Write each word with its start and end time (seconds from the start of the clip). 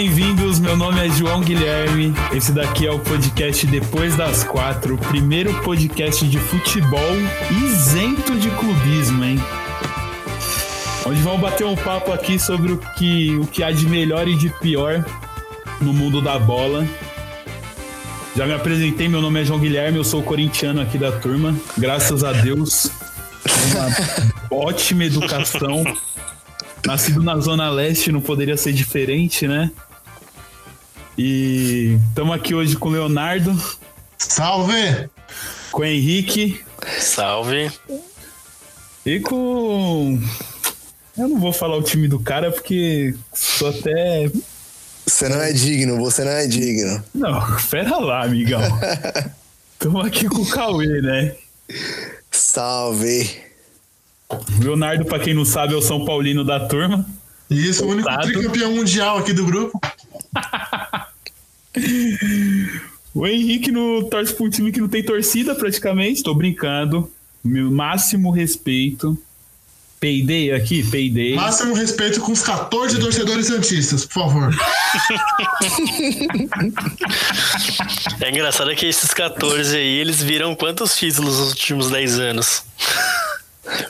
Bem-vindos, 0.00 0.60
meu 0.60 0.76
nome 0.76 1.04
é 1.04 1.10
João 1.10 1.40
Guilherme. 1.40 2.14
Esse 2.32 2.52
daqui 2.52 2.86
é 2.86 2.92
o 2.92 3.00
podcast 3.00 3.66
Depois 3.66 4.14
das 4.16 4.44
Quatro, 4.44 4.94
o 4.94 4.98
primeiro 4.98 5.52
podcast 5.62 6.24
de 6.24 6.38
futebol 6.38 7.00
isento 7.66 8.36
de 8.36 8.48
clubismo, 8.48 9.24
hein? 9.24 9.40
Onde 11.04 11.20
vamos 11.20 11.40
bater 11.40 11.66
um 11.66 11.74
papo 11.74 12.12
aqui 12.12 12.38
sobre 12.38 12.70
o 12.70 12.78
que, 12.78 13.36
o 13.38 13.46
que 13.48 13.64
há 13.64 13.72
de 13.72 13.88
melhor 13.88 14.28
e 14.28 14.36
de 14.36 14.48
pior 14.60 15.04
no 15.80 15.92
mundo 15.92 16.22
da 16.22 16.38
bola. 16.38 16.86
Já 18.36 18.46
me 18.46 18.54
apresentei, 18.54 19.08
meu 19.08 19.20
nome 19.20 19.42
é 19.42 19.44
João 19.44 19.58
Guilherme, 19.58 19.98
eu 19.98 20.04
sou 20.04 20.22
corintiano 20.22 20.80
aqui 20.80 20.96
da 20.96 21.10
turma. 21.10 21.52
Graças 21.76 22.22
a 22.22 22.30
Deus, 22.30 22.88
uma 23.72 23.88
ótima 24.64 25.06
educação. 25.06 25.82
Nascido 26.86 27.20
na 27.20 27.36
Zona 27.40 27.68
Leste, 27.68 28.12
não 28.12 28.20
poderia 28.20 28.56
ser 28.56 28.72
diferente, 28.72 29.48
né? 29.48 29.72
E 31.18 31.98
estamos 32.10 32.32
aqui 32.32 32.54
hoje 32.54 32.76
com 32.76 32.90
o 32.90 32.92
Leonardo. 32.92 33.52
Salve! 34.16 35.10
Com 35.72 35.82
o 35.82 35.84
Henrique. 35.84 36.64
Salve! 37.00 37.72
E 39.04 39.18
com. 39.18 40.22
Eu 41.18 41.28
não 41.28 41.40
vou 41.40 41.52
falar 41.52 41.76
o 41.76 41.82
time 41.82 42.06
do 42.06 42.20
cara 42.20 42.52
porque 42.52 43.16
sou 43.34 43.70
até. 43.70 44.30
Você 45.04 45.28
não 45.28 45.42
é 45.42 45.52
digno, 45.52 45.96
você 45.96 46.22
não 46.22 46.30
é 46.30 46.46
digno. 46.46 47.02
Não, 47.12 47.40
pera 47.68 47.98
lá, 47.98 48.22
amigão. 48.22 48.60
Estamos 49.74 50.06
aqui 50.06 50.28
com 50.28 50.42
o 50.42 50.46
Cauê, 50.48 51.02
né? 51.02 51.34
Salve! 52.30 53.42
Leonardo, 54.60 55.04
para 55.04 55.18
quem 55.18 55.34
não 55.34 55.44
sabe, 55.44 55.74
é 55.74 55.76
o 55.76 55.82
São 55.82 56.04
Paulino 56.04 56.44
da 56.44 56.68
turma. 56.68 57.04
Isso, 57.50 57.84
o 57.84 57.88
único 57.88 58.08
tricampeão 58.20 58.72
mundial 58.74 59.18
aqui 59.18 59.32
do 59.32 59.44
grupo. 59.44 59.80
o 63.14 63.26
Henrique 63.26 63.70
no, 63.70 64.04
torce 64.04 64.34
para 64.34 64.46
um 64.46 64.50
time 64.50 64.70
que 64.70 64.80
não 64.80 64.88
tem 64.88 65.02
torcida 65.02 65.54
praticamente, 65.54 66.22
tô 66.22 66.34
brincando. 66.34 67.10
Meu 67.42 67.70
máximo 67.70 68.30
respeito. 68.30 69.18
Peidei 70.00 70.52
aqui, 70.52 70.88
peidei. 70.88 71.34
Máximo 71.34 71.74
respeito 71.74 72.20
com 72.20 72.30
os 72.30 72.40
14 72.42 73.00
torcedores 73.00 73.46
santistas, 73.46 74.04
por 74.04 74.22
favor. 74.22 74.54
é 78.20 78.30
engraçado 78.30 78.72
que 78.76 78.86
esses 78.86 79.12
14 79.12 79.76
aí, 79.76 79.98
eles 79.98 80.22
viram 80.22 80.54
quantos 80.54 80.96
títulos 80.96 81.40
nos 81.40 81.48
últimos 81.48 81.90
10 81.90 82.20
anos? 82.20 82.62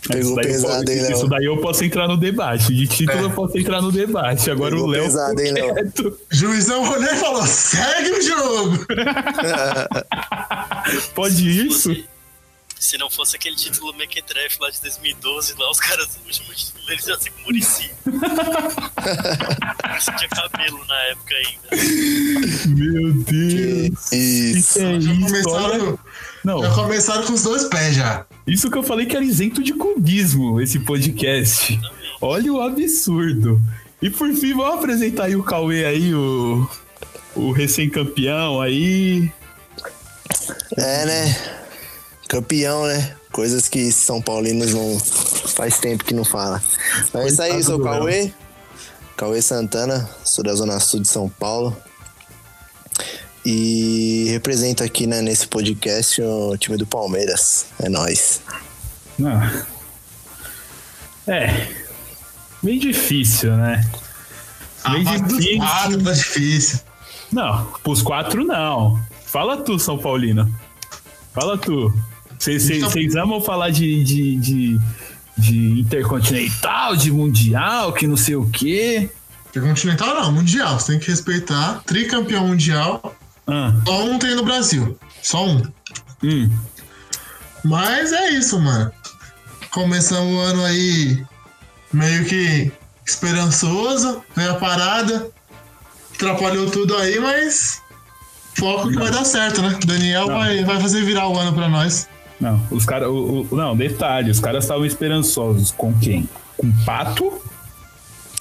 Pegou 0.09 0.35
pesado, 0.37 0.85
posso, 0.85 0.91
hein, 0.93 1.03
Léo? 1.03 1.13
Isso 1.13 1.29
daí 1.29 1.45
eu 1.45 1.57
posso 1.59 1.85
entrar 1.85 2.09
no 2.09 2.17
debate. 2.17 2.75
De 2.75 2.87
título 2.87 3.19
é. 3.19 3.23
eu 3.25 3.31
posso 3.31 3.59
entrar 3.59 3.81
no 3.81 3.93
debate. 3.93 4.51
Agora 4.51 4.73
Pegou 4.73 4.89
o 4.89 4.91
Léo. 4.91 5.05
pesado, 5.05 5.41
hein, 5.41 5.53
Léo? 5.53 6.19
Juizão 6.31 6.83
olhou 6.91 7.13
e 7.13 7.17
falou: 7.17 7.47
segue 7.47 8.11
o 8.11 8.23
jogo! 8.23 8.87
Pode 11.15 11.67
isso? 11.67 11.95
Se 12.79 12.97
não 12.97 13.11
fosse 13.11 13.35
aquele 13.35 13.57
título 13.57 13.93
Mequetrefe 13.95 14.57
lá 14.61 14.71
de 14.71 14.81
2012, 14.81 15.55
lá 15.59 15.71
os 15.71 15.81
caras, 15.81 16.17
o 16.17 16.27
último 16.27 16.55
título 16.55 16.87
deles 16.87 17.05
já 17.05 17.19
se 17.19 17.31
com 17.31 17.41
Murici. 17.43 17.91
Isso 19.99 20.13
tinha 20.17 20.29
cabelo 20.29 20.85
na 20.87 20.95
época 21.07 21.35
ainda. 21.35 21.69
Meu 22.69 23.13
Deus! 23.15 24.13
Isso, 24.13 24.59
isso 24.59 24.79
é 24.79 25.01
já, 25.01 25.11
começaram, 25.13 25.99
não. 26.45 26.63
já 26.63 26.75
começaram 26.75 27.25
com 27.25 27.33
os 27.33 27.43
dois 27.43 27.65
pés 27.65 27.95
já. 27.95 28.27
Isso 28.47 28.71
que 28.71 28.79
eu 28.79 28.83
falei 28.83 29.07
que 29.07 29.17
era 29.17 29.25
isento 29.25 29.63
de 29.63 29.75
cubismo, 29.75 30.61
esse 30.61 30.79
podcast. 30.79 31.79
Olha 32.21 32.53
o 32.53 32.61
absurdo. 32.61 33.61
E 34.01 34.11
por 34.11 34.33
fim, 34.33 34.55
vamos 34.55 34.79
apresentar 34.79 35.25
aí 35.25 35.37
o 35.37 35.43
Cauê 35.43 35.85
aí, 35.85 36.15
o, 36.15 36.69
o 37.35 37.51
recém-campeão 37.53 38.61
aí. 38.61 39.31
É, 40.77 41.05
né? 41.05 41.37
Campeão, 42.29 42.87
né? 42.87 43.17
Coisas 43.33 43.69
que 43.69 43.91
São 43.93 44.23
Paulinos 44.23 44.73
não 44.73 44.99
faz 44.99 45.79
tempo 45.79 46.05
que 46.05 46.15
não 46.15 46.25
fala. 46.25 46.63
Mas 47.13 47.25
é 47.25 47.29
isso 47.29 47.43
aí, 47.43 47.63
sou 47.63 47.81
o 47.81 47.83
Cauê. 47.83 48.33
Cauê 49.17 49.43
Santana, 49.43 50.09
sou 50.25 50.45
da 50.45 50.55
Zona 50.55 50.79
Sul 50.79 51.01
de 51.01 51.09
São 51.09 51.29
Paulo. 51.29 51.77
E 53.45 54.27
represento 54.31 54.83
aqui 54.83 55.07
né, 55.07 55.23
nesse 55.23 55.47
podcast 55.47 56.21
o 56.21 56.57
time 56.57 56.77
do 56.77 56.87
Palmeiras. 56.87 57.67
É 57.81 57.89
nós. 57.89 58.43
Não. 59.19 59.41
É. 61.27 61.69
Bem 62.63 62.79
difícil, 62.79 63.57
né? 63.57 63.85
Bem 64.91 65.05
ah, 65.07 65.17
difícil. 65.17 65.59
Quatro 65.59 66.05
tá 66.05 66.13
difícil. 66.13 66.81
Não, 67.31 67.67
pros 67.83 68.03
quatro 68.03 68.45
não. 68.45 68.99
Fala 69.27 69.59
tu, 69.59 69.79
São 69.79 69.99
Paulino. 69.99 70.53
Fala 71.35 71.59
tu. 71.59 71.93
Vocês 72.39 72.71
então... 72.71 73.23
amam 73.23 73.41
falar 73.41 73.71
de, 73.71 74.03
de, 74.03 74.37
de, 74.37 74.81
de, 75.37 75.81
intercontinental, 75.81 76.97
de 76.97 77.11
mundial, 77.11 77.93
que 77.93 78.07
não 78.07 78.17
sei 78.17 78.37
o 78.37 78.49
quê. 78.49 79.11
Intercontinental 79.51 80.15
não, 80.15 80.33
mundial. 80.33 80.79
Você 80.79 80.93
tem 80.93 81.01
que 81.01 81.11
respeitar. 81.11 81.83
Tricampeão 81.85 82.47
mundial. 82.47 83.15
Ah. 83.49 83.73
Só 83.87 84.05
um 84.05 84.19
tem 84.19 84.35
no 84.35 84.45
Brasil. 84.45 84.99
Só 85.23 85.47
um. 85.47 85.63
Hum. 86.23 86.51
Mas 87.65 88.13
é 88.13 88.31
isso, 88.31 88.61
mano. 88.61 88.93
Começamos 89.71 90.35
o 90.35 90.41
ano 90.41 90.65
aí 90.65 91.25
meio 91.93 92.25
que 92.27 92.71
esperançoso, 93.07 94.23
veio 94.37 94.53
a 94.53 94.57
parada, 94.57 95.31
atrapalhou 96.15 96.71
tudo 96.71 96.97
aí, 96.97 97.19
mas 97.19 97.81
foco 98.55 98.91
que 98.91 98.97
vai 98.97 99.11
dar 99.11 99.25
certo, 99.25 99.63
né? 99.63 99.79
Daniel 99.85 100.27
vai, 100.27 100.65
vai 100.65 100.81
fazer 100.81 101.05
virar 101.05 101.29
o 101.29 101.39
ano 101.39 101.55
pra 101.55 101.69
nós. 101.69 102.09
Não, 102.41 102.61
os 102.71 102.85
caras. 102.85 103.09
Não, 103.51 103.77
detalhe, 103.77 104.31
os 104.31 104.41
caras 104.41 104.65
estavam 104.65 104.85
esperançosos 104.85 105.73
com 105.73 105.93
quem? 105.99 106.29
Com 106.57 106.71
Pato? 106.85 107.41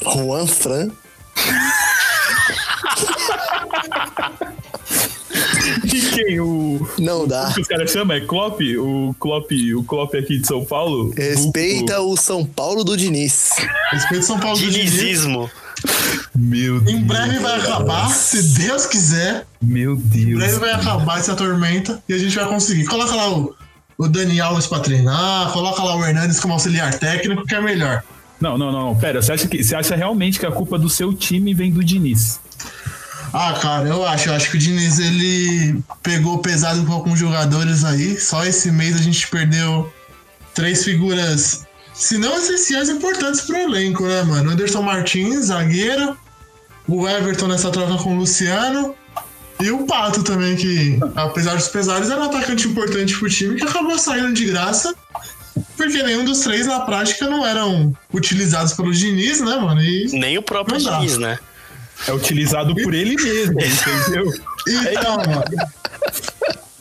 Juan 0.02 0.46
Fran. 0.46 0.90
E 5.84 6.02
quem? 6.12 6.40
O. 6.40 6.88
Não 7.00 7.28
dá. 7.28 7.50
O 7.50 7.54
que 7.54 7.62
os 7.62 7.68
caras 7.68 7.92
chamam? 7.92 8.16
É 8.16 8.22
Klopp? 8.22 8.62
O 8.62 9.16
Klopp, 9.20 9.52
o 9.76 9.84
Klopp 9.84 10.16
aqui 10.16 10.40
de 10.40 10.48
São 10.48 10.64
Paulo? 10.66 11.14
Respeita 11.16 12.02
o, 12.02 12.14
o 12.14 12.18
São 12.18 12.46
Paulo 12.46 12.84
do 12.84 12.96
Diniz. 12.96 13.52
Respeita 13.92 14.24
o 14.24 14.28
São 14.28 14.40
Paulo 14.40 14.58
do 14.58 14.70
Diniz. 14.70 15.26
Meu 16.36 16.80
Deus. 16.80 16.94
Em 16.94 17.04
breve 17.04 17.40
vai 17.40 17.60
acabar, 17.60 18.10
se 18.10 18.60
Deus 18.60 18.86
quiser. 18.86 19.46
Meu 19.62 19.96
Deus. 19.96 20.32
Em 20.32 20.36
breve 20.36 20.60
vai 20.60 20.72
acabar 20.72 21.20
essa 21.20 21.36
tormenta 21.36 22.02
e 22.08 22.14
a 22.14 22.18
gente 22.18 22.36
vai 22.36 22.48
conseguir. 22.48 22.86
Coloca 22.86 23.16
lá 23.16 23.30
o, 23.32 23.56
o 23.98 24.08
Dani 24.08 24.40
Alves 24.40 24.68
pra 24.68 24.80
treinar, 24.80 25.52
coloca 25.52 25.82
lá 25.84 25.96
o 25.96 26.06
Hernandes 26.06 26.40
como 26.40 26.54
auxiliar 26.54 26.94
técnico, 26.98 27.46
que 27.46 27.56
é 27.56 27.62
melhor. 27.62 28.04
Não, 28.40 28.58
não, 28.58 28.72
não. 28.72 28.96
Pera, 28.96 29.22
você 29.22 29.32
acha, 29.32 29.48
que, 29.48 29.64
você 29.64 29.76
acha 29.76 29.96
realmente 29.96 30.40
que 30.40 30.46
a 30.46 30.52
culpa 30.52 30.78
do 30.78 30.90
seu 30.90 31.14
time 31.14 31.54
vem 31.54 31.72
do 31.72 31.84
Diniz? 31.84 32.40
Ah, 33.34 33.54
cara, 33.62 33.88
eu 33.88 34.06
acho. 34.06 34.30
Eu 34.30 34.34
acho 34.34 34.50
que 34.50 34.58
o 34.58 34.60
Diniz 34.60 35.00
ele 35.00 35.82
pegou 36.02 36.40
pesado 36.40 36.86
com 36.86 36.94
alguns 36.94 37.20
jogadores 37.20 37.84
aí. 37.84 38.20
Só 38.20 38.46
esse 38.46 38.72
mês 38.72 38.96
a 38.96 39.02
gente 39.02 39.28
perdeu 39.28 39.92
três 40.54 40.84
figuras, 40.84 41.66
se 41.94 42.18
não 42.18 42.36
essenciais, 42.36 42.90
importantes 42.90 43.42
pro 43.42 43.58
elenco, 43.58 44.04
né, 44.04 44.24
mano? 44.24 44.52
Anderson 44.52 44.82
Martins, 44.82 45.46
zagueiro. 45.46 46.18
O 46.88 47.08
Everton 47.08 47.48
nessa 47.48 47.70
troca 47.70 48.02
com 48.02 48.16
o 48.16 48.20
Luciano. 48.20 48.96
E 49.60 49.72
o 49.72 49.86
Pato 49.86 50.24
também, 50.24 50.56
que 50.56 51.00
apesar 51.16 51.56
dos 51.56 51.68
pesares, 51.68 52.10
era 52.10 52.22
um 52.22 52.26
atacante 52.26 52.68
importante 52.68 53.18
pro 53.18 53.28
time 53.28 53.56
que 53.56 53.64
acabou 53.64 53.98
saindo 53.98 54.34
de 54.34 54.46
graça. 54.46 54.96
Porque 55.76 56.04
nenhum 56.04 56.24
dos 56.24 56.42
três, 56.42 56.68
na 56.68 56.82
prática, 56.82 57.28
não 57.28 57.46
eram 57.46 57.96
utilizados 58.14 58.74
pelo 58.74 58.94
Diniz, 58.94 59.42
né, 59.42 59.56
mano? 59.56 59.82
E 59.82 60.08
Nem 60.14 60.38
o 60.38 60.44
próprio 60.44 60.78
Diniz, 60.78 61.18
né? 61.18 61.40
É 62.06 62.14
utilizado 62.14 62.76
por 62.76 62.94
ele 62.94 63.16
mesmo, 63.16 63.60
entendeu? 63.60 64.32
Então, 64.68 65.16
mano. 65.16 65.44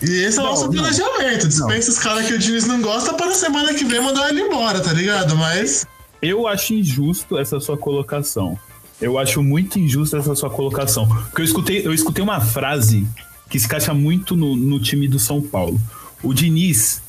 E 0.03 0.25
esse 0.25 0.39
é 0.39 0.43
o 0.43 0.45
nosso 0.45 0.69
planejamento. 0.69 1.47
Dispensa 1.47 1.91
os 1.91 1.99
caras 1.99 2.27
que 2.27 2.35
o 2.35 2.39
Diniz 2.39 2.67
não 2.67 2.83
gosta 2.83 3.15
para 3.15 3.29
a 3.29 3.35
semana 3.35 3.73
que 3.73 3.85
vem 3.85 4.01
mandar 4.01 4.29
ele 4.29 4.41
embora, 4.41 4.81
tá 4.81 4.93
ligado? 4.93 5.37
Mas. 5.37 5.87
Eu 6.21 6.49
acho 6.49 6.75
injusto 6.75 7.39
essa 7.39 7.61
sua 7.61 7.77
colocação. 7.79 8.59
Eu 9.01 9.19
acho 9.19 9.43
muito 9.43 9.79
injusta 9.79 10.19
essa 10.19 10.35
sua 10.35 10.51
colocação. 10.51 11.07
Porque 11.07 11.43
eu 11.43 11.45
escutei, 11.45 11.87
eu 11.87 11.95
escutei 11.95 12.25
uma 12.25 12.41
frase 12.41 13.07
que 13.49 13.59
se 13.59 13.67
encaixa 13.67 13.95
muito 13.95 14.37
no, 14.37 14.57
no 14.57 14.81
time 14.81 15.07
do 15.07 15.19
São 15.19 15.41
Paulo. 15.41 15.81
O 16.23 16.35
Diniz, 16.35 17.01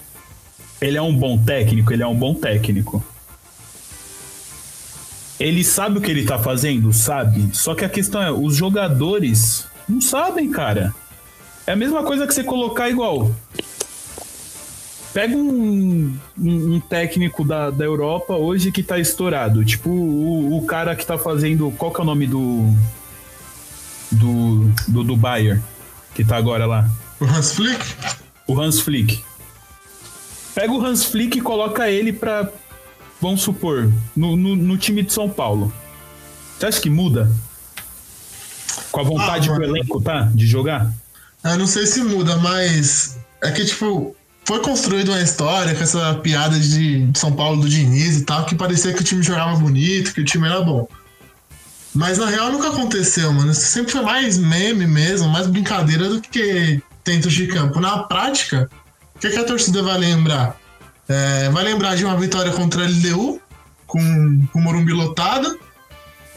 ele 0.79 0.97
é 0.97 1.01
um 1.01 1.15
bom 1.15 1.37
técnico, 1.37 1.91
ele 1.91 2.03
é 2.03 2.07
um 2.07 2.15
bom 2.15 2.35
técnico. 2.35 3.03
Ele 5.39 5.63
sabe 5.63 5.99
o 5.99 6.01
que 6.01 6.09
ele 6.09 6.25
tá 6.25 6.39
fazendo? 6.39 6.91
Sabe. 6.91 7.49
Só 7.53 7.75
que 7.75 7.85
a 7.85 7.89
questão 7.89 8.21
é, 8.21 8.31
os 8.31 8.55
jogadores 8.55 9.67
não 9.87 10.01
sabem, 10.01 10.49
cara. 10.49 10.93
É 11.65 11.73
a 11.73 11.75
mesma 11.75 12.03
coisa 12.03 12.25
que 12.25 12.33
você 12.33 12.43
colocar 12.43 12.89
igual. 12.89 13.31
Pega 15.13 15.35
um, 15.35 16.15
um, 16.37 16.75
um, 16.75 16.79
técnico 16.79 17.43
da, 17.43 17.69
da 17.69 17.85
Europa 17.85 18.35
hoje 18.35 18.71
que 18.71 18.83
tá 18.83 18.99
estourado. 18.99 19.63
Tipo 19.63 19.89
o, 19.89 20.57
o 20.57 20.65
cara 20.65 20.95
que 20.95 21.05
tá 21.05 21.17
fazendo. 21.17 21.71
Qual 21.77 21.91
que 21.91 21.99
é 21.99 22.03
o 22.03 22.05
nome 22.05 22.27
do. 22.27 22.73
do, 24.11 24.71
do, 24.87 25.03
do 25.03 25.17
Bayern, 25.17 25.61
que 26.15 26.23
tá 26.23 26.37
agora 26.37 26.65
lá. 26.65 26.89
O 27.19 27.25
Hans 27.25 27.53
Flick? 27.53 27.95
O 28.47 28.59
Hans 28.59 28.79
Flick. 28.79 29.23
Pega 30.55 30.73
o 30.73 30.83
Hans 30.83 31.03
Flick 31.03 31.37
e 31.37 31.41
coloca 31.41 31.89
ele 31.89 32.11
pra, 32.11 32.49
vamos 33.21 33.41
supor, 33.41 33.91
no, 34.15 34.35
no, 34.35 34.55
no 34.55 34.77
time 34.77 35.03
de 35.03 35.13
São 35.13 35.29
Paulo. 35.29 35.73
Você 36.57 36.65
acha 36.65 36.81
que 36.81 36.89
muda? 36.89 37.31
Com 38.91 38.99
a 38.99 39.03
vontade 39.03 39.49
Ah, 39.49 39.55
do 39.55 39.63
elenco, 39.63 40.01
tá? 40.01 40.29
De 40.33 40.45
jogar? 40.47 40.91
Eu 41.43 41.57
não 41.57 41.67
sei 41.67 41.85
se 41.85 42.01
muda, 42.03 42.37
mas 42.37 43.17
é 43.43 43.51
que, 43.51 43.63
tipo, 43.65 44.15
foi 44.43 44.59
construída 44.61 45.11
uma 45.11 45.21
história 45.21 45.75
com 45.75 45.83
essa 45.83 46.15
piada 46.15 46.59
de 46.59 47.09
São 47.15 47.31
Paulo 47.31 47.61
do 47.61 47.69
Diniz 47.69 48.17
e 48.17 48.25
tal, 48.25 48.45
que 48.45 48.55
parecia 48.55 48.93
que 48.93 49.01
o 49.01 49.03
time 49.03 49.21
jogava 49.21 49.57
bonito, 49.57 50.13
que 50.13 50.21
o 50.21 50.25
time 50.25 50.47
era 50.47 50.61
bom. 50.61 50.87
Mas 51.93 52.17
na 52.17 52.27
real 52.27 52.51
nunca 52.51 52.69
aconteceu, 52.69 53.31
mano. 53.33 53.51
Isso 53.51 53.61
sempre 53.61 53.91
foi 53.91 54.01
mais 54.01 54.37
meme 54.37 54.85
mesmo, 54.85 55.29
mais 55.29 55.47
brincadeira 55.47 56.09
do 56.09 56.21
que 56.21 56.81
dentro 57.03 57.29
de 57.29 57.47
campo. 57.47 57.79
Na 57.79 57.99
prática, 58.03 58.69
o 59.15 59.19
que, 59.19 59.29
que 59.29 59.37
a 59.37 59.43
torcida 59.43 59.81
vai 59.81 59.97
lembrar? 59.97 60.57
É, 61.09 61.49
vai 61.49 61.63
lembrar 61.63 61.95
de 61.95 62.03
uma 62.03 62.17
vitória 62.17 62.51
contra 62.51 62.83
a 62.83 62.87
LDU, 62.87 63.41
com, 63.85 64.47
com 64.51 64.59
o 64.59 64.61
Morumbi 64.61 64.91
lotado, 64.91 65.57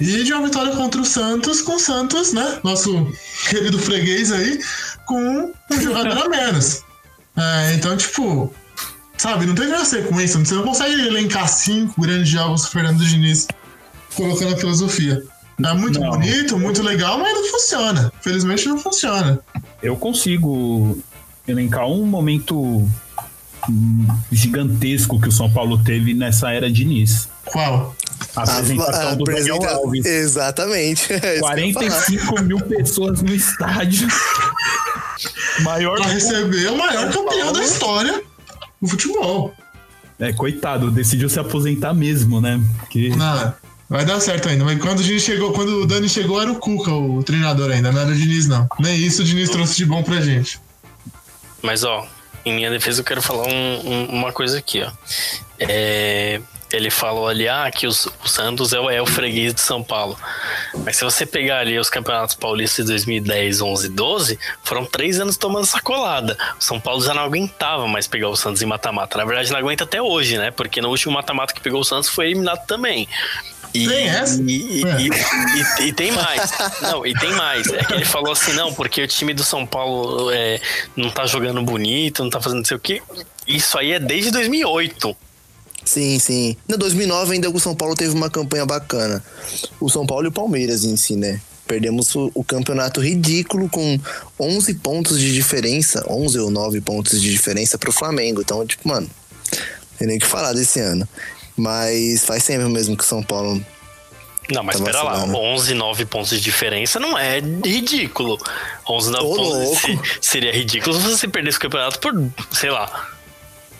e 0.00 0.25
de 0.25 0.32
uma 0.32 0.46
vitória 0.46 0.75
contra 0.75 1.00
o 1.00 1.05
Santos, 1.05 1.61
com 1.61 1.75
o 1.75 1.78
Santos, 1.78 2.32
né? 2.32 2.61
Nosso 2.62 3.12
querido 3.49 3.78
freguês 3.78 4.32
aí, 4.32 4.61
com 5.06 5.52
um 5.70 5.81
jogador 5.81 6.26
a 6.26 6.28
menos. 6.28 6.82
É, 7.37 7.75
então, 7.75 7.96
tipo, 7.96 8.52
sabe, 9.19 9.46
não 9.46 9.55
tem 9.55 9.67
uma 9.69 9.84
sequência. 9.84 10.38
Você 10.38 10.55
não 10.55 10.62
consegue 10.62 11.06
elencar 11.06 11.49
cinco 11.49 12.00
grandes 12.00 12.28
jogos 12.28 12.62
do 12.62 12.69
Fernando 12.69 13.05
Diniz 13.05 13.46
colocando 14.14 14.55
a 14.55 14.56
filosofia. 14.56 15.22
É 15.62 15.75
muito 15.75 16.00
Não. 16.00 16.11
bonito, 16.11 16.58
muito 16.58 16.82
legal, 16.82 17.19
mas 17.19 17.34
não 17.34 17.44
funciona. 17.50 18.12
Felizmente 18.22 18.67
não 18.67 18.78
funciona. 18.78 19.40
Eu 19.82 19.96
consigo 19.96 20.99
elencar 21.46 21.87
um 21.87 22.06
momento 22.06 22.88
gigantesco 24.31 25.21
que 25.21 25.29
o 25.29 25.33
São 25.33 25.51
Paulo 25.51 25.83
teve 25.83 26.15
nessa 26.15 26.51
era 26.53 26.71
Diniz. 26.71 27.29
Qual? 27.45 27.95
A 28.37 28.43
apresentação 28.43 29.17
do 29.17 29.25
Daniel 29.25 29.57
apresenta- 29.57 29.75
Alves. 29.77 30.05
Exatamente. 30.07 31.12
É 31.12 31.17
isso 31.17 31.45
que 31.55 31.61
eu 31.61 31.67
ia 31.67 31.73
falar. 31.75 31.91
45 31.91 32.43
mil 32.43 32.61
pessoas 32.61 33.23
no 33.23 33.35
estádio. 33.35 34.09
Maior. 35.62 35.97
Pra 35.99 36.07
receber 36.09 36.69
o 36.71 36.77
maior 36.79 37.12
campeão 37.12 37.53
da 37.53 37.62
história 37.62 38.23
do 38.81 38.89
futebol. 38.89 39.53
É, 40.19 40.33
coitado, 40.33 40.91
decidiu 40.91 41.29
se 41.29 41.39
aposentar 41.39 41.93
mesmo, 41.95 42.41
né? 42.41 42.61
Porque 42.79 43.09
Não, 43.11 43.53
vai 43.89 44.05
dar 44.05 44.21
certo 44.21 44.49
ainda. 44.49 44.65
Mas 44.65 44.79
quando 44.79 45.01
o 45.01 45.03
Diniz 45.03 45.23
chegou, 45.23 45.53
quando 45.53 45.83
o 45.83 45.87
Dani 45.87 46.09
chegou, 46.09 46.41
era 46.41 46.51
o 46.53 46.56
Cuca, 46.56 46.93
o 46.93 47.23
treinador 47.23 47.71
ainda, 47.71 47.91
não 47.91 48.01
era 48.01 48.11
o 48.11 48.15
Diniz, 48.15 48.47
não. 48.47 48.67
Nem 48.79 48.97
isso 48.99 49.23
o 49.23 49.25
Diniz 49.25 49.49
trouxe 49.51 49.77
de 49.77 49.87
bom 49.87 50.03
pra 50.03 50.21
gente. 50.21 50.61
Mas, 51.63 51.85
ó, 51.85 52.06
em 52.45 52.53
minha 52.55 52.71
defesa 52.71 53.01
eu 53.01 53.05
quero 53.05 53.23
falar 53.23 53.47
um- 53.47 53.81
um- 53.85 54.05
uma 54.07 54.33
coisa 54.33 54.59
aqui, 54.59 54.83
ó. 54.83 54.91
É, 55.59 56.41
ele 56.73 56.89
falou 56.91 57.29
ali, 57.29 57.49
ah, 57.49 57.71
que 57.71 57.87
os- 57.87 58.07
o 58.25 58.29
Santos 58.29 58.73
é 58.73 58.81
o, 58.81 58.89
é 58.89 59.03
o 59.03 59.07
freguês 59.07 59.53
de 59.53 59.61
São 59.61 59.83
Paulo. 59.83 60.19
Mas 60.85 60.97
se 60.97 61.05
você 61.05 61.27
pegar 61.27 61.59
ali 61.59 61.79
os 61.79 61.91
campeonatos 61.91 62.35
paulistas 62.35 62.87
de 62.87 62.93
2010, 62.93 63.61
11 63.61 63.89
12, 63.89 64.39
foram 64.63 64.85
três 64.87 65.19
anos 65.21 65.37
tomando 65.37 65.67
sacolada. 65.67 66.39
O 66.59 66.63
São 66.63 66.81
Paulo 66.81 67.03
já 67.03 67.13
não 67.13 67.23
aguentava 67.25 67.87
mais 67.89 68.07
pegar 68.07 68.29
o 68.29 68.37
Santos 68.37 68.63
em 68.63 68.67
mata-mata. 68.67 69.19
Na 69.19 69.25
verdade, 69.25 69.51
não 69.51 69.59
aguenta 69.59 69.85
até 69.85 70.01
hoje, 70.01 70.39
né? 70.39 70.51
Porque 70.51 70.81
no 70.81 70.89
último 70.89 71.13
mata-mata 71.13 71.53
que 71.53 71.61
pegou 71.61 71.81
o 71.81 71.85
Santos 71.85 72.09
foi 72.09 72.27
eliminado 72.27 72.65
também. 72.67 73.07
E, 73.72 73.87
Tem 73.87 74.08
essa? 74.08 74.43
E, 74.43 74.81
e- 74.81 74.84
É. 74.84 75.00
e- 75.00 75.84
e- 75.84 75.88
e 75.88 75.93
tem 75.93 76.11
mais. 76.12 76.50
Não, 76.82 77.06
e 77.06 77.14
tem 77.14 77.31
mais. 77.32 77.67
É 77.69 77.84
que 77.84 77.93
ele 77.93 78.05
falou 78.05 78.32
assim, 78.32 78.52
não, 78.52 78.72
porque 78.75 79.02
o 79.02 79.06
time 79.06 79.32
do 79.32 79.44
São 79.44 79.64
Paulo 79.67 80.31
é, 80.32 80.61
não 80.96 81.11
tá 81.11 81.25
jogando 81.26 81.62
bonito, 81.62 82.22
não 82.25 82.31
tá 82.31 82.40
fazendo 82.40 82.58
não 82.58 82.64
sei 82.64 82.76
o 82.76 82.81
quê. 82.81 83.00
Isso 83.46 83.78
aí 83.78 83.93
é 83.93 84.00
desde 84.00 84.31
2008. 84.32 85.17
Sim, 85.84 86.19
sim. 86.19 86.56
No 86.69 86.76
2009 86.76 87.34
ainda 87.34 87.49
o 87.49 87.61
São 87.61 87.75
Paulo 87.75 87.94
teve 87.94 88.12
uma 88.14 88.28
campanha 88.28 88.67
bacana. 88.67 89.22
O 89.81 89.88
São 89.88 90.05
Paulo 90.06 90.26
e 90.26 90.28
o 90.28 90.32
Palmeiras 90.32 90.84
em 90.84 90.96
si, 90.96 91.17
né? 91.17 91.40
Perdemos 91.67 92.14
o, 92.17 92.31
o 92.34 92.43
campeonato 92.43 93.00
ridículo 93.00 93.69
com 93.69 93.99
11 94.38 94.75
pontos 94.75 95.19
de 95.20 95.32
diferença, 95.32 96.05
11 96.08 96.38
ou 96.40 96.50
9 96.50 96.81
pontos 96.81 97.20
de 97.20 97.31
diferença 97.31 97.78
pro 97.78 97.93
Flamengo. 97.93 98.40
Então, 98.40 98.67
tipo, 98.67 98.87
mano, 98.88 99.08
tem 99.96 100.08
nem 100.08 100.17
o 100.17 100.20
que 100.20 100.26
falar 100.26 100.52
desse 100.52 100.81
ano. 100.81 101.08
Mas 101.61 102.25
faz 102.25 102.45
tempo 102.45 102.69
mesmo 102.69 102.97
que 102.97 103.05
o 103.05 103.07
São 103.07 103.23
Paulo. 103.23 103.61
Não, 104.53 104.65
mas 104.65 104.79
Tá 104.79 104.85
pera 104.85 105.03
lá, 105.03 105.11
vacilando. 105.12 105.39
11, 105.39 105.75
9 105.75 106.05
pontos 106.07 106.31
de 106.31 106.41
diferença 106.41 106.99
não 106.99 107.17
é 107.17 107.39
ridículo. 107.65 108.37
11, 108.89 109.11
9 109.11 109.25
Ô, 109.25 109.37
pontos 109.37 109.49
louco. 109.49 109.77
se- 109.81 110.01
seria 110.21 110.53
ridículo 110.53 110.97
se 110.99 111.03
você 111.07 111.29
perdesse 111.29 111.59
o 111.59 111.61
campeonato 111.61 112.01
por, 112.01 112.12
sei 112.51 112.71
lá, 112.71 113.11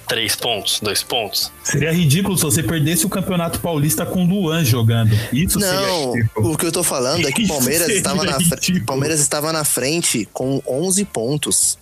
3 0.07 0.37
pontos, 0.37 0.79
2 0.81 1.03
pontos. 1.03 1.51
seria 1.65 1.91
ridículo 1.93 2.37
se 2.37 2.45
você 2.45 2.63
perdesse 2.63 3.05
o 3.07 3.09
Campeonato 3.09 3.59
Paulista 3.61 4.05
com 4.07 4.25
o 4.25 4.27
Luan 4.29 4.65
jogando. 4.65 5.11
Isso 5.33 5.59
Não, 5.59 5.69
seria 5.69 6.13
ridículo. 6.23 6.53
o 6.53 6.57
que 6.59 6.67
eu 6.67 6.73
tô 6.73 6.83
falando 6.85 7.27
é 7.27 7.33
que 7.33 7.45
o 7.45 7.49
Palmeiras 7.49 7.89
estava 7.89 8.25
na. 8.25 8.39
Palmeiras 8.87 9.21
estava 9.21 9.53
na 9.53 9.65
frente 9.65 10.29
com 10.33 10.63
11 10.67 11.05
pontos. 11.05 11.79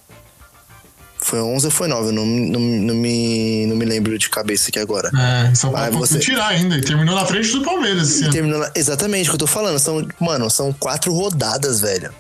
Foi 1.21 1.41
11 1.41 1.67
ou 1.67 1.71
foi 1.71 1.89
9? 1.89 2.09
Eu 2.09 2.13
não, 2.13 2.25
não, 2.25 2.61
não, 2.61 2.95
me, 2.95 3.67
não 3.67 3.77
me 3.77 3.85
lembro 3.85 4.17
de 4.19 4.29
cabeça 4.31 4.69
aqui 4.71 4.79
agora. 4.79 5.11
É, 5.19 5.55
São 5.55 5.73
Paulo 5.73 5.99
você- 5.99 6.19
tirar 6.19 6.49
ainda. 6.49 6.77
E 6.77 6.81
terminou 6.81 7.15
na 7.15 7.27
frente 7.27 7.51
do 7.53 7.63
Palmeiras 7.63 8.23
ano. 8.23 8.31
terminou 8.33 8.59
na- 8.61 8.71
Exatamente 8.75 9.29
o 9.29 9.33
que 9.33 9.35
eu 9.35 9.39
tô 9.41 9.47
falando. 9.47 9.79
São, 9.79 10.07
mano, 10.21 10.49
são 10.49 10.73
quatro 10.73 11.13
rodadas, 11.13 11.81
velho. 11.81 12.13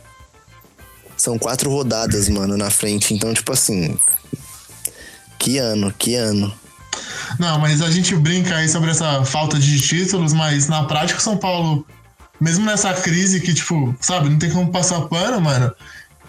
São 1.16 1.38
quatro 1.38 1.70
rodadas, 1.70 2.28
mano, 2.28 2.56
na 2.56 2.70
frente. 2.70 3.14
Então, 3.14 3.32
tipo 3.32 3.52
assim. 3.52 3.98
Que 5.38 5.58
ano, 5.58 5.92
que 5.96 6.14
ano. 6.16 6.52
Não, 7.38 7.58
mas 7.58 7.80
a 7.80 7.90
gente 7.90 8.14
brinca 8.16 8.56
aí 8.56 8.68
sobre 8.68 8.90
essa 8.90 9.24
falta 9.24 9.58
de 9.58 9.80
títulos, 9.80 10.32
mas 10.32 10.66
na 10.66 10.84
prática 10.84 11.18
o 11.20 11.22
São 11.22 11.36
Paulo, 11.36 11.86
mesmo 12.40 12.64
nessa 12.64 12.92
crise 12.94 13.40
que, 13.40 13.54
tipo, 13.54 13.94
sabe, 14.00 14.28
não 14.28 14.38
tem 14.38 14.50
como 14.50 14.70
passar 14.72 15.02
pano, 15.02 15.40
mano. 15.40 15.72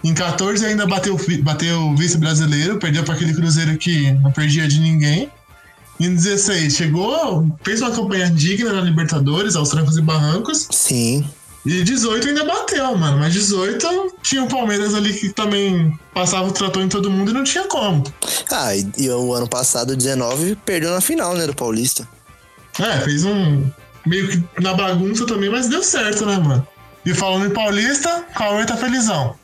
Em 0.04 0.14
14 0.14 0.66
ainda 0.66 0.86
bateu, 0.86 1.20
bateu 1.42 1.82
o 1.82 1.96
vice-brasileiro, 1.96 2.78
perdeu 2.78 3.04
para 3.04 3.16
aquele 3.16 3.34
Cruzeiro 3.34 3.78
que 3.78 4.12
não 4.14 4.32
perdia 4.32 4.68
de 4.68 4.80
ninguém. 4.80 5.30
Em 6.00 6.16
16 6.16 6.74
chegou, 6.74 7.46
fez 7.62 7.82
uma 7.82 7.92
campanha 7.92 8.30
digna 8.30 8.72
na 8.72 8.82
Libertadores, 8.82 9.56
aos 9.58 9.70
trancos 9.70 9.98
e 9.98 10.02
barrancos. 10.02 10.68
Sim. 10.72 11.26
E 11.66 11.84
18 11.84 12.30
ainda 12.30 12.46
bateu, 12.46 12.98
mano. 12.98 13.20
Mas 13.20 13.34
18 13.34 14.16
tinha 14.24 14.44
o 14.44 14.48
Palmeiras 14.48 14.96
ali 14.96 15.14
que 15.14 15.30
também 15.30 15.94
passava 16.14 16.48
o 16.48 16.52
trator 16.52 16.82
em 16.82 16.88
todo 16.88 17.12
mundo 17.12 17.32
e 17.32 17.34
não 17.34 17.44
tinha 17.44 17.66
como. 17.66 18.04
Ah, 18.50 18.74
e, 18.74 18.90
e 18.98 19.10
o 19.10 19.34
ano 19.34 19.48
passado, 19.48 19.96
19, 19.96 20.56
perdeu 20.66 20.92
na 20.92 21.02
final, 21.02 21.36
né, 21.36 21.46
do 21.46 21.54
Paulista. 21.54 22.08
É, 22.80 23.02
fez 23.02 23.26
um. 23.26 23.70
meio 24.06 24.30
que 24.30 24.62
na 24.62 24.74
bagunça 24.74 25.26
também, 25.26 25.50
mas 25.50 25.68
deu 25.68 25.84
certo, 25.84 26.26
né, 26.26 26.38
mano? 26.38 26.66
E 27.06 27.14
falando 27.14 27.48
em 27.48 27.54
Paulista, 27.54 28.26
Cauê 28.36 28.66
tá 28.66 28.78
felizão. 28.78 29.36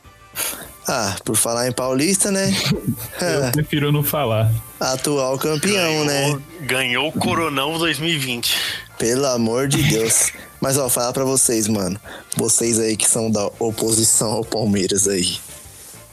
Ah, 0.88 1.16
por 1.26 1.36
falar 1.36 1.68
em 1.68 1.72
Paulista, 1.72 2.30
né? 2.32 2.54
Eu 3.20 3.52
prefiro 3.52 3.92
não 3.92 4.04
falar. 4.04 4.52
Atual 4.80 5.38
campeão, 5.38 6.06
né? 6.06 6.38
Ganhou 6.62 7.08
o 7.08 7.12
Coronão 7.12 7.78
2020. 7.78 8.56
Pelo 9.00 9.26
amor 9.26 9.68
de 9.68 9.82
Deus. 9.82 10.32
Mas 10.62 10.78
ó, 10.78 10.88
falar 10.88 11.12
pra 11.12 11.24
vocês, 11.24 11.68
mano. 11.68 12.00
Vocês 12.38 12.80
aí 12.80 12.96
que 12.96 13.08
são 13.08 13.32
da 13.32 13.48
oposição 13.60 14.32
ao 14.32 14.46
Palmeiras 14.46 15.08
aí. 15.08 15.38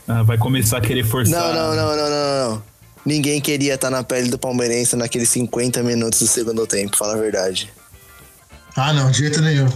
Ah, 0.07 0.23
vai 0.23 0.37
começar 0.37 0.79
a 0.79 0.81
querer 0.81 1.05
forçar. 1.05 1.39
Não, 1.39 1.53
não, 1.53 1.75
não, 1.75 1.95
não, 1.95 2.09
não, 2.09 2.49
não. 2.49 2.63
Ninguém 3.05 3.39
queria 3.41 3.75
estar 3.75 3.89
na 3.89 4.03
pele 4.03 4.29
do 4.29 4.37
palmeirense 4.39 4.95
naqueles 4.95 5.29
50 5.29 5.83
minutos 5.83 6.19
do 6.19 6.27
segundo 6.27 6.65
tempo, 6.65 6.95
fala 6.97 7.13
a 7.13 7.17
verdade. 7.17 7.71
Ah, 8.75 8.93
não, 8.93 9.11
de 9.11 9.19
jeito 9.19 9.41
nenhum. 9.41 9.67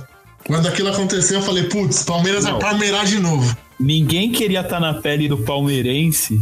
Quando 0.46 0.68
aquilo 0.68 0.90
aconteceu, 0.90 1.40
eu 1.40 1.46
falei, 1.46 1.64
putz, 1.66 2.04
Palmeiras 2.04 2.46
Não. 2.46 2.54
vai 2.54 2.62
palmeirar 2.62 3.06
de 3.06 3.20
novo. 3.20 3.56
Ninguém 3.80 4.32
queria 4.32 4.62
estar 4.62 4.80
na 4.80 4.94
pele 4.96 5.28
do 5.28 5.38
palmeirense 5.38 6.42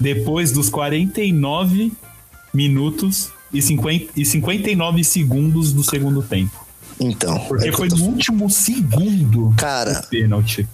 depois 0.00 0.52
dos 0.52 0.68
49 0.68 1.92
minutos 2.52 3.30
e, 3.52 3.60
50, 3.60 4.12
e 4.16 4.24
59 4.24 5.02
segundos 5.04 5.72
do 5.72 5.82
segundo 5.82 6.22
tempo. 6.22 6.64
Então, 7.00 7.38
Porque 7.48 7.68
é 7.68 7.72
foi 7.72 7.88
tô- 7.88 7.96
no 7.96 8.04
último 8.04 8.48
segundo 8.48 9.52
Cara. 9.56 9.94
do 10.00 10.06
pênalti. 10.08 10.68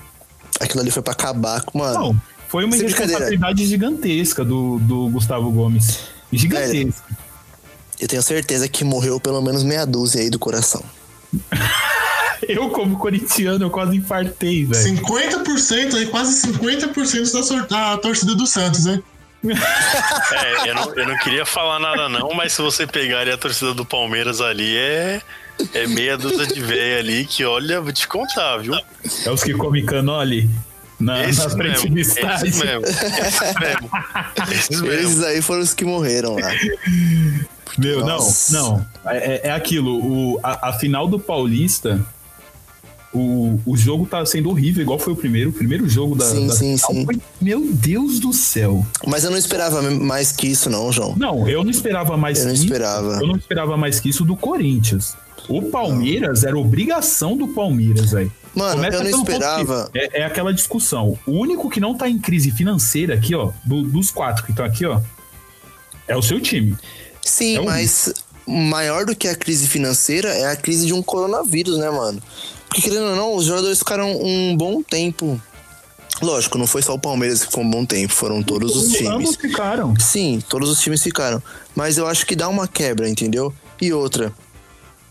aquilo 0.60 0.80
ali 0.82 0.90
foi 0.90 1.02
pra 1.02 1.12
acabar 1.14 1.62
com, 1.62 1.78
mano. 1.78 1.98
Não, 1.98 2.22
foi 2.48 2.64
uma 2.64 2.72
Sem 2.72 2.84
brincadeira. 2.84 3.12
responsabilidade 3.24 3.66
gigantesca 3.66 4.44
do, 4.44 4.78
do 4.80 5.08
Gustavo 5.08 5.50
Gomes. 5.50 6.00
Gigantesca. 6.30 7.02
Eu 7.98 8.06
tenho 8.08 8.22
certeza 8.22 8.68
que 8.68 8.84
morreu 8.84 9.18
pelo 9.18 9.40
menos 9.40 9.62
meia 9.64 9.86
dúzia 9.86 10.20
aí 10.20 10.28
do 10.30 10.38
coração. 10.38 10.82
Eu, 12.48 12.70
como 12.70 12.98
corintiano, 12.98 13.64
eu 13.66 13.70
quase 13.70 13.96
infartei, 13.96 14.64
velho. 14.64 15.02
50% 15.02 15.94
aí, 15.94 16.06
quase 16.06 16.46
50% 16.48 17.32
da, 17.32 17.42
sor- 17.42 17.66
da 17.66 17.96
torcida 17.98 18.34
do 18.34 18.46
Santos, 18.46 18.86
hein? 18.86 19.02
É, 20.32 20.68
eu 20.68 20.74
não, 20.74 20.94
eu 20.94 21.08
não 21.08 21.18
queria 21.18 21.46
falar 21.46 21.78
nada 21.78 22.08
não, 22.08 22.34
mas 22.34 22.52
se 22.52 22.60
você 22.60 22.86
pegar 22.86 23.20
ali 23.20 23.30
a 23.32 23.38
torcida 23.38 23.72
do 23.74 23.84
Palmeiras 23.84 24.40
ali, 24.40 24.76
é... 24.76 25.20
É 25.74 25.86
meia 25.86 26.16
dúzia 26.16 26.46
de 26.46 26.58
véia 26.60 26.98
ali 27.00 27.26
que, 27.26 27.44
olha, 27.44 27.80
vou 27.82 27.92
te 27.92 28.08
contar, 28.08 28.56
viu? 28.58 28.74
É 29.26 29.30
os 29.30 29.42
que 29.42 29.52
comem 29.52 29.84
canole 29.84 30.48
na, 30.98 31.28
Esse 31.28 31.40
na 31.40 31.50
frente 31.50 31.90
mesmo, 31.90 31.94
do 31.94 32.00
esses 32.00 32.16
estádio. 32.16 32.56
mesmo, 32.56 32.86
esses 32.88 33.54
mesmo. 33.60 33.90
Esses 34.50 34.80
mesmo. 34.80 34.92
Esses 34.92 35.22
aí 35.22 35.42
foram 35.42 35.60
os 35.62 35.74
que 35.74 35.84
morreram 35.84 36.36
lá. 36.36 36.50
Meu, 37.78 38.00
Nossa. 38.06 38.52
não, 38.58 38.86
não. 39.04 39.10
É, 39.12 39.48
é 39.48 39.52
aquilo. 39.52 39.98
O, 40.02 40.40
a, 40.42 40.70
a 40.70 40.72
final 40.72 41.06
do 41.06 41.18
Paulista, 41.20 42.00
o, 43.12 43.58
o 43.66 43.76
jogo 43.76 44.06
tá 44.06 44.24
sendo 44.24 44.48
horrível, 44.50 44.82
igual 44.82 44.98
foi 44.98 45.12
o 45.12 45.16
primeiro. 45.16 45.50
O 45.50 45.52
primeiro 45.52 45.88
jogo 45.88 46.14
da, 46.14 46.26
Sim, 46.26 46.46
da 46.46 46.54
sim, 46.54 46.76
sim. 46.76 47.04
foi- 47.04 47.20
Meu 47.40 47.60
Deus 47.72 48.18
do 48.20 48.32
céu. 48.32 48.86
Mas 49.06 49.24
eu 49.24 49.30
não 49.30 49.38
esperava 49.38 49.82
mais 49.82 50.30
que 50.32 50.46
isso, 50.46 50.70
não, 50.70 50.90
João. 50.92 51.14
Não, 51.16 51.48
eu 51.48 51.64
não 51.64 51.70
esperava 51.70 52.16
mais 52.16 52.38
Eu 52.40 52.46
não 52.46 52.54
que 52.54 52.60
esperava. 52.60 53.18
Eu 53.20 53.26
não 53.26 53.36
esperava 53.36 53.76
mais 53.76 53.98
que 54.00 54.08
isso 54.08 54.24
do 54.24 54.36
Corinthians. 54.36 55.14
O 55.48 55.62
Palmeiras 55.62 56.44
era 56.44 56.56
obrigação 56.56 57.36
do 57.36 57.48
Palmeiras, 57.48 58.12
velho. 58.12 58.32
Mano, 58.54 58.76
Começa 58.76 58.96
eu 58.98 59.10
não 59.10 59.22
esperava. 59.22 59.90
É, 59.94 60.20
é 60.20 60.24
aquela 60.24 60.52
discussão. 60.52 61.18
O 61.26 61.32
único 61.32 61.68
que 61.70 61.80
não 61.80 61.94
tá 61.96 62.08
em 62.08 62.18
crise 62.18 62.50
financeira 62.50 63.14
aqui, 63.14 63.34
ó, 63.34 63.50
do- 63.64 63.82
dos 63.82 64.10
quatro 64.10 64.44
que 64.44 64.50
estão 64.52 64.64
aqui, 64.64 64.84
ó, 64.86 65.00
é 66.06 66.16
o 66.16 66.22
seu 66.22 66.40
time. 66.40 66.76
Sim, 67.24 67.56
É 67.58 67.60
mas 67.62 68.12
maior 68.46 69.04
do 69.04 69.14
que 69.16 69.28
a 69.28 69.34
crise 69.36 69.66
financeira 69.68 70.28
é 70.28 70.46
a 70.50 70.56
crise 70.56 70.86
de 70.86 70.92
um 70.92 71.02
coronavírus, 71.02 71.78
né, 71.78 71.90
mano? 71.90 72.20
Porque 72.70 72.82
querendo 72.82 73.10
ou 73.10 73.16
não, 73.16 73.34
os 73.34 73.44
jogadores 73.44 73.78
ficaram 73.78 74.10
um 74.22 74.56
bom 74.56 74.82
tempo. 74.82 75.38
Lógico, 76.22 76.56
não 76.56 76.66
foi 76.66 76.82
só 76.82 76.94
o 76.94 76.98
Palmeiras 76.98 77.40
que 77.40 77.46
ficou 77.46 77.62
um 77.64 77.70
bom 77.70 77.84
tempo, 77.84 78.12
foram 78.12 78.42
todos 78.42 78.74
os 78.76 78.92
times. 78.92 79.08
Ambos 79.10 79.36
ficaram. 79.36 79.94
Sim, 79.98 80.42
todos 80.48 80.70
os 80.70 80.80
times 80.80 81.02
ficaram. 81.02 81.42
Mas 81.74 81.98
eu 81.98 82.06
acho 82.06 82.24
que 82.24 82.34
dá 82.36 82.48
uma 82.48 82.66
quebra, 82.68 83.08
entendeu? 83.08 83.52
E 83.80 83.92
outra, 83.92 84.32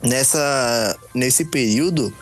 nessa, 0.02 0.98
nesse 1.14 1.46
período, 1.46 2.14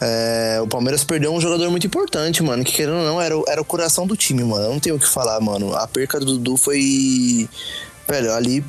é, 0.00 0.58
o 0.62 0.66
Palmeiras 0.68 1.04
perdeu 1.04 1.32
um 1.34 1.40
jogador 1.40 1.68
muito 1.70 1.86
importante, 1.86 2.42
mano. 2.42 2.64
Que 2.64 2.72
querendo 2.72 2.96
ou 2.98 3.04
não, 3.04 3.20
era, 3.20 3.36
o- 3.36 3.44
era 3.48 3.60
o 3.60 3.64
coração 3.64 4.06
do 4.06 4.16
time, 4.16 4.42
mano. 4.44 4.64
Eu 4.66 4.70
não 4.72 4.80
tenho 4.80 4.96
o 4.96 4.98
que 4.98 5.08
falar, 5.08 5.40
mano. 5.40 5.74
A 5.74 5.86
perca 5.86 6.18
do 6.20 6.26
Dudu 6.26 6.56
foi. 6.56 7.48
Velho, 8.08 8.32
ali, 8.32 8.64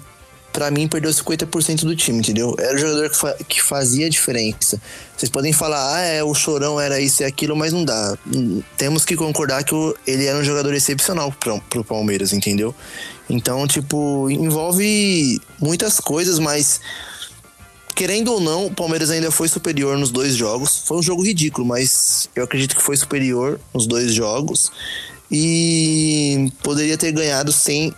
pra 0.51 0.69
mim, 0.71 0.87
perdeu 0.87 1.11
50% 1.11 1.81
do 1.85 1.95
time, 1.95 2.19
entendeu? 2.19 2.55
Era 2.59 2.75
o 2.75 2.77
jogador 2.77 3.09
que, 3.09 3.17
fa- 3.17 3.37
que 3.47 3.61
fazia 3.61 4.07
a 4.07 4.09
diferença. 4.09 4.81
Vocês 5.15 5.29
podem 5.29 5.53
falar, 5.53 5.95
ah, 5.95 6.01
é, 6.01 6.23
o 6.23 6.33
chorão 6.33 6.79
era 6.79 6.99
isso 6.99 7.21
e 7.21 7.25
aquilo, 7.25 7.55
mas 7.55 7.71
não 7.71 7.85
dá. 7.85 8.17
Temos 8.77 9.05
que 9.05 9.15
concordar 9.15 9.63
que 9.63 9.73
o- 9.75 9.95
ele 10.07 10.25
era 10.25 10.37
um 10.37 10.43
jogador 10.43 10.73
excepcional 10.73 11.31
pro, 11.31 11.59
pro 11.69 11.83
Palmeiras, 11.83 12.33
entendeu? 12.33 12.73
Então, 13.29 13.67
tipo, 13.67 14.29
envolve 14.29 15.39
muitas 15.59 15.99
coisas, 15.99 16.39
mas 16.39 16.81
querendo 17.95 18.31
ou 18.33 18.39
não, 18.39 18.67
o 18.67 18.71
Palmeiras 18.73 19.09
ainda 19.11 19.29
foi 19.29 19.47
superior 19.47 19.97
nos 19.97 20.09
dois 20.09 20.35
jogos. 20.35 20.81
Foi 20.85 20.97
um 20.97 21.03
jogo 21.03 21.21
ridículo, 21.23 21.67
mas 21.67 22.29
eu 22.35 22.43
acredito 22.43 22.75
que 22.75 22.81
foi 22.81 22.95
superior 22.97 23.59
nos 23.73 23.85
dois 23.85 24.13
jogos. 24.13 24.71
E 25.31 26.51
poderia 26.63 26.97
ter 26.97 27.11
ganhado 27.11 27.51
sem, 27.51 27.93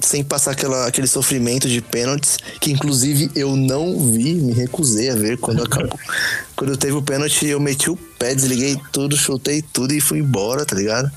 sem 0.00 0.22
passar 0.22 0.52
aquela, 0.52 0.86
aquele 0.86 1.06
sofrimento 1.06 1.68
de 1.68 1.80
pênaltis, 1.80 2.38
que 2.60 2.70
inclusive 2.70 3.30
eu 3.34 3.56
não 3.56 3.98
vi, 3.98 4.34
me 4.34 4.52
recusei 4.52 5.10
a 5.10 5.14
ver 5.14 5.38
quando 5.38 5.62
acabou. 5.62 5.98
quando 6.54 6.76
teve 6.76 6.94
o 6.94 7.02
pênalti, 7.02 7.46
eu 7.46 7.60
meti 7.60 7.90
o 7.90 7.96
pé, 8.18 8.34
desliguei 8.34 8.78
tudo, 8.92 9.16
chutei 9.16 9.62
tudo 9.62 9.92
e 9.94 10.00
fui 10.00 10.18
embora, 10.18 10.64
tá 10.64 10.76
ligado? 10.76 11.10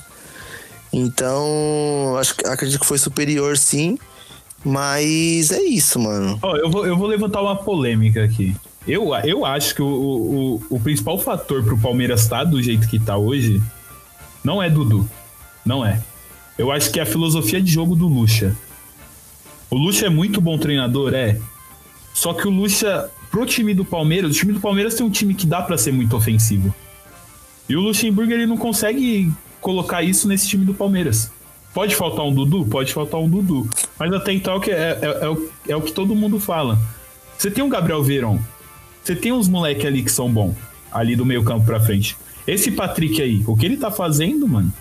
Então, 0.92 2.16
acho, 2.18 2.34
acredito 2.46 2.80
que 2.80 2.86
foi 2.86 2.98
superior 2.98 3.56
sim. 3.56 3.98
Mas 4.62 5.50
é 5.52 5.62
isso, 5.62 5.98
mano. 5.98 6.38
Ó, 6.42 6.54
eu, 6.56 6.70
vou, 6.70 6.86
eu 6.86 6.96
vou 6.96 7.06
levantar 7.06 7.40
uma 7.40 7.56
polêmica 7.56 8.22
aqui. 8.22 8.54
Eu, 8.86 9.14
eu 9.24 9.44
acho 9.44 9.74
que 9.74 9.80
o, 9.80 9.86
o, 9.86 10.54
o, 10.56 10.62
o 10.70 10.80
principal 10.80 11.18
fator 11.18 11.62
pro 11.62 11.78
Palmeiras 11.78 12.22
estar 12.22 12.44
do 12.44 12.62
jeito 12.62 12.86
que 12.86 12.98
tá 12.98 13.16
hoje 13.16 13.62
não 14.44 14.62
é 14.62 14.68
Dudu. 14.68 15.08
Não 15.64 15.84
é. 15.84 16.00
Eu 16.58 16.70
acho 16.70 16.90
que 16.90 16.98
é 16.98 17.02
a 17.02 17.06
filosofia 17.06 17.60
de 17.60 17.70
jogo 17.72 17.94
do 17.94 18.06
Lucha. 18.06 18.54
O 19.70 19.76
Lucha 19.76 20.06
é 20.06 20.10
muito 20.10 20.40
bom 20.40 20.58
treinador, 20.58 21.14
é. 21.14 21.38
Só 22.12 22.32
que 22.34 22.46
o 22.46 22.50
Lucha, 22.50 23.08
pro 23.30 23.46
time 23.46 23.72
do 23.72 23.84
Palmeiras, 23.84 24.32
o 24.32 24.38
time 24.38 24.52
do 24.52 24.60
Palmeiras 24.60 24.94
tem 24.94 25.06
um 25.06 25.10
time 25.10 25.34
que 25.34 25.46
dá 25.46 25.62
pra 25.62 25.78
ser 25.78 25.92
muito 25.92 26.16
ofensivo. 26.16 26.74
E 27.68 27.76
o 27.76 27.80
Luxemburgo 27.80 28.32
ele 28.32 28.46
não 28.46 28.56
consegue 28.56 29.30
colocar 29.60 30.02
isso 30.02 30.26
nesse 30.26 30.48
time 30.48 30.64
do 30.64 30.74
Palmeiras. 30.74 31.30
Pode 31.72 31.94
faltar 31.94 32.26
um 32.26 32.34
Dudu? 32.34 32.66
Pode 32.66 32.92
faltar 32.92 33.20
um 33.20 33.28
Dudu. 33.28 33.70
Mas 33.96 34.12
até 34.12 34.32
então 34.32 34.54
é, 34.54 34.56
o 34.56 34.60
que- 34.60 34.70
é, 34.72 34.98
é- 35.00 35.24
é 35.24 35.28
o, 35.28 35.50
é 35.68 35.76
o 35.76 35.80
que 35.82 35.92
todo 35.92 36.16
mundo 36.16 36.40
fala. 36.40 36.76
Você 37.38 37.48
tem 37.48 37.62
um 37.62 37.68
Gabriel 37.68 38.02
Verón. 38.02 38.38
Você 39.04 39.14
tem 39.14 39.30
uns 39.32 39.48
moleque 39.48 39.86
ali 39.86 40.02
que 40.02 40.10
são 40.10 40.28
bons. 40.28 40.56
Ali 40.90 41.14
do 41.14 41.24
meio 41.24 41.44
campo 41.44 41.64
pra 41.64 41.78
frente. 41.78 42.16
Esse 42.44 42.72
Patrick 42.72 43.22
aí, 43.22 43.44
o 43.46 43.54
que 43.56 43.64
ele 43.66 43.76
tá 43.76 43.90
fazendo, 43.92 44.48
mano? 44.48 44.72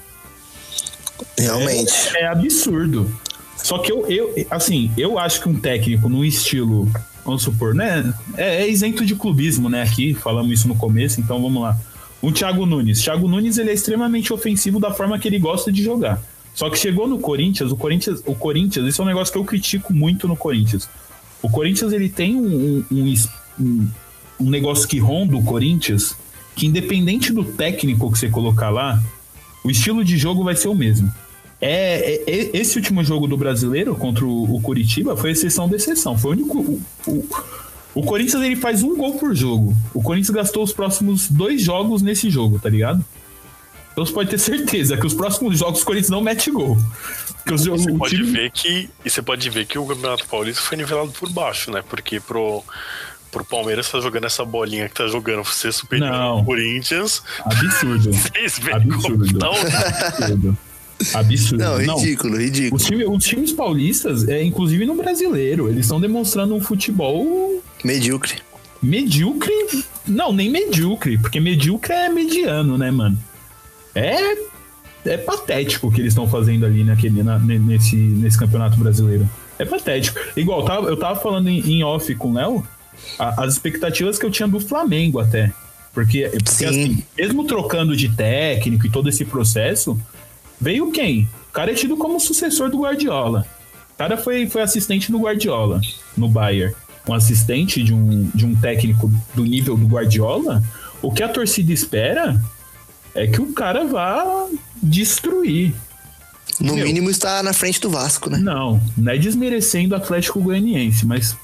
Realmente. 1.37 1.93
É 2.17 2.25
absurdo. 2.27 3.09
Só 3.63 3.77
que 3.79 3.91
eu, 3.91 4.05
eu, 4.07 4.33
assim, 4.49 4.91
eu 4.97 5.19
acho 5.19 5.41
que 5.41 5.49
um 5.49 5.59
técnico 5.59 6.07
num 6.09 6.23
estilo, 6.23 6.89
vamos 7.25 7.43
supor, 7.43 7.73
né? 7.75 8.13
É, 8.37 8.63
é 8.63 8.69
isento 8.69 9.05
de 9.05 9.15
clubismo, 9.15 9.69
né? 9.69 9.81
Aqui, 9.83 10.13
falamos 10.13 10.51
isso 10.51 10.67
no 10.67 10.75
começo, 10.75 11.19
então 11.19 11.41
vamos 11.41 11.61
lá. 11.61 11.77
Um 12.21 12.31
Thiago 12.31 12.65
Nunes. 12.65 13.01
Thiago 13.01 13.27
Nunes, 13.27 13.57
ele 13.57 13.69
é 13.69 13.73
extremamente 13.73 14.33
ofensivo 14.33 14.79
da 14.79 14.91
forma 14.91 15.17
que 15.19 15.27
ele 15.27 15.39
gosta 15.39 15.71
de 15.71 15.83
jogar. 15.83 16.21
Só 16.53 16.69
que 16.69 16.77
chegou 16.77 17.07
no 17.07 17.19
Corinthians, 17.19 17.71
o 17.71 17.75
Corinthians, 17.77 18.21
o 18.25 18.33
Corinthians, 18.35 18.87
isso 18.87 19.01
é 19.01 19.05
um 19.05 19.07
negócio 19.07 19.31
que 19.31 19.37
eu 19.37 19.45
critico 19.45 19.93
muito 19.93 20.27
no 20.27 20.35
Corinthians. 20.35 20.89
O 21.41 21.49
Corinthians, 21.49 21.93
ele 21.93 22.09
tem 22.09 22.35
um, 22.35 22.83
um, 22.91 23.13
um- 23.59 23.87
um 24.41 24.49
negócio 24.49 24.87
que 24.87 24.99
ronda 24.99 25.37
o 25.37 25.43
Corinthians, 25.43 26.15
que 26.55 26.65
independente 26.65 27.31
do 27.31 27.43
técnico 27.43 28.11
que 28.11 28.17
você 28.19 28.29
colocar 28.29 28.69
lá, 28.69 29.01
o 29.63 29.69
estilo 29.69 30.03
de 30.03 30.17
jogo 30.17 30.43
vai 30.43 30.55
ser 30.55 30.67
o 30.69 30.75
mesmo. 30.75 31.09
É, 31.61 32.13
é- 32.15 32.23
é- 32.27 32.49
esse 32.57 32.77
último 32.77 33.03
jogo 33.03 33.27
do 33.27 33.35
brasileiro 33.35 33.95
contra 33.95 34.25
o, 34.25 34.55
o 34.55 34.61
Curitiba 34.61 35.15
foi 35.17 35.31
exceção 35.31 35.67
da 35.67 35.75
exceção. 35.75 36.17
Foi 36.17 36.31
o 36.31 36.33
único. 36.39 36.59
O, 36.59 36.81
o- 37.11 37.29
o 37.95 38.03
Corinthians 38.03 38.41
ele 38.43 38.55
faz 38.55 38.81
um 38.83 38.95
gol 38.95 39.15
por 39.17 39.35
jogo. 39.35 39.75
O 39.93 40.01
Corinthians 40.01 40.29
gastou 40.29 40.63
os 40.63 40.71
próximos 40.71 41.27
dois 41.27 41.61
jogos 41.61 42.01
nesse 42.01 42.29
jogo, 42.29 42.59
tá 42.59 42.69
ligado? 42.69 43.03
Então 43.91 44.05
você 44.05 44.13
pode 44.13 44.29
ter 44.29 44.37
certeza 44.37 44.95
que 44.95 45.05
os 45.05 45.13
próximos 45.13 45.57
jogos 45.59 45.81
o 45.81 45.85
Corinthians 45.85 46.11
não 46.11 46.21
mete 46.21 46.49
gol. 46.51 46.77
Porque 47.37 47.53
os, 47.53 47.65
Você 47.65 47.91
pode 47.93 48.15
time- 48.15 48.31
ver 48.31 48.51
que 48.51 48.89
e 49.03 49.09
você 49.09 49.21
pode 49.21 49.49
ver 49.49 49.65
que 49.65 49.77
o 49.77 49.85
Campeonato 49.85 50.25
Paulista 50.27 50.61
foi 50.61 50.77
nivelado 50.77 51.11
por 51.11 51.29
baixo, 51.31 51.71
né? 51.71 51.83
Porque 51.89 52.19
pro 52.19 52.63
pro 53.31 53.43
Palmeiras 53.45 53.87
tá 53.91 53.99
jogando 53.99 54.25
essa 54.25 54.43
bolinha 54.45 54.87
que 54.89 54.95
tá 54.95 55.07
jogando 55.07 55.43
ser 55.45 55.71
superior 55.73 56.11
ao 56.11 56.43
Corinthians. 56.45 57.21
Absurdo. 57.45 58.11
Vocês 58.13 58.59
veem 58.59 58.87
como 58.87 58.95
Absurdo. 59.15 59.37
tá 59.39 59.49
o- 59.51 59.55
Absurdo. 59.55 60.57
Absurdo. 61.13 61.63
Não, 61.63 61.79
Não, 61.81 61.97
ridículo, 61.99 62.37
ridículo. 62.37 62.75
Os, 62.75 62.85
time- 62.85 63.05
os 63.05 63.23
times 63.23 63.51
paulistas, 63.51 64.27
é, 64.27 64.43
inclusive 64.43 64.85
no 64.85 64.95
brasileiro, 64.95 65.69
eles 65.69 65.85
estão 65.85 65.99
demonstrando 65.99 66.53
um 66.55 66.59
futebol 66.61 67.61
Medíocre. 67.83 68.35
medíocre. 68.81 69.53
Não, 70.07 70.33
nem 70.33 70.49
medíocre, 70.49 71.17
porque 71.17 71.39
medíocre 71.39 71.93
é 71.93 72.09
mediano, 72.09 72.77
né, 72.77 72.91
mano? 72.91 73.17
É, 73.95 74.35
é 75.05 75.17
patético 75.17 75.87
o 75.87 75.91
que 75.91 76.01
eles 76.01 76.11
estão 76.11 76.27
fazendo 76.27 76.65
ali 76.65 76.83
naquele, 76.83 77.23
na- 77.23 77.39
ne- 77.39 77.59
nesse, 77.59 77.95
nesse 77.95 78.37
campeonato 78.37 78.77
brasileiro. 78.77 79.29
É 79.57 79.65
patético. 79.65 80.19
Igual, 80.35 80.61
eu 80.61 80.65
tava, 80.65 80.87
eu 80.89 80.97
tava 80.97 81.19
falando 81.19 81.47
em, 81.49 81.59
em 81.59 81.83
off 81.83 82.13
com 82.15 82.31
o 82.31 82.33
Léo, 82.33 82.65
a- 83.17 83.43
as 83.43 83.53
expectativas 83.53 84.17
que 84.17 84.25
eu 84.25 84.31
tinha 84.31 84.47
do 84.47 84.59
Flamengo 84.59 85.19
até. 85.19 85.51
Porque, 85.93 86.29
porque 86.29 86.51
Sim. 86.51 86.65
assim, 86.65 87.03
mesmo 87.17 87.43
trocando 87.45 87.95
de 87.95 88.09
técnico 88.09 88.85
e 88.85 88.89
todo 88.89 89.09
esse 89.09 89.25
processo, 89.25 89.99
veio 90.59 90.91
quem? 90.91 91.27
O 91.49 91.53
cara 91.53 91.71
é 91.71 91.75
tido 91.75 91.97
como 91.97 92.19
sucessor 92.19 92.69
do 92.69 92.81
Guardiola. 92.81 93.45
O 93.93 93.97
cara 93.97 94.17
foi, 94.17 94.47
foi 94.47 94.61
assistente 94.61 95.11
do 95.11 95.19
Guardiola 95.19 95.81
no 96.15 96.29
Bayern. 96.29 96.75
Um 97.07 97.13
assistente 97.13 97.83
de 97.83 97.93
um, 97.93 98.29
de 98.35 98.45
um 98.45 98.55
técnico 98.55 99.11
do 99.33 99.43
nível 99.43 99.75
do 99.75 99.87
Guardiola. 99.87 100.63
O 101.01 101.11
que 101.11 101.23
a 101.23 101.29
torcida 101.29 101.73
espera 101.73 102.39
é 103.15 103.27
que 103.27 103.41
o 103.41 103.53
cara 103.53 103.85
vá 103.85 104.47
destruir. 104.81 105.73
No 106.59 106.75
Meu. 106.75 106.85
mínimo 106.85 107.09
está 107.09 107.41
na 107.41 107.53
frente 107.53 107.79
do 107.79 107.89
Vasco, 107.89 108.29
né? 108.29 108.37
Não, 108.37 108.81
não 108.97 109.11
é 109.11 109.17
desmerecendo 109.17 109.95
o 109.95 109.97
Atlético 109.97 110.41
Goianiense, 110.41 111.05
mas, 111.05 111.35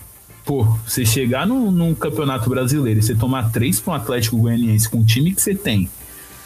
pô, 0.43 0.65
você 0.85 1.05
chegar 1.05 1.47
num, 1.47 1.71
num 1.71 1.95
campeonato 1.95 2.49
brasileiro 2.49 2.99
e 2.99 3.03
você 3.03 3.15
tomar 3.15 3.49
três 3.51 3.79
para 3.79 3.93
um 3.93 3.95
Atlético 3.95 4.37
Goianiense 4.37 4.89
com 4.89 4.99
o 4.99 5.05
time 5.05 5.33
que 5.33 5.41
você 5.41 5.55
tem, 5.55 5.89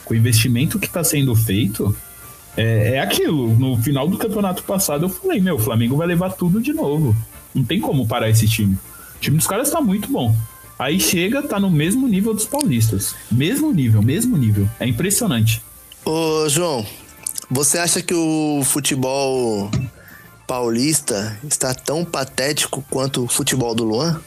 com 0.05 0.13
o 0.13 0.17
investimento 0.17 0.77
que 0.77 0.85
está 0.85 1.03
sendo 1.03 1.35
feito, 1.35 1.95
é, 2.55 2.95
é 2.95 2.99
aquilo. 2.99 3.49
No 3.57 3.77
final 3.81 4.07
do 4.07 4.17
campeonato 4.17 4.63
passado 4.63 5.05
eu 5.05 5.09
falei, 5.09 5.39
meu, 5.39 5.55
o 5.55 5.59
Flamengo 5.59 5.95
vai 5.97 6.07
levar 6.07 6.31
tudo 6.31 6.61
de 6.61 6.73
novo. 6.73 7.15
Não 7.53 7.63
tem 7.63 7.79
como 7.79 8.07
parar 8.07 8.29
esse 8.29 8.47
time. 8.47 8.77
O 9.15 9.19
time 9.19 9.37
dos 9.37 9.47
caras 9.47 9.69
tá 9.69 9.81
muito 9.81 10.09
bom. 10.11 10.35
Aí 10.77 10.99
chega, 10.99 11.41
tá 11.41 11.59
no 11.59 11.69
mesmo 11.69 12.07
nível 12.07 12.33
dos 12.33 12.45
paulistas. 12.45 13.13
Mesmo 13.29 13.71
nível, 13.71 14.01
mesmo 14.01 14.37
nível. 14.37 14.69
É 14.79 14.87
impressionante. 14.87 15.61
Ô, 16.05 16.47
João, 16.47 16.85
você 17.51 17.77
acha 17.77 18.01
que 18.01 18.13
o 18.13 18.61
futebol 18.63 19.69
paulista 20.47 21.37
está 21.43 21.73
tão 21.73 22.05
patético 22.05 22.83
quanto 22.89 23.25
o 23.25 23.27
futebol 23.27 23.75
do 23.75 23.83
Luan? 23.83 24.21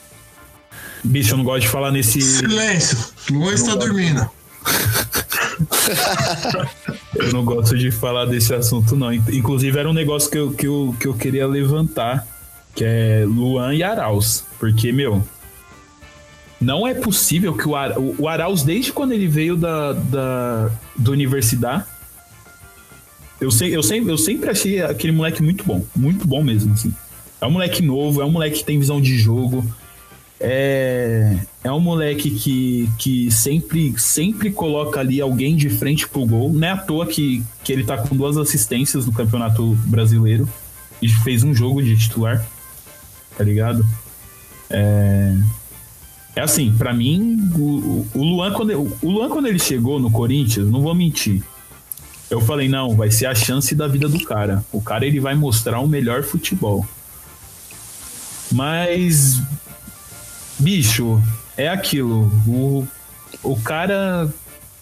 Bicho, 1.02 1.32
eu 1.32 1.38
não 1.38 1.44
gosto 1.44 1.62
de 1.62 1.68
falar 1.68 1.90
nesse. 1.90 2.20
Silêncio. 2.20 2.98
Luan 3.30 3.54
está 3.54 3.74
dormindo. 3.74 4.28
eu 7.16 7.32
não 7.32 7.44
gosto 7.44 7.76
de 7.76 7.90
falar 7.90 8.26
desse 8.26 8.54
assunto, 8.54 8.96
não. 8.96 9.12
Inclusive, 9.12 9.78
era 9.78 9.88
um 9.88 9.92
negócio 9.92 10.30
que 10.30 10.38
eu, 10.38 10.52
que 10.52 10.66
eu, 10.66 10.96
que 10.98 11.06
eu 11.06 11.14
queria 11.14 11.46
levantar, 11.46 12.26
que 12.74 12.84
é 12.84 13.24
Luan 13.26 13.74
e 13.74 13.82
Arauz. 13.82 14.44
Porque, 14.58 14.92
meu, 14.92 15.22
não 16.60 16.86
é 16.86 16.94
possível 16.94 17.54
que 17.54 17.68
o, 17.68 17.74
Ar, 17.74 17.94
o, 17.98 18.28
Arauz, 18.28 18.62
desde 18.62 18.92
quando 18.92 19.12
ele 19.12 19.26
veio 19.26 19.56
da, 19.56 19.92
da, 19.92 20.70
da 20.96 21.10
universidade, 21.10 21.84
eu, 23.40 23.50
sei, 23.50 23.74
eu, 23.74 23.82
sempre, 23.82 24.12
eu 24.12 24.18
sempre 24.18 24.48
achei 24.48 24.80
aquele 24.80 25.12
moleque 25.12 25.42
muito 25.42 25.64
bom. 25.64 25.84
Muito 25.94 26.26
bom 26.26 26.42
mesmo, 26.42 26.72
assim. 26.72 26.94
É 27.40 27.46
um 27.46 27.50
moleque 27.50 27.82
novo, 27.82 28.22
é 28.22 28.24
um 28.24 28.30
moleque 28.30 28.58
que 28.58 28.64
tem 28.64 28.78
visão 28.78 29.00
de 29.00 29.18
jogo. 29.18 29.66
É, 30.44 31.38
é 31.62 31.70
um 31.70 31.78
moleque 31.78 32.28
que, 32.32 32.90
que 32.99 33.30
sempre, 33.30 33.94
sempre 33.96 34.50
coloca 34.50 34.99
ali 34.99 35.20
alguém 35.20 35.54
de 35.54 35.70
frente 35.70 36.08
pro 36.08 36.26
gol. 36.26 36.52
Não 36.52 36.66
é 36.66 36.72
à 36.72 36.76
toa 36.76 37.06
que, 37.06 37.44
que 37.62 37.72
ele 37.72 37.84
tá 37.84 37.96
com 37.96 38.16
duas 38.16 38.37
assistências 38.37 39.06
no 39.06 39.12
Campeonato 39.12 39.75
Brasileiro. 39.87 40.49
E 41.00 41.08
fez 41.08 41.44
um 41.44 41.54
jogo 41.54 41.80
de 41.80 41.96
titular. 41.96 42.44
Tá 43.38 43.44
ligado? 43.44 43.87
É, 44.68 45.37
é 46.34 46.40
assim, 46.40 46.75
para 46.76 46.92
mim, 46.92 47.50
o, 47.54 48.06
o, 48.12 48.25
Luan, 48.25 48.52
quando, 48.52 48.96
o 49.00 49.11
Luan, 49.11 49.28
quando 49.28 49.46
ele 49.46 49.58
chegou 49.61 50.00
no 50.00 50.11
Corinthians, 50.11 50.68
não 50.68 50.82
vou 50.82 50.94
mentir. 50.94 51.42
Eu 52.28 52.40
falei, 52.40 52.68
não, 52.68 52.96
vai 52.96 53.11
ser 53.11 53.26
a 53.26 53.34
chance 53.34 53.75
da 53.75 53.87
vida 53.87 54.08
do 54.08 54.18
cara. 54.25 54.64
O 54.72 54.80
cara 54.80 55.06
ele 55.06 55.20
vai 55.20 55.34
mostrar 55.34 55.78
o 55.80 55.87
melhor 55.87 56.22
futebol. 56.22 56.87
Mas, 58.50 59.40
bicho, 60.59 61.23
é 61.56 61.68
aquilo. 61.68 62.32
O, 62.47 62.87
o 63.42 63.56
cara. 63.61 64.28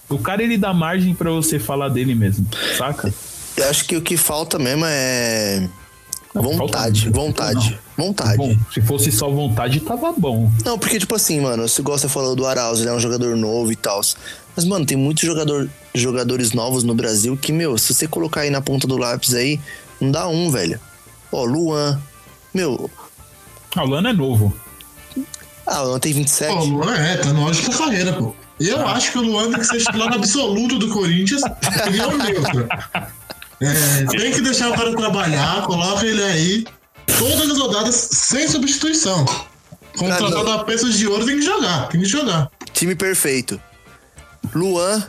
O 0.08 0.18
cara 0.18 0.42
ele 0.42 0.58
dá 0.58 0.74
margem 0.74 1.14
para 1.14 1.30
você 1.30 1.58
falar 1.60 1.88
dele 1.88 2.16
mesmo, 2.16 2.44
saca? 2.76 3.14
Eu 3.56 3.70
acho 3.70 3.84
que 3.84 3.96
o 3.96 4.02
que 4.02 4.16
falta 4.16 4.58
mesmo 4.58 4.84
é 4.84 5.68
Vontade, 6.32 7.04
falta... 7.04 7.20
vontade, 7.20 7.78
não. 7.98 8.06
vontade. 8.06 8.36
Bom, 8.36 8.56
se 8.72 8.80
fosse 8.80 9.10
só 9.10 9.28
vontade, 9.28 9.80
tava 9.80 10.12
bom. 10.12 10.50
Não, 10.64 10.78
porque, 10.78 10.98
tipo 10.98 11.14
assim, 11.16 11.40
mano, 11.40 11.68
você 11.68 11.82
gosta 11.82 12.08
falou 12.08 12.36
do 12.36 12.46
Arauz, 12.46 12.78
ele 12.78 12.88
é 12.88 12.92
um 12.92 13.00
jogador 13.00 13.36
novo 13.36 13.72
e 13.72 13.76
tal. 13.76 14.00
Mas, 14.54 14.64
mano, 14.64 14.86
tem 14.86 14.96
muitos 14.96 15.24
jogador, 15.24 15.68
jogadores 15.92 16.52
novos 16.52 16.84
no 16.84 16.94
Brasil 16.94 17.36
que, 17.36 17.52
meu, 17.52 17.76
se 17.76 17.92
você 17.92 18.06
colocar 18.06 18.42
aí 18.42 18.50
na 18.50 18.60
ponta 18.60 18.86
do 18.86 18.96
lápis 18.96 19.34
aí, 19.34 19.58
não 20.00 20.12
dá 20.12 20.28
um, 20.28 20.50
velho. 20.50 20.78
Ó, 21.32 21.44
Luan. 21.44 22.00
Meu. 22.54 22.88
Ah, 23.74 23.82
o 23.82 23.86
Luan 23.86 24.08
é 24.08 24.12
novo. 24.12 24.54
Ah, 25.70 25.82
o 25.82 25.86
Luan 25.86 26.00
tem 26.00 26.12
27. 26.12 26.52
Pô, 26.52 26.60
o 26.62 26.64
Luan 26.64 26.96
é, 26.96 27.16
tá 27.18 27.32
no 27.32 27.46
auge 27.46 27.62
da 27.68 27.78
carreira, 27.78 28.12
pô. 28.14 28.34
Eu 28.58 28.80
ah. 28.80 28.92
acho 28.92 29.12
que 29.12 29.18
o 29.18 29.22
Luan 29.22 29.52
tem 29.52 29.60
que 29.60 29.66
ser 29.66 29.78
titular 29.78 30.12
absoluto 30.12 30.80
do 30.80 30.88
Corinthians 30.88 31.42
e 31.42 32.00
é 32.00 32.06
o 32.06 32.18
meu, 32.18 32.68
é, 33.62 34.04
tem 34.06 34.32
que 34.32 34.40
deixar 34.40 34.70
o 34.70 34.74
cara 34.74 34.94
trabalhar, 34.96 35.62
coloca 35.62 36.04
ele 36.04 36.22
aí. 36.24 36.64
Todas 37.06 37.50
as 37.50 37.58
rodadas 37.58 37.94
sem 37.94 38.48
substituição. 38.48 39.24
Contratado 39.96 40.50
a 40.50 40.64
peças 40.64 40.98
de 40.98 41.06
ouro 41.06 41.24
tem 41.24 41.36
que 41.36 41.42
jogar, 41.42 41.88
tem 41.88 42.00
que 42.00 42.06
jogar. 42.06 42.50
Time 42.72 42.96
perfeito. 42.96 43.60
Luan, 44.52 45.06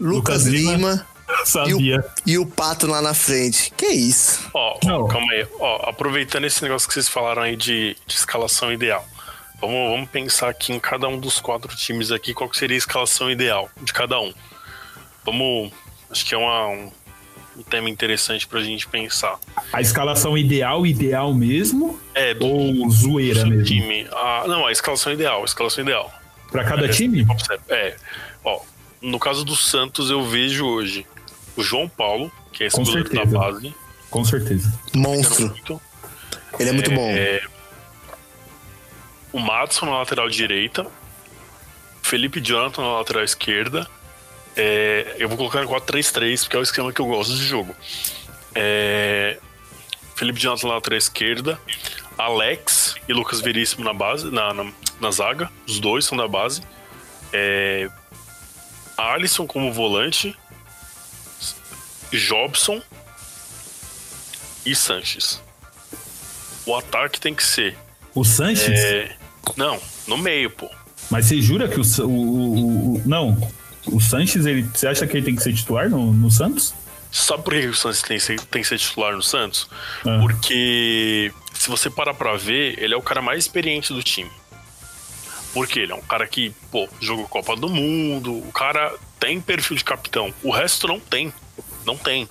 Lucas, 0.00 0.44
Lucas 0.44 0.46
Lima, 0.46 0.72
Lima 0.76 1.06
Sabia. 1.44 1.74
E 1.76 1.98
o, 1.98 2.04
e 2.26 2.38
o, 2.38 2.46
Pato 2.46 2.86
lá 2.86 3.02
na 3.02 3.12
frente. 3.12 3.72
Que 3.76 3.86
isso? 3.86 4.48
Ó, 4.54 4.78
oh, 4.82 5.06
calma 5.06 5.32
aí. 5.32 5.46
Ó, 5.58 5.88
aproveitando 5.88 6.44
esse 6.44 6.62
negócio 6.62 6.88
que 6.88 6.94
vocês 6.94 7.08
falaram 7.08 7.42
aí 7.42 7.56
de, 7.56 7.96
de 8.06 8.14
escalação 8.14 8.72
ideal. 8.72 9.04
Vamos, 9.60 9.90
vamos 9.90 10.08
pensar 10.08 10.48
aqui 10.48 10.72
em 10.72 10.80
cada 10.80 11.06
um 11.06 11.18
dos 11.18 11.38
quatro 11.38 11.74
times 11.76 12.10
aqui, 12.10 12.32
qual 12.32 12.52
seria 12.54 12.76
a 12.76 12.78
escalação 12.78 13.30
ideal 13.30 13.68
de 13.82 13.92
cada 13.92 14.18
um. 14.20 14.32
Vamos. 15.24 15.72
Acho 16.10 16.26
que 16.26 16.34
é 16.34 16.38
uma, 16.38 16.68
um, 16.68 16.90
um 17.58 17.62
tema 17.62 17.88
interessante 17.88 18.46
pra 18.46 18.60
gente 18.60 18.88
pensar. 18.88 19.38
A 19.72 19.80
escalação 19.80 20.36
ideal, 20.36 20.86
ideal 20.86 21.32
mesmo? 21.32 22.00
É, 22.14 22.34
do, 22.34 22.46
ou 22.46 22.90
zoeira 22.90 23.44
do 23.44 23.50
mesmo? 23.50 23.64
Time. 23.64 24.08
Ah, 24.12 24.44
não, 24.48 24.66
a 24.66 24.72
escalação 24.72 25.12
ideal, 25.12 25.42
a 25.42 25.44
escalação 25.44 25.84
ideal. 25.84 26.12
Pra 26.50 26.64
cada 26.64 26.86
é, 26.86 26.88
time? 26.88 27.24
É. 27.68 27.96
Ó, 28.44 28.60
no 29.00 29.18
caso 29.18 29.44
do 29.44 29.54
Santos, 29.54 30.10
eu 30.10 30.24
vejo 30.24 30.66
hoje 30.66 31.06
o 31.56 31.62
João 31.62 31.88
Paulo, 31.88 32.32
que 32.52 32.64
é 32.64 32.66
esse 32.66 32.82
goleiro 32.82 33.10
da 33.10 33.24
base. 33.24 33.74
Com 34.10 34.24
certeza. 34.24 34.72
Monstro. 34.94 35.54
Ele 36.58 36.70
é 36.70 36.72
muito 36.72 36.90
bom. 36.90 37.08
É, 37.10 37.40
o 39.32 39.38
Madison 39.38 39.86
na 39.86 39.98
lateral 39.98 40.28
direita. 40.28 40.86
Felipe 42.02 42.40
Jonathan 42.40 42.82
na 42.82 42.98
lateral 42.98 43.22
esquerda. 43.22 43.88
É, 44.56 45.16
eu 45.18 45.28
vou 45.28 45.36
colocar 45.36 45.62
no 45.62 45.68
4-3-3, 45.68 46.42
porque 46.42 46.56
é 46.56 46.58
o 46.58 46.62
esquema 46.62 46.92
que 46.92 47.00
eu 47.00 47.06
gosto 47.06 47.34
de 47.34 47.44
jogo. 47.44 47.74
É, 48.54 49.38
Felipe 50.16 50.40
Jonathan 50.40 50.68
na 50.68 50.74
lateral 50.74 50.98
esquerda, 50.98 51.58
Alex 52.18 52.96
e 53.08 53.12
Lucas 53.12 53.40
Veríssimo 53.40 53.84
na 53.84 53.94
base, 53.94 54.30
na, 54.30 54.52
na, 54.52 54.72
na 55.00 55.10
zaga, 55.10 55.50
os 55.66 55.78
dois 55.78 56.04
são 56.04 56.18
da 56.18 56.26
base. 56.26 56.62
É, 57.32 57.88
Alisson 58.96 59.46
como 59.46 59.72
volante, 59.72 60.36
Jobson 62.12 62.82
e 64.66 64.74
Sanches. 64.74 65.40
O 66.66 66.76
ataque 66.76 67.18
tem 67.18 67.34
que 67.34 67.42
ser. 67.42 67.78
O 68.14 68.24
Sanches? 68.24 68.68
É, 68.68 69.16
não, 69.56 69.80
no 70.06 70.16
meio, 70.16 70.50
pô. 70.50 70.68
Mas 71.10 71.26
você 71.26 71.40
jura 71.40 71.68
que 71.68 71.80
o, 71.80 72.04
o, 72.04 72.10
o, 72.10 72.96
o 72.96 73.02
não? 73.06 73.36
o 73.86 74.00
Sanches, 74.00 74.46
ele, 74.46 74.62
você 74.62 74.86
acha 74.86 75.06
que 75.06 75.16
ele 75.16 75.26
tem 75.26 75.36
que 75.36 75.42
ser 75.42 75.52
titular 75.54 75.88
no, 75.88 76.12
no 76.12 76.30
Santos? 76.30 76.74
Sabe 77.10 77.42
por 77.42 77.54
que 77.54 77.66
o 77.66 77.74
Santos 77.74 78.02
tem, 78.02 78.18
tem 78.18 78.62
que 78.62 78.68
ser 78.68 78.78
titular 78.78 79.14
no 79.14 79.22
Santos? 79.22 79.68
Ah. 80.06 80.18
Porque 80.20 81.32
se 81.52 81.68
você 81.68 81.90
parar 81.90 82.14
pra 82.14 82.36
ver, 82.36 82.78
ele 82.78 82.94
é 82.94 82.96
o 82.96 83.02
cara 83.02 83.20
mais 83.20 83.44
experiente 83.44 83.92
do 83.92 84.02
time. 84.02 84.30
Porque 85.52 85.80
ele 85.80 85.92
é 85.92 85.94
um 85.94 86.02
cara 86.02 86.26
que, 86.26 86.54
pô, 86.70 86.88
jogou 87.00 87.26
Copa 87.26 87.56
do 87.56 87.68
Mundo, 87.68 88.36
o 88.36 88.52
cara 88.52 88.94
tem 89.18 89.40
perfil 89.40 89.76
de 89.76 89.84
capitão. 89.84 90.32
O 90.42 90.50
resto 90.50 90.86
não 90.86 91.00
tem. 91.00 91.32
Não 91.84 91.96
tem. 91.96 92.28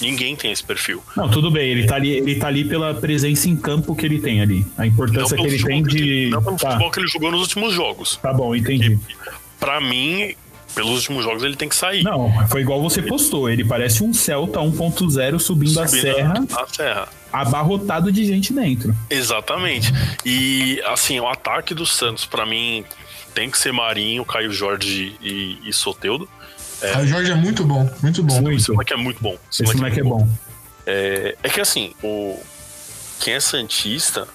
Ninguém 0.00 0.34
tem 0.34 0.50
esse 0.50 0.62
perfil. 0.62 1.02
Não, 1.16 1.28
tudo 1.28 1.50
bem, 1.50 1.70
ele 1.70 1.86
tá 1.86 1.96
ali, 1.96 2.10
ele 2.10 2.36
tá 2.36 2.46
ali 2.46 2.64
pela 2.64 2.94
presença 2.94 3.48
em 3.48 3.56
campo 3.56 3.94
que 3.94 4.06
ele 4.06 4.20
tem 4.20 4.40
ali. 4.40 4.66
A 4.78 4.86
importância 4.86 5.36
que 5.36 5.42
ele 5.42 5.62
tem 5.62 5.82
de. 5.82 6.30
não 6.30 6.42
pelo 6.42 6.56
tá. 6.56 6.70
futebol 6.70 6.90
que 6.90 7.00
ele 7.00 7.08
jogou 7.08 7.30
nos 7.30 7.42
últimos 7.42 7.74
jogos. 7.74 8.16
Tá 8.16 8.32
bom, 8.32 8.54
entendi. 8.54 8.98
Para 9.58 9.80
mim, 9.80 10.34
pelos 10.74 10.92
últimos 10.92 11.24
jogos 11.24 11.42
ele 11.42 11.56
tem 11.56 11.68
que 11.68 11.76
sair. 11.76 12.02
Não, 12.02 12.30
foi 12.48 12.62
igual 12.62 12.80
você 12.80 13.02
postou. 13.02 13.48
Ele 13.48 13.64
parece 13.64 14.02
um 14.02 14.12
Celta 14.12 14.60
1.0 14.60 14.70
subindo, 14.70 15.40
subindo 15.40 15.80
a 15.80 15.86
serra. 15.86 16.44
A 16.56 16.66
serra. 16.66 17.08
Abarrotado 17.32 18.10
de 18.10 18.24
gente 18.24 18.52
dentro. 18.52 18.94
Exatamente. 19.08 19.92
E 20.24 20.80
assim, 20.86 21.20
o 21.20 21.28
ataque 21.28 21.74
do 21.74 21.86
Santos, 21.86 22.24
para 22.24 22.44
mim, 22.44 22.84
tem 23.34 23.50
que 23.50 23.58
ser 23.58 23.72
Marinho, 23.72 24.24
Caio 24.24 24.52
Jorge 24.52 25.14
e, 25.22 25.58
e 25.64 25.72
Soteudo. 25.72 26.28
É, 26.82 26.92
Caio 26.92 27.06
Jorge 27.06 27.30
é 27.32 27.34
muito 27.34 27.64
bom, 27.64 27.88
muito 28.02 28.22
bom. 28.22 28.40
Muito. 28.40 28.56
Esse 28.56 28.72
moleque 28.72 28.92
é 28.92 28.96
muito 28.96 29.22
bom. 29.22 29.36
Esse, 29.50 29.64
Esse 29.64 29.76
moleque 29.76 29.98
é, 29.98 30.00
é 30.00 30.04
bom. 30.04 30.28
É, 30.86 31.36
é, 31.42 31.48
que 31.48 31.60
assim, 31.60 31.94
o, 32.02 32.40
quem 33.20 33.34
é 33.34 33.40
Santista, 33.40 34.26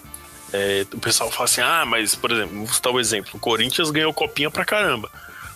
é, 0.53 0.85
o 0.93 0.99
pessoal 0.99 1.31
fala 1.31 1.45
assim: 1.45 1.61
ah, 1.61 1.85
mas, 1.85 2.15
por 2.15 2.31
exemplo, 2.31 2.57
vou 2.57 2.67
citar 2.67 2.93
o 2.93 2.97
um 2.97 2.99
exemplo: 2.99 3.31
o 3.33 3.39
Corinthians 3.39 3.89
ganhou 3.89 4.13
copinha 4.13 4.51
pra 4.51 4.63
caramba. 4.63 5.09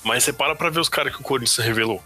Mas 0.04 0.24
você 0.24 0.34
para 0.34 0.56
pra 0.56 0.70
ver 0.70 0.80
os 0.80 0.90
caras 0.90 1.14
que 1.14 1.22
o 1.22 1.24
Corinthians 1.24 1.66
revelou. 1.66 2.02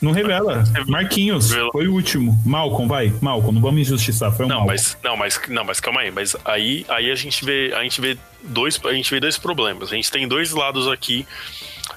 Não 0.00 0.12
revela. 0.12 0.62
Marquinhos 0.86 1.50
revela. 1.50 1.70
foi 1.72 1.88
o 1.88 1.94
último. 1.94 2.40
Malcom, 2.44 2.86
vai. 2.86 3.12
Malcom, 3.20 3.50
não 3.50 3.60
vamos 3.60 3.80
injustiçar, 3.80 4.30
foi 4.32 4.46
um 4.46 4.48
não, 4.48 4.64
mas 4.64 4.96
não, 5.02 5.16
mas 5.16 5.40
não, 5.48 5.64
mas 5.64 5.80
calma 5.80 6.02
aí, 6.02 6.10
mas 6.10 6.36
aí, 6.44 6.86
aí 6.88 7.10
a 7.10 7.14
gente 7.16 7.44
vê, 7.44 7.72
a 7.74 7.82
gente 7.82 8.00
vê 8.00 8.16
dois, 8.44 8.78
a 8.84 8.92
gente 8.92 9.10
vê 9.10 9.18
dois 9.18 9.36
problemas. 9.36 9.90
A 9.90 9.96
gente 9.96 10.10
tem 10.10 10.28
dois 10.28 10.52
lados 10.52 10.86
aqui 10.86 11.26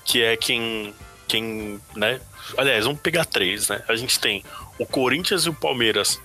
que 0.04 0.23
é 0.23 0.36
quem 0.36 0.93
quem, 1.27 1.80
né? 1.95 2.19
Aliás, 2.58 2.86
vamos 2.86 3.02
pegar 3.02 3.26
três, 3.26 3.70
né? 3.70 3.82
A 3.88 3.96
gente 3.96 4.20
tem 4.20 4.44
o 4.78 4.86
Corinthians 4.86 5.46
e 5.46 5.50
o 5.50 5.54
Palmeiras 5.54 6.20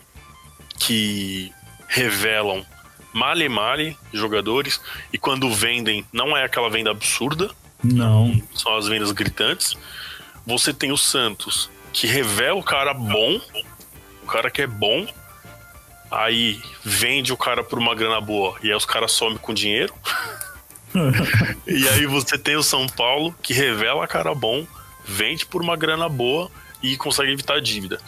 que 0.78 1.52
revelam 1.88 2.64
male 3.12 3.48
male 3.48 3.96
jogadores 4.12 4.80
e 5.10 5.16
quando 5.16 5.50
vendem 5.52 6.04
não 6.12 6.36
é 6.36 6.44
aquela 6.44 6.68
venda 6.68 6.90
absurda, 6.90 7.50
não. 7.82 8.40
São 8.54 8.76
as 8.76 8.88
vendas 8.88 9.12
gritantes. 9.12 9.76
Você 10.46 10.72
tem 10.72 10.92
o 10.92 10.96
Santos, 10.96 11.70
que 11.92 12.06
revela 12.06 12.58
o 12.58 12.62
cara 12.62 12.94
bom, 12.94 13.40
o 14.22 14.26
cara 14.26 14.50
que 14.50 14.62
é 14.62 14.66
bom, 14.66 15.06
aí 16.10 16.60
vende 16.84 17.32
o 17.32 17.36
cara 17.36 17.64
por 17.64 17.78
uma 17.78 17.94
grana 17.94 18.20
boa 18.20 18.56
e 18.62 18.68
aí 18.68 18.74
os 18.74 18.86
caras 18.86 19.12
somem 19.12 19.38
com 19.38 19.52
dinheiro. 19.52 19.92
e 21.66 21.88
aí 21.88 22.06
você 22.06 22.38
tem 22.38 22.56
o 22.56 22.62
São 22.62 22.86
Paulo, 22.86 23.34
que 23.42 23.52
revela 23.52 24.06
cara 24.06 24.34
bom, 24.34 24.66
vende 25.06 25.46
por 25.46 25.62
uma 25.62 25.76
grana 25.76 26.08
boa 26.08 26.50
e 26.82 26.96
consegue 26.96 27.32
evitar 27.32 27.54
a 27.54 27.60
dívida. 27.60 28.00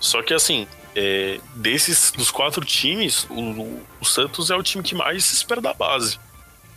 Só 0.00 0.22
que 0.22 0.34
assim, 0.34 0.66
é, 0.94 1.38
desses 1.54 2.10
dos 2.10 2.30
quatro 2.30 2.64
times, 2.64 3.26
o, 3.30 3.80
o, 4.00 4.04
Santos 4.04 4.50
é 4.50 4.56
o 4.56 4.62
time 4.62 4.82
que 4.82 4.94
mais 4.94 5.24
se 5.24 5.34
espera 5.34 5.60
da 5.60 5.72
base, 5.72 6.18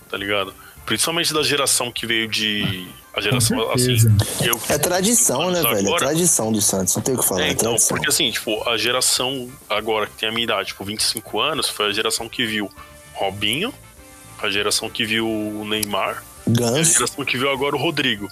tá 0.10 0.18
ligado? 0.18 0.54
Principalmente 0.86 1.34
da 1.34 1.42
geração 1.42 1.92
que 1.92 2.06
veio 2.06 2.28
de. 2.28 2.88
A 3.14 3.22
geração 3.22 3.72
assim. 3.72 3.96
Eu, 4.42 4.60
é 4.70 4.78
tradição, 4.78 5.50
né, 5.52 5.62
velho? 5.62 5.76
É 5.76 5.80
agora, 5.80 6.06
é 6.06 6.08
tradição 6.08 6.52
do 6.52 6.62
Santos, 6.62 6.96
não 6.96 7.04
tem 7.04 7.16
o 7.16 7.20
que 7.20 7.26
falar. 7.26 7.42
É, 7.42 7.48
é 7.50 7.52
então, 7.52 7.76
porque 7.88 8.08
assim, 8.08 8.30
tipo, 8.32 8.68
a 8.68 8.76
geração 8.76 9.50
agora 9.70 10.08
que 10.08 10.14
tem 10.18 10.30
a 10.30 10.32
minha 10.32 10.44
idade, 10.44 10.70
tipo, 10.70 10.84
25 10.84 11.40
anos, 11.40 11.70
foi 11.70 11.88
a 11.88 11.92
geração 11.92 12.28
que 12.28 12.46
viu 12.46 12.70
Robinho, 13.14 13.74
a 14.42 14.50
geração 14.50 14.90
que 14.90 15.06
viu 15.06 15.28
o 15.28 15.66
Neymar, 15.66 16.24
Gans. 16.48 16.90
a 16.90 16.94
geração 16.94 17.24
que 17.24 17.38
viu 17.38 17.50
agora 17.50 17.76
o 17.76 17.80
Rodrigo. 17.80 18.30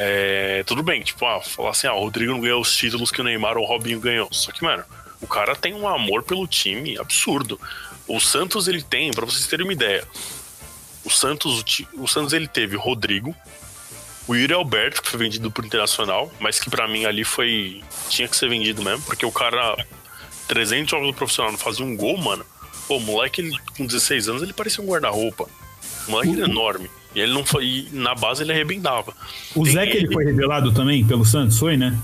É, 0.00 0.62
tudo 0.62 0.80
bem, 0.80 1.02
tipo, 1.02 1.26
ah, 1.26 1.40
falar 1.40 1.70
assim, 1.70 1.88
ah, 1.88 1.92
o 1.92 1.98
Rodrigo 1.98 2.30
não 2.30 2.40
ganhou 2.40 2.60
os 2.60 2.74
títulos 2.74 3.10
que 3.10 3.20
o 3.20 3.24
Neymar 3.24 3.58
ou 3.58 3.64
o 3.64 3.66
Robinho 3.66 3.98
ganhou. 3.98 4.28
Só 4.30 4.52
que, 4.52 4.62
mano, 4.62 4.84
o 5.20 5.26
cara 5.26 5.56
tem 5.56 5.74
um 5.74 5.88
amor 5.88 6.22
pelo 6.22 6.46
time 6.46 6.96
absurdo. 6.96 7.60
O 8.06 8.20
Santos, 8.20 8.68
ele 8.68 8.80
tem, 8.80 9.10
para 9.10 9.26
vocês 9.26 9.48
terem 9.48 9.66
uma 9.66 9.72
ideia, 9.72 10.06
o 11.04 11.10
Santos, 11.10 11.64
o 11.94 12.06
Santos 12.06 12.32
ele 12.32 12.46
teve 12.46 12.76
Rodrigo, 12.76 13.34
o 14.28 14.36
Yuri 14.36 14.52
Alberto, 14.52 15.02
que 15.02 15.08
foi 15.08 15.18
vendido 15.18 15.50
pro 15.50 15.66
Internacional, 15.66 16.30
mas 16.38 16.60
que 16.60 16.70
para 16.70 16.86
mim 16.86 17.04
ali 17.04 17.24
foi. 17.24 17.82
tinha 18.08 18.28
que 18.28 18.36
ser 18.36 18.48
vendido 18.48 18.82
mesmo, 18.82 19.02
porque 19.04 19.26
o 19.26 19.32
cara, 19.32 19.74
300 20.46 20.90
jogos 20.90 21.08
do 21.08 21.14
profissional, 21.14 21.50
não 21.50 21.58
fazia 21.58 21.84
um 21.84 21.96
gol, 21.96 22.16
mano. 22.18 22.46
Pô, 22.86 22.98
o 22.98 23.00
moleque, 23.00 23.40
ele, 23.40 23.58
com 23.76 23.84
16 23.84 24.28
anos, 24.28 24.42
ele 24.42 24.52
parecia 24.52 24.84
um 24.84 24.86
guarda-roupa. 24.86 25.48
O 26.06 26.10
moleque 26.10 26.40
enorme. 26.40 26.88
E 27.14 27.20
ele 27.20 27.32
não 27.32 27.44
foi. 27.44 27.64
E 27.64 27.88
na 27.92 28.14
base 28.14 28.42
ele 28.42 28.52
arrebentava. 28.52 29.14
O 29.54 29.64
Zé 29.64 29.86
que 29.86 29.96
ele, 29.96 30.06
ele 30.06 30.12
foi 30.12 30.24
revelado 30.24 30.72
também 30.72 31.04
pelo 31.04 31.24
Santos, 31.24 31.58
foi, 31.58 31.76
né? 31.76 31.96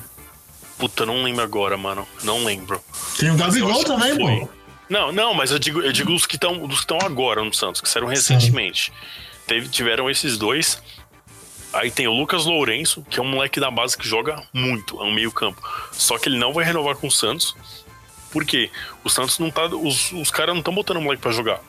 Puta, 0.79 1.07
não 1.07 1.23
lembro 1.23 1.43
agora, 1.43 1.77
mano. 1.77 2.07
Não 2.23 2.45
lembro. 2.45 2.81
Tem 3.19 3.31
o 3.31 3.37
Gabigol 3.37 3.85
também, 3.85 4.17
pô. 4.17 4.49
Não, 4.89 5.13
não, 5.13 5.35
mas 5.35 5.51
eu 5.51 5.59
digo, 5.59 5.81
eu 5.81 5.93
digo 5.93 6.13
os 6.13 6.27
que 6.27 6.37
estão 6.37 6.63
os 6.65 6.75
que 6.75 6.81
estão 6.81 6.99
agora 7.01 7.43
no 7.43 7.55
Santos, 7.55 7.81
que 7.81 7.89
saíram 7.89 8.09
recentemente. 8.09 8.93
Teve, 9.47 9.69
tiveram 9.69 10.11
esses 10.11 10.37
dois. 10.37 10.83
Aí 11.73 11.91
tem 11.91 12.07
o 12.07 12.13
Lucas 12.13 12.45
Lourenço, 12.45 13.05
que 13.11 13.19
é 13.19 13.23
um 13.23 13.27
moleque 13.27 13.59
da 13.59 13.71
base 13.71 13.97
que 13.97 14.07
joga 14.07 14.43
muito, 14.53 15.01
é 15.01 15.05
um 15.05 15.13
meio-campo. 15.13 15.61
Só 15.91 16.19
que 16.19 16.29
ele 16.29 16.39
não 16.39 16.53
vai 16.53 16.65
renovar 16.65 16.95
com 16.97 17.09
o 17.09 17.11
Santos. 17.11 17.57
Por 18.31 18.45
quê? 18.45 18.71
O 19.03 19.11
Santos 19.11 19.39
não 19.39 19.51
tá. 19.51 19.67
Os, 19.67 20.13
os 20.13 20.31
caras 20.31 20.55
não 20.55 20.61
estão 20.61 20.75
botando 20.75 20.99
o 20.99 21.01
moleque 21.01 21.23
pra 21.23 21.33
jogar. 21.33 21.61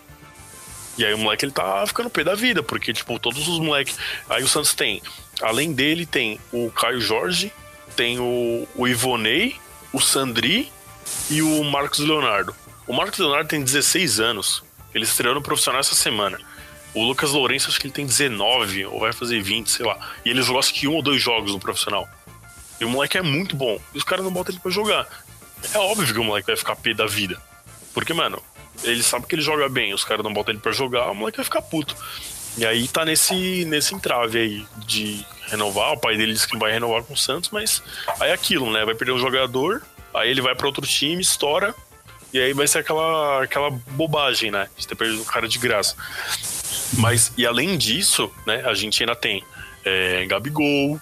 E 0.98 1.06
aí 1.06 1.14
o 1.14 1.18
moleque 1.18 1.46
ele 1.46 1.52
tá 1.52 1.86
ficando 1.86 2.10
pé 2.10 2.24
da 2.24 2.36
vida, 2.36 2.64
porque, 2.64 2.94
tipo, 2.94 3.20
todos 3.20 3.48
os 3.48 3.60
moleques. 3.60 3.98
Aí 4.30 4.44
o 4.44 4.48
Santos 4.48 4.74
tem. 4.74 5.02
Além 5.42 5.74
dele, 5.74 6.06
tem 6.06 6.40
o 6.52 6.72
Caio 6.72 7.02
Jorge, 7.02 7.52
tem 7.96 8.20
o, 8.20 8.68
o 8.76 8.88
Ivonei, 8.88 9.56
o 9.92 10.00
Sandri 10.00 10.72
e 11.30 11.42
o 11.42 11.64
Marcos 11.64 12.00
Leonardo. 12.00 12.56
O 12.88 12.94
Marcos 12.94 13.20
Leonardo 13.20 13.50
tem 13.50 13.64
16 13.64 14.20
anos. 14.20 14.64
Ele 14.94 15.04
estreou 15.04 15.36
no 15.36 15.42
profissional 15.42 15.82
essa 15.82 15.96
semana. 15.96 16.40
O 16.94 17.04
Lucas 17.04 17.32
Lourenço, 17.32 17.68
acho 17.68 17.78
que 17.78 17.88
ele 17.88 17.94
tem 17.94 18.06
19, 18.06 18.86
ou 18.86 19.02
vai 19.02 19.12
fazer 19.12 19.42
20, 19.42 19.70
sei 19.70 19.86
lá. 19.86 19.98
E 20.24 20.30
ele 20.30 20.42
jogou 20.42 20.60
acho 20.60 20.74
que 20.74 20.88
um 20.88 20.94
ou 20.94 21.02
dois 21.02 21.22
jogos 21.22 21.52
no 21.52 21.60
profissional. 21.60 22.08
E 22.80 22.86
o 22.86 22.90
moleque 22.90 23.18
é 23.18 23.22
muito 23.22 23.56
bom. 23.56 23.78
E 23.94 23.98
os 23.98 24.04
caras 24.06 24.24
não 24.24 24.32
botam 24.32 24.54
ele 24.54 24.62
pra 24.62 24.72
jogar. 24.72 25.06
É 25.74 25.78
óbvio 25.78 26.14
que 26.14 26.20
o 26.20 26.24
moleque 26.24 26.48
vai 26.48 26.56
ficar 26.56 26.76
pé 26.78 26.94
da 26.94 27.06
vida. 27.06 27.42
Porque, 27.94 28.14
mano, 28.14 28.42
ele 28.84 29.04
sabe 29.04 29.26
que 29.26 29.36
ele 29.36 29.42
joga 29.42 29.68
bem, 29.70 29.94
os 29.94 30.04
caras 30.04 30.24
não 30.24 30.34
botam 30.34 30.54
ele 30.54 30.62
pra 30.62 30.72
jogar, 30.72 31.10
o 31.10 31.16
moleque 31.16 31.38
vai 31.38 31.46
ficar 31.46 31.62
puto. 31.62 31.96
E 32.58 32.66
aí 32.66 32.88
tá 32.88 33.04
nesse, 33.04 33.66
nesse 33.66 33.94
entrave 33.94 34.40
aí 34.40 34.68
de 34.86 35.26
renovar. 35.48 35.94
O 35.94 35.98
pai 35.98 36.16
dele 36.16 36.34
disse 36.34 36.48
que 36.48 36.58
vai 36.58 36.72
renovar 36.72 37.04
com 37.04 37.14
o 37.14 37.18
Santos, 37.18 37.50
mas 37.50 37.84
aí 38.20 38.30
é 38.30 38.34
aquilo, 38.34 38.72
né? 38.72 38.86
Vai 38.86 38.96
perder 38.96 39.12
um 39.12 39.20
jogador, 39.20 39.82
aí 40.14 40.30
ele 40.30 40.42
vai 40.42 40.56
para 40.56 40.66
outro 40.66 40.86
time, 40.86 41.22
estoura, 41.22 41.76
e 42.34 42.40
aí 42.40 42.54
vai 42.54 42.68
ser 42.68 42.80
aquela, 42.80 43.44
aquela 43.44 43.70
bobagem, 43.70 44.52
né? 44.52 44.70
De 44.78 44.88
ter 44.88 44.96
perdido 44.96 45.22
um 45.22 45.26
cara 45.26 45.48
de 45.48 45.58
graça. 45.58 45.96
Mas, 46.94 47.32
e 47.38 47.46
além 47.46 47.78
disso, 47.78 48.32
né, 48.46 48.64
a 48.66 48.74
gente 48.74 49.02
ainda 49.04 49.16
tem 49.16 49.44
é, 49.84 50.26
Gabigol, 50.26 51.00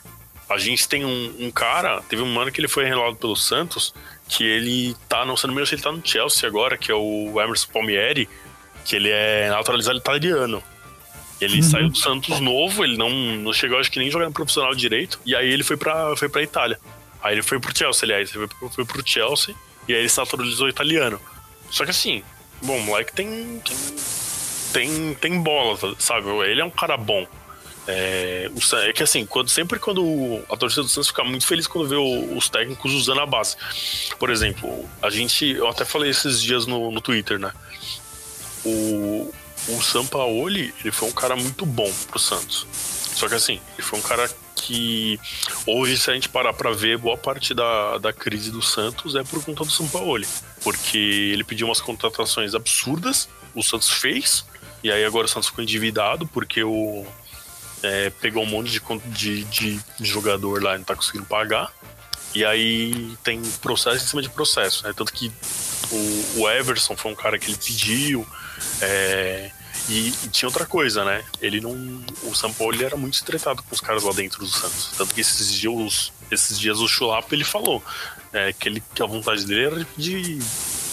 a 0.50 0.58
gente 0.58 0.88
tem 0.88 1.06
um, 1.06 1.36
um, 1.40 1.52
cara, 1.52 2.02
teve 2.02 2.22
um 2.22 2.32
mano 2.34 2.52
que 2.52 2.60
ele 2.60 2.68
foi 2.68 2.86
renovado 2.86 3.16
pelo 3.16 3.36
Santos, 3.36 3.94
que 4.34 4.44
ele 4.44 4.96
tá, 5.08 5.24
não 5.24 5.38
sei 5.38 5.48
no 5.48 5.56
meu 5.56 5.64
se 5.64 5.76
ele 5.76 5.84
tá 5.84 5.92
no 5.92 6.02
Chelsea 6.04 6.50
agora, 6.50 6.76
que 6.76 6.92
é 6.92 6.96
o 6.96 7.40
Emerson 7.40 7.72
Palmieri, 7.72 8.28
que 8.84 8.96
ele 8.96 9.10
é 9.12 9.48
naturalizado 9.50 9.98
italiano. 9.98 10.62
Ele 11.40 11.58
uhum. 11.58 11.64
saiu 11.64 11.90
do 11.90 11.98
Santos 11.98 12.40
novo, 12.40 12.84
ele 12.84 12.98
não, 12.98 13.10
não 13.10 13.54
chegou, 13.54 13.78
acho 13.78 13.92
que 13.92 14.00
nem 14.00 14.10
jogando 14.10 14.34
profissional 14.34 14.74
direito, 14.74 15.20
e 15.24 15.36
aí 15.36 15.48
ele 15.48 15.64
foi 15.64 15.78
pra, 15.78 16.16
foi 16.16 16.30
pra 16.30 16.42
Itália. 16.42 16.80
Aí 17.22 17.36
ele 17.36 17.44
foi 17.44 17.60
pro 17.60 17.78
Chelsea, 17.78 18.06
aliás, 18.06 18.34
ele 18.34 18.48
foi, 18.48 18.70
foi 18.70 18.86
pro 18.86 19.08
Chelsea, 19.08 19.54
e 19.88 19.94
aí 19.94 20.00
ele 20.00 20.10
se 20.10 20.18
naturalizou 20.18 20.68
italiano. 20.68 21.22
Só 21.70 21.84
que 21.84 21.92
assim, 21.92 22.24
bom, 22.64 22.78
o 22.78 22.84
moleque 22.84 23.14
tem, 23.14 23.62
tem, 23.64 23.78
tem, 24.74 25.14
tem 25.14 25.42
bola, 25.42 25.78
sabe? 26.00 26.28
Ele 26.48 26.62
é 26.62 26.66
um 26.66 26.72
cara 26.72 26.98
bom. 26.98 27.28
É, 27.88 28.50
o, 28.54 28.76
é 28.78 28.94
que 28.94 29.04
assim, 29.04 29.26
quando, 29.26 29.50
sempre 29.50 29.78
quando 29.78 30.42
a 30.50 30.56
torcida 30.56 30.84
do 30.84 30.90
Santos 30.90 31.10
fica 31.10 31.24
muito 31.24 31.46
feliz 31.46 31.68
quando 31.68 31.88
vê 31.88 31.96
o, 31.96 32.38
os 32.38 32.50
técnicos 32.50 32.94
usando 32.94 33.20
a 33.20 33.26
base. 33.26 33.58
Por 34.18 34.30
exemplo, 34.30 34.90
a 35.02 35.10
gente, 35.10 35.46
eu 35.46 35.68
até 35.68 35.84
falei 35.84 36.10
esses 36.10 36.42
dias 36.42 36.66
no, 36.66 36.92
no 36.92 37.02
Twitter, 37.02 37.38
né? 37.40 37.52
O, 38.66 39.34
o 39.70 39.82
Sampaoli, 39.82 40.74
ele 40.80 40.92
foi 40.92 41.10
um 41.10 41.12
cara 41.12 41.36
muito 41.36 41.66
bom 41.66 41.92
pro 42.08 42.20
Santos. 42.20 42.66
Só 42.72 43.28
que 43.28 43.36
assim, 43.36 43.60
ele 43.78 43.86
foi 43.86 44.00
um 44.00 44.02
cara 44.02 44.30
que 44.56 45.20
hoje, 45.68 45.98
se 45.98 46.10
a 46.10 46.14
gente 46.14 46.30
parar 46.30 46.54
para 46.54 46.72
ver, 46.72 46.98
boa 46.98 47.18
parte 47.18 47.54
da, 47.54 47.98
da 47.98 48.14
crise 48.14 48.50
do 48.50 48.62
Santos 48.62 49.16
é 49.16 49.24
por 49.24 49.44
conta 49.44 49.66
do 49.66 49.72
Sampaoli. 49.72 50.28
Porque 50.64 50.98
ele 50.98 51.44
pediu 51.44 51.68
umas 51.68 51.82
contratações 51.82 52.56
absurdas, 52.56 53.28
o 53.54 53.62
Santos 53.62 53.90
fez, 53.90 54.46
e 54.82 54.90
aí 54.90 55.04
agora 55.04 55.26
o 55.26 55.30
Santos 55.30 55.50
ficou 55.50 55.64
endividado 55.64 56.26
porque 56.28 56.64
o 56.64 57.06
é, 57.84 58.10
pegou 58.10 58.44
um 58.44 58.48
monte 58.48 58.72
de, 59.06 59.44
de, 59.44 59.80
de, 60.00 60.06
jogador 60.06 60.64
lá 60.64 60.76
e 60.76 60.78
não 60.78 60.86
tá 60.86 60.96
conseguindo 60.96 61.26
pagar. 61.26 61.72
E 62.34 62.44
aí 62.44 63.16
tem 63.24 63.42
processo 63.62 64.04
em 64.04 64.08
cima 64.08 64.22
de 64.22 64.30
processo, 64.30 64.88
né? 64.88 64.94
Tanto 64.96 65.14
que 65.14 65.32
o, 65.92 66.42
o 66.42 66.50
Everson 66.50 66.96
foi 66.96 67.12
um 67.12 67.16
cara 67.16 67.38
que 67.38 67.52
ele 67.52 67.58
pediu. 67.58 68.28
É, 68.82 69.52
e, 69.90 70.08
e, 70.08 70.30
tinha 70.30 70.48
outra 70.48 70.66
coisa, 70.66 71.04
né? 71.04 71.24
Ele 71.42 71.60
não. 71.60 71.72
O 72.24 72.34
São 72.34 72.52
Paulo 72.54 72.82
era 72.82 72.96
muito 72.96 73.16
estretado 73.16 73.62
com 73.62 73.76
os 73.76 73.82
caras 73.82 74.04
lá 74.04 74.14
dentro 74.14 74.40
do 74.40 74.48
Santos. 74.48 74.92
Tanto 74.98 75.14
que 75.14 75.22
esses 75.22 75.54
dias, 75.54 76.12
esses 76.32 76.58
dias 76.58 76.80
o 76.80 76.88
Chulap 76.88 77.32
ele 77.32 77.44
falou 77.44 77.84
é, 78.32 78.52
que, 78.54 78.68
ele, 78.68 78.84
que 78.96 79.04
a 79.04 79.06
vontade 79.06 79.46
dele 79.46 79.66
era 79.66 79.88
de 79.98 80.40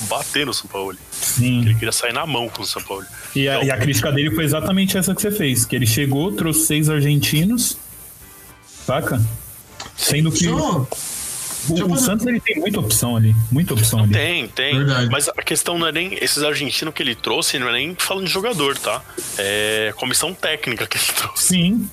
bater 0.02 0.46
no 0.46 0.54
São 0.54 0.66
Paulo. 0.68 0.96
Sim. 1.10 1.62
Ele 1.62 1.74
queria 1.74 1.92
sair 1.92 2.12
na 2.12 2.26
mão 2.26 2.48
com 2.48 2.62
o 2.62 2.66
São 2.66 2.82
Paulo. 2.82 3.04
E 3.34 3.48
a, 3.48 3.56
então, 3.56 3.66
e 3.66 3.70
a 3.70 3.76
crítica 3.76 4.12
dele 4.12 4.34
foi 4.34 4.44
exatamente 4.44 4.96
essa 4.96 5.14
que 5.14 5.22
você 5.22 5.30
fez: 5.30 5.64
que 5.64 5.76
ele 5.76 5.86
chegou, 5.86 6.32
trouxe 6.32 6.66
seis 6.66 6.88
argentinos, 6.88 7.76
saca? 8.86 9.20
Sendo 9.96 10.32
que. 10.32 10.48
O, 10.48 11.92
o 11.92 11.96
Santos 11.96 12.26
ele 12.26 12.40
tem 12.40 12.58
muita 12.58 12.80
opção 12.80 13.16
ali, 13.16 13.34
muita 13.50 13.74
opção 13.74 14.00
ali. 14.00 14.12
Tem, 14.12 14.48
tem. 14.48 14.78
Verdade. 14.78 15.10
Mas 15.10 15.28
a 15.28 15.42
questão 15.42 15.78
não 15.78 15.86
é 15.86 15.92
nem 15.92 16.14
esses 16.14 16.42
argentinos 16.42 16.94
que 16.94 17.02
ele 17.02 17.14
trouxe, 17.14 17.58
não 17.58 17.68
é 17.68 17.72
nem 17.72 17.94
falando 17.98 18.26
de 18.26 18.32
jogador, 18.32 18.78
tá? 18.78 19.02
É 19.36 19.92
comissão 19.96 20.32
técnica 20.32 20.86
que 20.86 20.96
ele 20.96 21.04
trouxe. 21.14 21.48
Sim. 21.48 21.88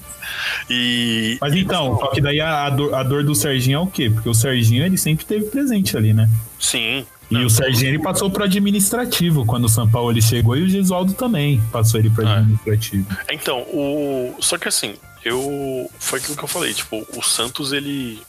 E. 0.70 1.38
Mas 1.42 1.54
então, 1.54 1.98
só 2.00 2.08
que 2.08 2.22
daí 2.22 2.40
a, 2.40 2.70
dor, 2.70 2.94
a 2.94 3.04
dor 3.04 3.24
do 3.24 3.36
Serginho 3.36 3.78
é 3.78 3.80
o 3.80 3.88
quê? 3.88 4.10
Porque 4.10 4.30
o 4.30 4.34
Serginho 4.34 4.86
ele 4.86 4.98
sempre 4.98 5.26
teve 5.26 5.46
presente 5.46 5.98
ali, 5.98 6.14
né? 6.14 6.30
Sim. 6.60 7.06
E 7.30 7.34
não, 7.34 7.46
o 7.46 7.50
Serginho 7.50 7.90
ele 7.90 8.00
passou 8.00 8.30
para 8.30 8.46
administrativo 8.46 9.46
quando 9.46 9.66
o 9.66 9.70
São 9.70 9.90
Paulo 9.90 10.12
ele 10.12 10.22
chegou 10.22 10.56
e 10.56 10.64
o 10.64 10.70
Gesualdo 10.70 11.14
também 11.14 11.62
passou 11.72 12.00
ele 12.00 12.10
para 12.10 12.30
é. 12.30 12.34
administrativo. 12.38 13.06
Então, 13.30 13.60
o 13.64 14.36
só 14.40 14.58
que 14.58 14.68
assim, 14.68 14.96
eu 15.24 15.90
foi 16.00 16.20
aquilo 16.20 16.38
que 16.38 16.44
eu 16.44 16.48
falei, 16.48 16.74
tipo, 16.74 17.06
o 17.16 17.22
Santos 17.22 17.74
ele 17.74 18.22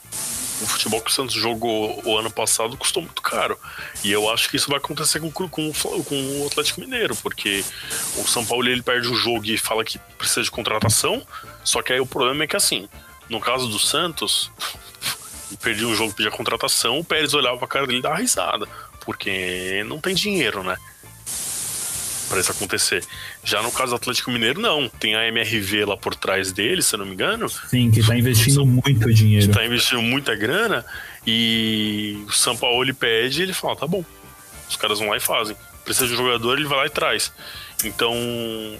o 0.61 0.67
futebol 0.67 1.01
que 1.01 1.09
o 1.09 1.13
Santos 1.13 1.35
jogou 1.35 2.01
o 2.05 2.17
ano 2.17 2.29
passado 2.29 2.75
custou 2.75 3.01
muito 3.01 3.21
caro. 3.21 3.57
E 4.03 4.11
eu 4.11 4.29
acho 4.29 4.49
que 4.49 4.57
isso 4.57 4.69
vai 4.69 4.77
acontecer 4.77 5.21
com, 5.21 5.31
com, 5.31 5.47
com 5.49 6.41
o 6.41 6.47
Atlético 6.47 6.81
Mineiro, 6.81 7.15
porque 7.15 7.63
o 8.17 8.27
São 8.27 8.45
Paulo 8.45 8.67
ele 8.67 8.81
perde 8.81 9.07
o 9.07 9.15
jogo 9.15 9.45
e 9.45 9.57
fala 9.57 9.85
que 9.85 9.97
precisa 10.17 10.43
de 10.43 10.51
contratação, 10.51 11.25
só 11.63 11.81
que 11.81 11.93
aí 11.93 11.99
o 12.01 12.05
problema 12.05 12.43
é 12.43 12.47
que 12.47 12.57
assim, 12.57 12.89
no 13.29 13.39
caso 13.39 13.69
do 13.69 13.79
Santos, 13.79 14.51
perdi 15.61 15.85
um 15.85 15.95
jogo, 15.95 16.13
pedia 16.13 16.31
contratação, 16.31 16.99
o 16.99 17.05
Pérez 17.05 17.33
olhava 17.33 17.57
pra 17.57 17.67
cara 17.67 17.87
dele 17.87 17.99
e 17.99 18.01
dava 18.01 18.17
risada 18.17 18.67
porque 19.09 19.83
não 19.87 19.99
tem 19.99 20.13
dinheiro, 20.13 20.61
né? 20.61 20.77
Para 22.29 22.39
isso 22.39 22.51
acontecer. 22.51 23.03
Já 23.43 23.59
no 23.63 23.71
caso 23.71 23.89
do 23.89 23.95
Atlético 23.95 24.29
Mineiro, 24.29 24.61
não. 24.61 24.87
Tem 24.87 25.15
a 25.15 25.27
MRV 25.29 25.85
lá 25.85 25.97
por 25.97 26.13
trás 26.13 26.51
dele, 26.51 26.83
se 26.83 26.93
eu 26.93 26.99
não 26.99 27.07
me 27.07 27.13
engano. 27.13 27.49
Sim, 27.49 27.89
que 27.89 28.05
tá 28.05 28.15
investindo 28.15 28.63
muito 28.67 29.11
dinheiro. 29.11 29.47
Que 29.47 29.51
tá 29.51 29.65
investindo 29.65 29.99
muita 30.03 30.35
grana 30.35 30.85
e 31.25 32.23
o 32.27 32.31
São 32.31 32.55
Paulo 32.55 32.83
ele 32.83 32.93
pede 32.93 33.39
e 33.39 33.43
ele 33.45 33.53
fala: 33.53 33.75
tá 33.75 33.87
bom. 33.87 34.05
Os 34.69 34.75
caras 34.75 34.99
vão 34.99 35.09
lá 35.09 35.17
e 35.17 35.19
fazem. 35.19 35.57
Precisa 35.83 36.05
de 36.05 36.13
um 36.13 36.17
jogador, 36.17 36.59
ele 36.59 36.67
vai 36.67 36.77
lá 36.77 36.85
e 36.85 36.91
traz. 36.91 37.33
Então, 37.83 38.13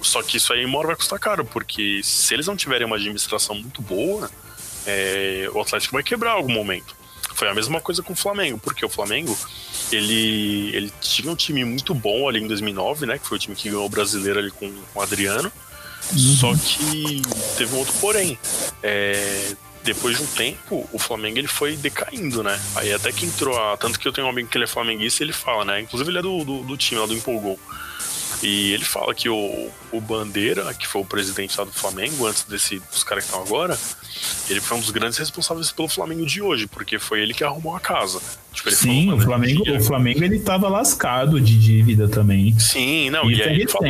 só 0.00 0.22
que 0.22 0.36
isso 0.36 0.52
aí 0.52 0.64
uma 0.64 0.78
hora 0.78 0.86
vai 0.86 0.96
custar 0.96 1.18
caro, 1.18 1.44
porque 1.44 2.02
se 2.04 2.32
eles 2.34 2.46
não 2.46 2.54
tiverem 2.54 2.86
uma 2.86 2.94
administração 2.94 3.56
muito 3.56 3.82
boa, 3.82 4.30
é, 4.86 5.50
o 5.52 5.60
Atlético 5.60 5.94
vai 5.94 6.04
quebrar 6.04 6.34
em 6.34 6.36
algum 6.36 6.52
momento. 6.52 6.99
Foi 7.40 7.48
a 7.48 7.54
mesma 7.54 7.80
coisa 7.80 8.02
com 8.02 8.12
o 8.12 8.16
Flamengo, 8.16 8.58
porque 8.58 8.84
o 8.84 8.88
Flamengo 8.90 9.34
ele, 9.90 10.76
ele 10.76 10.92
tinha 11.00 11.32
um 11.32 11.34
time 11.34 11.64
muito 11.64 11.94
bom 11.94 12.28
ali 12.28 12.38
em 12.38 12.46
2009, 12.46 13.06
né? 13.06 13.18
Que 13.18 13.26
foi 13.26 13.38
o 13.38 13.40
time 13.40 13.56
que 13.56 13.70
ganhou 13.70 13.86
o 13.86 13.88
brasileiro 13.88 14.40
ali 14.40 14.50
com, 14.50 14.70
com 14.70 15.00
o 15.00 15.02
Adriano. 15.02 15.50
Só 16.14 16.52
que 16.54 17.22
teve 17.56 17.74
um 17.74 17.78
outro 17.78 17.94
porém. 17.94 18.38
É, 18.82 19.54
depois 19.82 20.18
de 20.18 20.22
um 20.22 20.26
tempo, 20.26 20.86
o 20.92 20.98
Flamengo 20.98 21.38
ele 21.38 21.48
foi 21.48 21.78
decaindo, 21.78 22.42
né? 22.42 22.60
Aí 22.76 22.92
até 22.92 23.10
que 23.10 23.24
entrou 23.24 23.58
a. 23.58 23.74
Tanto 23.78 23.98
que 23.98 24.06
eu 24.06 24.12
tenho 24.12 24.26
um 24.26 24.30
amigo 24.30 24.46
que 24.46 24.58
ele 24.58 24.64
é 24.64 24.68
flamenguista 24.68 25.22
ele 25.24 25.32
fala, 25.32 25.64
né? 25.64 25.80
Inclusive 25.80 26.10
ele 26.10 26.18
é 26.18 26.22
do, 26.22 26.44
do, 26.44 26.62
do 26.62 26.76
time 26.76 27.00
lá 27.00 27.06
do 27.06 27.14
Empolgou. 27.14 27.58
E 28.42 28.72
ele 28.72 28.84
fala 28.84 29.14
que 29.14 29.28
o, 29.28 29.70
o 29.92 30.00
Bandeira, 30.00 30.72
que 30.72 30.86
foi 30.86 31.02
o 31.02 31.04
presidente 31.04 31.58
lá 31.58 31.64
do 31.64 31.72
Flamengo, 31.72 32.26
antes 32.26 32.44
desse, 32.44 32.78
dos 32.78 33.04
caras 33.04 33.24
que 33.24 33.30
estão 33.30 33.44
agora, 33.44 33.78
ele 34.48 34.60
foi 34.60 34.78
um 34.78 34.80
dos 34.80 34.90
grandes 34.90 35.18
responsáveis 35.18 35.70
pelo 35.70 35.88
Flamengo 35.88 36.24
de 36.24 36.40
hoje, 36.40 36.66
porque 36.66 36.98
foi 36.98 37.20
ele 37.20 37.34
que 37.34 37.44
arrumou 37.44 37.76
a 37.76 37.80
casa. 37.80 38.20
Tipo, 38.52 38.70
Sim, 38.70 39.06
falou, 39.06 39.20
o 39.20 39.22
Flamengo, 39.22 39.70
o 39.70 39.80
Flamengo 39.80 40.24
ele 40.24 40.40
tava 40.40 40.68
lascado 40.68 41.40
de 41.40 41.58
dívida 41.58 42.08
também. 42.08 42.58
Sim, 42.58 43.10
não, 43.10 43.30
e, 43.30 43.36
e 43.36 43.42
aí 43.42 43.60
ele 43.60 43.68
falou, 43.68 43.88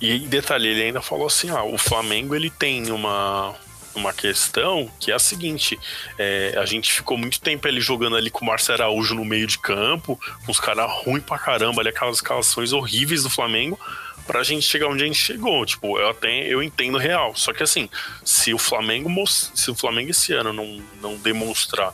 E 0.00 0.18
detalhe, 0.20 0.68
ele 0.68 0.82
ainda 0.82 1.02
falou 1.02 1.26
assim, 1.26 1.50
ah, 1.50 1.64
o 1.64 1.76
Flamengo 1.76 2.34
ele 2.34 2.50
tem 2.50 2.90
uma 2.92 3.54
uma 3.98 4.12
questão 4.12 4.90
que 5.00 5.10
é 5.10 5.14
a 5.14 5.18
seguinte: 5.18 5.78
é, 6.18 6.54
a 6.56 6.66
gente 6.66 6.92
ficou 6.92 7.16
muito 7.16 7.40
tempo 7.40 7.66
ali 7.66 7.80
jogando 7.80 8.16
ali 8.16 8.30
com 8.30 8.44
o 8.44 8.48
Márcio 8.48 8.74
Araújo 8.74 9.14
no 9.14 9.24
meio 9.24 9.46
de 9.46 9.58
campo, 9.58 10.18
com 10.44 10.52
os 10.52 10.60
caras 10.60 10.90
ruins 11.02 11.24
pra 11.24 11.38
caramba, 11.38 11.80
ali 11.82 11.88
aquelas 11.88 12.16
escalações 12.16 12.72
horríveis 12.72 13.22
do 13.22 13.30
Flamengo, 13.30 13.78
pra 14.26 14.42
gente 14.42 14.62
chegar 14.62 14.88
onde 14.88 15.04
a 15.04 15.06
gente 15.06 15.20
chegou. 15.20 15.64
Tipo, 15.64 15.98
eu 15.98 16.10
até 16.10 16.46
eu 16.46 16.62
entendo 16.62 16.98
real. 16.98 17.34
Só 17.34 17.52
que 17.52 17.62
assim, 17.62 17.88
se 18.24 18.52
o 18.52 18.58
Flamengo 18.58 19.10
se 19.26 19.70
o 19.70 19.74
Flamengo 19.74 20.10
esse 20.10 20.32
ano 20.32 20.52
não, 20.52 20.82
não 21.00 21.16
demonstrar 21.16 21.92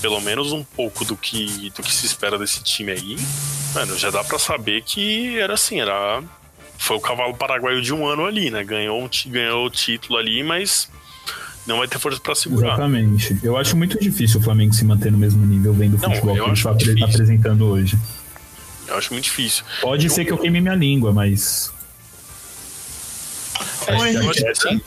pelo 0.00 0.20
menos 0.20 0.52
um 0.52 0.64
pouco 0.64 1.04
do 1.04 1.16
que, 1.16 1.70
do 1.70 1.82
que 1.82 1.94
se 1.94 2.06
espera 2.06 2.36
desse 2.36 2.62
time 2.62 2.90
aí, 2.90 3.16
mano, 3.74 3.96
já 3.96 4.10
dá 4.10 4.24
para 4.24 4.38
saber 4.38 4.82
que 4.82 5.38
era 5.38 5.54
assim, 5.54 5.80
era 5.80 6.22
foi 6.82 6.96
o 6.96 7.00
cavalo 7.00 7.34
paraguaio 7.34 7.80
de 7.80 7.94
um 7.94 8.04
ano 8.04 8.26
ali, 8.26 8.50
né? 8.50 8.64
Ganhou, 8.64 9.08
ganhou 9.26 9.66
o 9.66 9.70
título 9.70 10.18
ali, 10.18 10.42
mas 10.42 10.90
não 11.66 11.78
vai 11.78 11.88
ter 11.88 11.98
força 11.98 12.20
para 12.20 12.34
segurar. 12.34 12.68
Exatamente. 12.68 13.38
Eu 13.42 13.56
acho 13.56 13.76
muito 13.76 13.98
difícil 13.98 14.40
o 14.40 14.42
Flamengo 14.42 14.74
se 14.74 14.84
manter 14.84 15.12
no 15.12 15.18
mesmo 15.18 15.44
nível 15.46 15.72
vendo 15.72 15.94
o 15.94 15.98
futebol 15.98 16.34
que 16.76 16.84
ele 16.84 16.94
está 16.94 17.06
apresentando 17.06 17.66
hoje. 17.66 17.96
Eu 18.88 18.96
acho 18.96 19.12
muito 19.12 19.24
difícil. 19.24 19.64
Pode 19.80 20.06
eu... 20.06 20.10
ser 20.12 20.24
que 20.24 20.32
eu 20.32 20.38
queime 20.38 20.60
minha 20.60 20.74
língua, 20.74 21.12
mas. 21.12 21.72
É, 23.86 24.14
eu 24.14 24.30
acho 24.30 24.40
que 24.40 24.48
assim. 24.48 24.80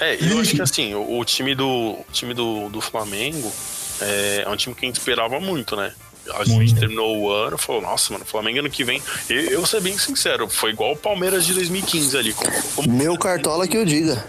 É, 0.00 0.18
eu 0.20 0.38
acho 0.40 0.54
que 0.54 0.62
assim, 0.62 0.94
o, 0.94 1.18
o 1.18 1.24
time 1.24 1.54
do 1.54 1.66
o 1.66 2.06
time 2.12 2.34
do, 2.34 2.68
do 2.68 2.80
Flamengo 2.80 3.52
é, 4.00 4.42
é, 4.44 4.48
um 4.48 4.56
time 4.56 4.74
que 4.74 4.84
a 4.84 4.88
gente 4.88 4.98
esperava 4.98 5.38
muito, 5.40 5.76
né? 5.76 5.92
A 6.34 6.44
gente 6.44 6.54
muito. 6.54 6.78
terminou 6.78 7.18
o 7.18 7.30
ano 7.30 7.56
e 7.56 7.58
falou, 7.58 7.82
nossa, 7.82 8.12
mano, 8.12 8.24
Flamengo 8.24 8.60
ano 8.60 8.70
que 8.70 8.84
vem. 8.84 9.02
Eu, 9.28 9.40
eu 9.40 9.58
vou 9.58 9.66
ser 9.66 9.80
bem 9.80 9.96
sincero, 9.98 10.48
foi 10.48 10.70
igual 10.70 10.92
o 10.92 10.96
Palmeiras 10.96 11.44
de 11.44 11.54
2015 11.54 12.16
ali. 12.16 12.32
Como, 12.32 12.62
como... 12.74 12.92
Meu 12.92 13.16
cartola 13.16 13.66
que 13.66 13.76
eu 13.76 13.84
diga. 13.84 14.24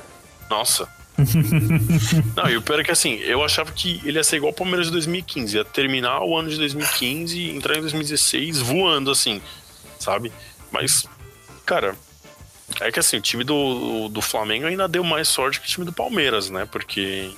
Nossa, 0.50 0.88
não, 2.36 2.50
e 2.50 2.58
o 2.58 2.62
pior 2.62 2.80
é 2.80 2.84
que 2.84 2.92
assim, 2.92 3.16
eu 3.20 3.44
achava 3.44 3.72
que 3.72 4.02
ele 4.04 4.18
ia 4.18 4.24
ser 4.24 4.38
igual 4.38 4.52
o 4.52 4.56
Palmeiras 4.56 4.88
de 4.88 4.94
2015, 4.94 5.58
ia 5.58 5.64
terminar 5.64 6.24
o 6.24 6.36
ano 6.36 6.50
de 6.50 6.58
2015 6.58 7.38
e 7.38 7.56
entrar 7.56 7.78
em 7.78 7.82
2016 7.82 8.60
voando, 8.60 9.12
assim, 9.12 9.42
sabe? 10.00 10.32
Mas, 10.72 11.06
cara, 11.66 11.96
é 12.82 12.92
que 12.92 13.00
assim, 13.00 13.18
o 13.18 13.22
time 13.22 13.44
do, 13.44 14.10
do 14.10 14.22
Flamengo 14.22 14.66
ainda 14.66 14.88
deu 14.88 15.04
mais 15.04 15.28
sorte 15.28 15.60
que 15.60 15.68
o 15.68 15.70
time 15.70 15.86
do 15.86 15.94
Palmeiras, 15.94 16.50
né? 16.50 16.66
Porque 16.66 17.32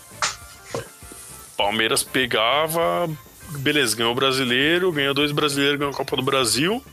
Palmeiras 1.58 2.04
pegava, 2.04 3.10
beleza, 3.60 3.96
ganhou 3.96 4.14
o 4.14 4.16
brasileiro, 4.16 4.92
ganhou 4.92 5.14
dois 5.14 5.32
brasileiros, 5.32 5.78
ganhou 5.78 5.94
a 5.94 5.98
Copa 5.98 6.16
do 6.16 6.22
Brasil. 6.22 6.84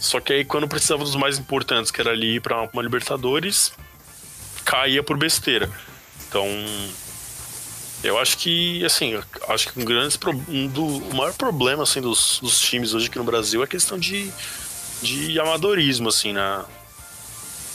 Só 0.00 0.20
que 0.20 0.32
aí 0.32 0.44
quando 0.44 0.66
precisava 0.66 1.04
dos 1.04 1.16
mais 1.16 1.38
importantes, 1.38 1.90
que 1.90 2.00
era 2.00 2.10
ali 2.10 2.40
pra 2.40 2.62
uma 2.72 2.82
Libertadores, 2.82 3.72
caía 4.64 5.02
por 5.02 5.16
besteira. 5.16 5.70
Então, 6.32 6.48
eu 8.02 8.18
acho 8.18 8.38
que, 8.38 8.82
assim, 8.86 9.20
acho 9.48 9.70
que 9.70 9.78
um, 9.78 9.84
grande, 9.84 10.18
um 10.48 10.66
do, 10.66 10.82
o 10.82 11.14
maior 11.14 11.34
problema 11.34 11.82
assim, 11.82 12.00
dos, 12.00 12.40
dos 12.40 12.58
times 12.58 12.94
hoje 12.94 13.08
aqui 13.08 13.18
no 13.18 13.24
Brasil 13.24 13.60
é 13.60 13.64
a 13.64 13.68
questão 13.68 13.98
de, 13.98 14.32
de 15.02 15.38
amadorismo, 15.38 16.08
assim, 16.08 16.32
na, 16.32 16.64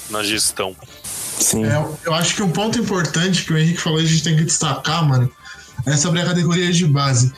na 0.09 0.23
gestão. 0.23 0.75
Sim. 1.03 1.65
É, 1.65 1.87
eu 2.03 2.15
acho 2.15 2.33
que 2.33 2.41
um 2.41 2.49
ponto 2.49 2.79
importante 2.79 3.45
que 3.45 3.53
o 3.53 3.57
Henrique 3.59 3.79
falou 3.79 3.99
a 3.99 4.03
gente 4.03 4.23
tem 4.23 4.35
que 4.35 4.43
destacar, 4.43 5.07
mano, 5.07 5.31
é 5.85 5.95
sobre 5.95 6.19
a 6.19 6.25
categoria 6.25 6.73
de 6.73 6.87
base. 6.87 7.31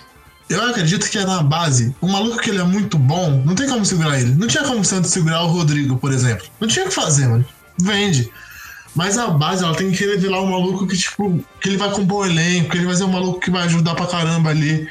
Eu 0.49 0.63
acredito 0.63 1.09
que 1.09 1.17
é 1.17 1.25
na 1.25 1.43
base. 1.43 1.93
O 1.99 2.07
maluco 2.07 2.39
que 2.39 2.49
ele 2.49 2.59
é 2.59 2.63
muito 2.63 2.97
bom, 2.97 3.43
não 3.45 3.55
tem 3.55 3.67
como 3.67 3.85
segurar 3.85 4.17
ele. 4.17 4.33
Não 4.35 4.47
tinha 4.47 4.63
como 4.63 4.85
Santos 4.85 5.11
segurar 5.11 5.43
o 5.43 5.47
Rodrigo, 5.47 5.97
por 5.97 6.13
exemplo. 6.13 6.47
Não 6.61 6.67
tinha 6.67 6.85
o 6.85 6.87
que 6.87 6.95
fazer, 6.95 7.27
mano. 7.27 7.45
Vende. 7.77 8.31
Mas 8.99 9.17
a 9.17 9.29
base, 9.29 9.63
ela 9.63 9.73
tem 9.73 9.91
que 9.91 10.05
revelar 10.05 10.41
um 10.41 10.51
maluco 10.51 10.85
que, 10.85 10.97
tipo, 10.97 11.41
que 11.61 11.69
ele 11.69 11.77
vai 11.77 11.89
compor 11.89 12.25
o 12.25 12.29
elenco, 12.29 12.71
que 12.71 12.77
ele 12.77 12.85
vai 12.85 12.97
ser 12.97 13.05
um 13.05 13.11
maluco 13.13 13.39
que 13.39 13.49
vai 13.49 13.63
ajudar 13.63 13.95
pra 13.95 14.05
caramba 14.05 14.49
ali. 14.49 14.89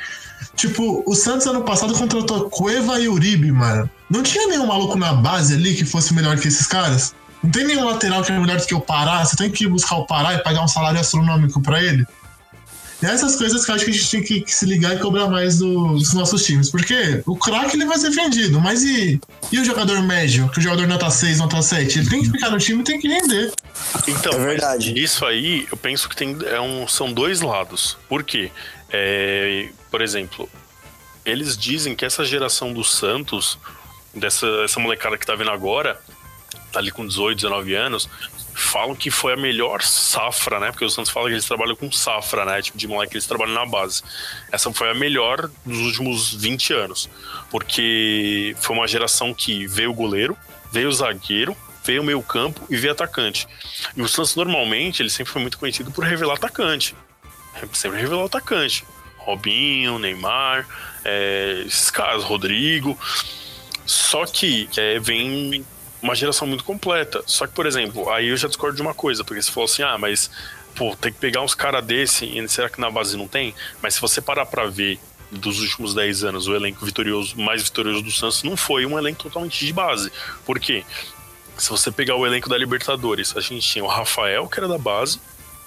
Tipo, 0.56 1.02
o 1.04 1.14
Santos 1.14 1.46
ano 1.46 1.62
passado 1.62 1.92
contratou 1.92 2.48
Cueva 2.48 2.98
e 2.98 3.06
Uribe, 3.06 3.52
mano. 3.52 3.90
Não 4.08 4.22
tinha 4.22 4.46
nenhum 4.46 4.66
maluco 4.66 4.96
na 4.96 5.12
base 5.12 5.52
ali 5.52 5.74
que 5.74 5.84
fosse 5.84 6.14
melhor 6.14 6.38
que 6.38 6.48
esses 6.48 6.66
caras? 6.66 7.14
Não 7.42 7.50
tem 7.50 7.66
nenhum 7.66 7.84
lateral 7.84 8.22
que 8.22 8.32
é 8.32 8.38
melhor 8.38 8.56
do 8.56 8.66
que 8.66 8.74
o 8.74 8.80
Pará? 8.80 9.22
Você 9.22 9.36
tem 9.36 9.50
que 9.50 9.68
buscar 9.68 9.96
o 9.96 10.06
Pará 10.06 10.32
e 10.32 10.38
pagar 10.38 10.64
um 10.64 10.68
salário 10.68 10.98
astronômico 10.98 11.60
para 11.60 11.84
ele? 11.84 12.06
Essas 13.00 13.36
coisas 13.36 13.64
que 13.64 13.70
eu 13.70 13.74
acho 13.76 13.84
que 13.84 13.90
a 13.90 13.94
gente 13.94 14.10
tem 14.10 14.22
que, 14.22 14.40
que 14.40 14.54
se 14.54 14.66
ligar 14.66 14.96
e 14.96 14.98
cobrar 14.98 15.28
mais 15.28 15.58
do, 15.58 15.94
dos 15.94 16.12
nossos 16.14 16.44
times. 16.44 16.68
Porque 16.68 17.22
o 17.26 17.36
craque 17.36 17.76
ele 17.76 17.86
vai 17.86 17.96
ser 17.96 18.10
vendido, 18.10 18.60
mas 18.60 18.82
e, 18.82 19.20
e 19.52 19.60
o 19.60 19.64
jogador 19.64 20.02
médio, 20.02 20.48
que 20.48 20.58
o 20.58 20.62
jogador 20.62 20.86
nota 20.88 21.08
6, 21.08 21.38
nota 21.38 21.62
7? 21.62 22.00
Ele 22.00 22.10
tem 22.10 22.22
que 22.22 22.30
ficar 22.30 22.50
no 22.50 22.58
time 22.58 22.80
e 22.80 22.84
tem 22.84 22.98
que 22.98 23.06
render. 23.06 23.52
Então, 24.08 24.32
é 24.32 24.38
verdade. 24.38 24.98
Isso 25.00 25.24
aí, 25.24 25.66
eu 25.70 25.76
penso 25.76 26.08
que 26.08 26.16
tem, 26.16 26.36
é 26.46 26.60
um, 26.60 26.88
são 26.88 27.12
dois 27.12 27.40
lados. 27.40 27.96
Por 28.08 28.24
quê? 28.24 28.50
É, 28.90 29.68
por 29.90 30.02
exemplo, 30.02 30.48
eles 31.24 31.56
dizem 31.56 31.94
que 31.94 32.04
essa 32.04 32.24
geração 32.24 32.72
do 32.72 32.82
Santos, 32.82 33.58
dessa 34.14 34.46
essa 34.64 34.80
molecada 34.80 35.16
que 35.16 35.26
tá 35.26 35.36
vendo 35.36 35.50
agora, 35.50 36.00
tá 36.72 36.80
ali 36.80 36.90
com 36.90 37.06
18, 37.06 37.36
19 37.36 37.74
anos, 37.74 38.08
falam 38.58 38.94
que 38.94 39.10
foi 39.10 39.32
a 39.32 39.36
melhor 39.36 39.82
safra, 39.82 40.58
né? 40.58 40.70
Porque 40.70 40.84
o 40.84 40.90
Santos 40.90 41.10
fala 41.10 41.28
que 41.28 41.34
eles 41.34 41.46
trabalham 41.46 41.76
com 41.76 41.90
safra, 41.90 42.44
né? 42.44 42.60
Tipo 42.60 42.76
de 42.76 42.88
moleque, 42.88 43.14
eles 43.14 43.26
trabalham 43.26 43.54
na 43.54 43.64
base. 43.64 44.02
Essa 44.50 44.72
foi 44.72 44.90
a 44.90 44.94
melhor 44.94 45.50
dos 45.64 45.78
últimos 45.78 46.34
20 46.34 46.72
anos. 46.74 47.08
Porque 47.50 48.54
foi 48.60 48.76
uma 48.76 48.88
geração 48.88 49.32
que 49.32 49.66
veio 49.66 49.90
o 49.90 49.94
goleiro, 49.94 50.36
veio 50.72 50.88
o 50.88 50.92
zagueiro, 50.92 51.56
veio 51.84 52.02
o 52.02 52.04
meio 52.04 52.22
campo 52.22 52.60
e 52.68 52.76
veio 52.76 52.92
atacante. 52.92 53.46
E 53.96 54.02
o 54.02 54.08
Santos, 54.08 54.34
normalmente, 54.34 55.02
ele 55.02 55.10
sempre 55.10 55.32
foi 55.32 55.40
muito 55.40 55.58
conhecido 55.58 55.90
por 55.90 56.04
revelar 56.04 56.34
atacante. 56.34 56.94
Sempre 57.72 58.00
revelou 58.00 58.26
atacante. 58.26 58.84
Robinho, 59.18 59.98
Neymar, 59.98 60.66
é, 61.04 61.62
esses 61.66 61.90
caras, 61.90 62.24
Rodrigo. 62.24 62.98
Só 63.86 64.26
que 64.26 64.68
é, 64.76 64.98
vem 64.98 65.64
uma 66.02 66.14
geração 66.14 66.46
muito 66.46 66.64
completa. 66.64 67.22
Só 67.26 67.46
que, 67.46 67.52
por 67.52 67.66
exemplo, 67.66 68.10
aí 68.10 68.28
eu 68.28 68.36
já 68.36 68.48
discordo 68.48 68.76
de 68.76 68.82
uma 68.82 68.94
coisa, 68.94 69.24
porque 69.24 69.42
você 69.42 69.50
falou 69.50 69.64
assim, 69.66 69.82
ah, 69.82 69.98
mas 69.98 70.30
pô, 70.74 70.94
tem 70.94 71.12
que 71.12 71.18
pegar 71.18 71.42
uns 71.42 71.54
caras 71.54 71.84
desse, 71.84 72.24
e 72.24 72.48
será 72.48 72.68
que 72.68 72.80
na 72.80 72.90
base 72.90 73.16
não 73.16 73.26
tem? 73.26 73.54
Mas 73.82 73.94
se 73.94 74.00
você 74.00 74.20
parar 74.20 74.46
pra 74.46 74.66
ver 74.66 74.98
dos 75.30 75.60
últimos 75.60 75.94
10 75.94 76.24
anos, 76.24 76.46
o 76.46 76.54
elenco 76.54 76.84
vitorioso, 76.86 77.38
mais 77.38 77.62
vitorioso 77.62 78.02
do 78.02 78.10
Santos 78.10 78.42
não 78.42 78.56
foi 78.56 78.86
um 78.86 78.98
elenco 78.98 79.22
totalmente 79.24 79.64
de 79.64 79.72
base. 79.72 80.10
Por 80.46 80.58
quê? 80.58 80.84
Se 81.56 81.68
você 81.68 81.90
pegar 81.90 82.14
o 82.14 82.24
elenco 82.24 82.48
da 82.48 82.56
Libertadores, 82.56 83.36
a 83.36 83.40
gente 83.40 83.68
tinha 83.68 83.84
o 83.84 83.88
Rafael, 83.88 84.46
que 84.48 84.58
era 84.58 84.68
da 84.68 84.78
base, 84.78 85.20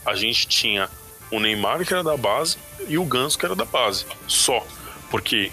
a 0.06 0.16
gente 0.16 0.48
tinha 0.48 0.90
o 1.30 1.40
Neymar, 1.40 1.86
que 1.86 1.94
era 1.94 2.04
da 2.04 2.16
base, 2.16 2.58
e 2.88 2.98
o 2.98 3.06
Ganso, 3.06 3.38
que 3.38 3.46
era 3.46 3.56
da 3.56 3.66
base. 3.66 4.06
Só. 4.28 4.66
Porque 5.10 5.52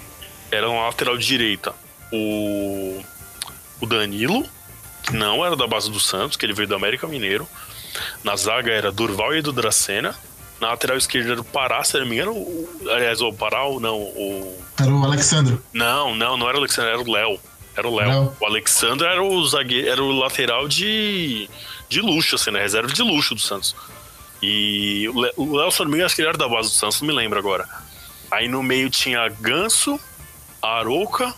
era 0.49 0.67
na 0.67 0.87
lateral 0.87 1.17
direita 1.17 1.75
o, 2.11 3.03
o 3.81 3.85
Danilo, 3.85 4.45
que 5.09 5.15
não 5.15 5.45
era 5.45 5.55
da 5.55 5.67
base 5.67 5.89
do 5.89 5.99
Santos, 5.99 6.37
que 6.37 6.45
ele 6.45 6.53
veio 6.53 6.67
do 6.67 6.75
América 6.75 7.07
Mineiro. 7.07 7.47
Na 8.23 8.35
zaga 8.35 8.71
era 8.71 8.91
Durval 8.91 9.35
e 9.35 9.41
do 9.41 9.51
Dracena. 9.51 10.15
Na 10.61 10.69
lateral 10.69 10.97
esquerda 10.97 11.31
era 11.31 11.41
o 11.41 11.43
Pará, 11.43 11.83
se 11.83 11.97
não 11.97 12.05
me 12.05 12.15
engano. 12.15 12.33
O, 12.33 12.69
aliás, 12.89 13.21
o 13.21 13.33
Pará 13.33 13.63
ou 13.63 13.79
não? 13.79 13.97
O... 13.97 14.57
Era 14.79 14.93
o 14.93 15.03
Alexandre. 15.03 15.57
Não, 15.73 16.13
não, 16.13 16.37
não 16.37 16.47
era 16.47 16.57
o 16.57 16.59
Alexandre, 16.59 16.91
era 16.91 17.01
o 17.01 17.11
Léo. 17.11 17.39
Era 17.75 17.87
o 17.87 17.95
Léo. 17.95 18.35
O 18.39 18.45
Alexandre 18.45 19.07
era 19.07 19.23
o 19.23 19.47
zagueiro, 19.47 19.89
era 19.89 20.03
o 20.03 20.11
lateral 20.11 20.67
de, 20.67 21.49
de 21.87 22.01
luxo, 22.01 22.35
assim, 22.35 22.51
né? 22.51 22.59
Reserva 22.59 22.91
de 22.91 23.01
luxo 23.01 23.33
do 23.33 23.41
Santos. 23.41 23.75
E 24.41 25.09
o 25.35 25.55
Léo, 25.55 25.71
se 25.71 25.79
não 25.79 25.87
me 25.87 25.93
engano, 25.93 26.05
acho 26.05 26.15
que 26.15 26.21
ele 26.21 26.29
era 26.29 26.37
da 26.37 26.47
base 26.47 26.69
do 26.69 26.75
Santos, 26.75 27.01
não 27.01 27.07
me 27.07 27.13
lembro 27.13 27.39
agora. 27.39 27.67
Aí 28.29 28.47
no 28.47 28.61
meio 28.61 28.89
tinha 28.89 29.27
Ganso, 29.29 29.99
Arouca 30.61 31.33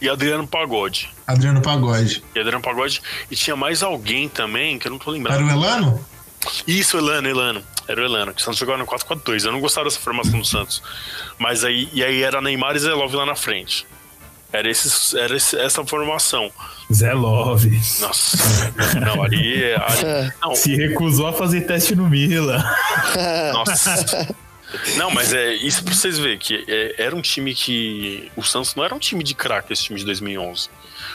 e 0.00 0.08
Adriano 0.08 0.46
Pagode. 0.46 1.10
Adriano 1.32 1.60
Pagode. 1.60 2.22
E 2.34 2.38
Adriano 2.38 2.62
Pagode. 2.62 3.02
E 3.30 3.36
tinha 3.36 3.56
mais 3.56 3.82
alguém 3.82 4.28
também, 4.28 4.78
que 4.78 4.86
eu 4.86 4.90
não 4.92 4.98
tô 4.98 5.10
lembrando. 5.10 5.36
Era 5.36 5.44
o 5.44 5.50
Elano? 5.50 6.04
Isso, 6.66 6.96
Elano, 6.96 7.28
Elano. 7.28 7.62
Era 7.88 8.00
o 8.00 8.04
Elano, 8.04 8.32
que 8.32 8.40
o 8.40 8.44
Santos 8.44 8.58
jogava 8.58 8.78
no 8.78 8.86
4-4-2. 8.86 9.44
Eu 9.44 9.52
não 9.52 9.60
gostava 9.60 9.86
dessa 9.88 10.00
formação 10.00 10.38
do 10.38 10.44
Santos. 10.44 10.82
Mas 11.38 11.64
aí, 11.64 11.88
e 11.92 12.02
aí 12.02 12.22
era 12.22 12.40
Neymar 12.40 12.76
e 12.76 12.80
Zelov 12.80 13.12
lá 13.14 13.26
na 13.26 13.34
frente. 13.34 13.86
era, 14.52 14.70
esse, 14.70 15.18
era 15.18 15.36
esse, 15.36 15.58
essa 15.58 15.84
formação. 15.84 16.50
Zé 16.92 17.12
Love. 17.12 17.80
Nossa, 18.00 18.36
não, 19.00 19.22
ali, 19.22 19.72
ali 19.74 20.32
não, 20.42 20.54
Se 20.54 20.76
recusou 20.76 21.26
a 21.26 21.32
fazer 21.32 21.62
teste 21.62 21.96
no 21.96 22.08
Mila. 22.08 22.62
nossa. 23.54 24.34
Não, 24.96 25.10
mas 25.10 25.32
é 25.32 25.54
isso 25.54 25.84
pra 25.84 25.94
vocês 25.94 26.18
verem 26.18 26.38
que 26.38 26.64
é, 26.66 27.02
era 27.02 27.14
um 27.14 27.20
time 27.20 27.54
que 27.54 28.30
o 28.36 28.42
Santos 28.42 28.74
não 28.74 28.84
era 28.84 28.94
um 28.94 28.98
time 28.98 29.22
de 29.22 29.34
craque 29.34 29.72
esse 29.72 29.84
time 29.84 29.98
de 29.98 30.04
2011. 30.06 30.68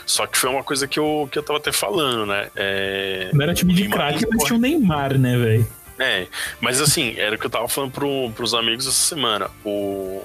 Só 0.08 0.26
que 0.26 0.38
foi 0.38 0.48
uma 0.48 0.64
coisa 0.64 0.88
que 0.88 0.98
eu, 0.98 1.28
que 1.30 1.38
eu 1.38 1.42
tava 1.42 1.58
até 1.58 1.70
falando, 1.70 2.24
né? 2.24 2.48
É, 2.56 3.30
Não 3.34 3.42
era 3.42 3.52
time 3.52 3.74
de 3.74 3.86
craque, 3.90 4.26
mas 4.26 4.42
tinha 4.42 4.56
o 4.56 4.60
Neymar, 4.60 5.18
né, 5.18 5.36
velho? 5.36 5.68
É, 5.98 6.26
mas 6.62 6.80
assim, 6.80 7.14
era 7.18 7.36
o 7.36 7.38
que 7.38 7.44
eu 7.44 7.50
tava 7.50 7.68
falando 7.68 7.92
pro, 7.92 8.30
pros 8.30 8.54
amigos 8.54 8.86
essa 8.86 8.96
semana. 8.96 9.50
O, 9.62 10.22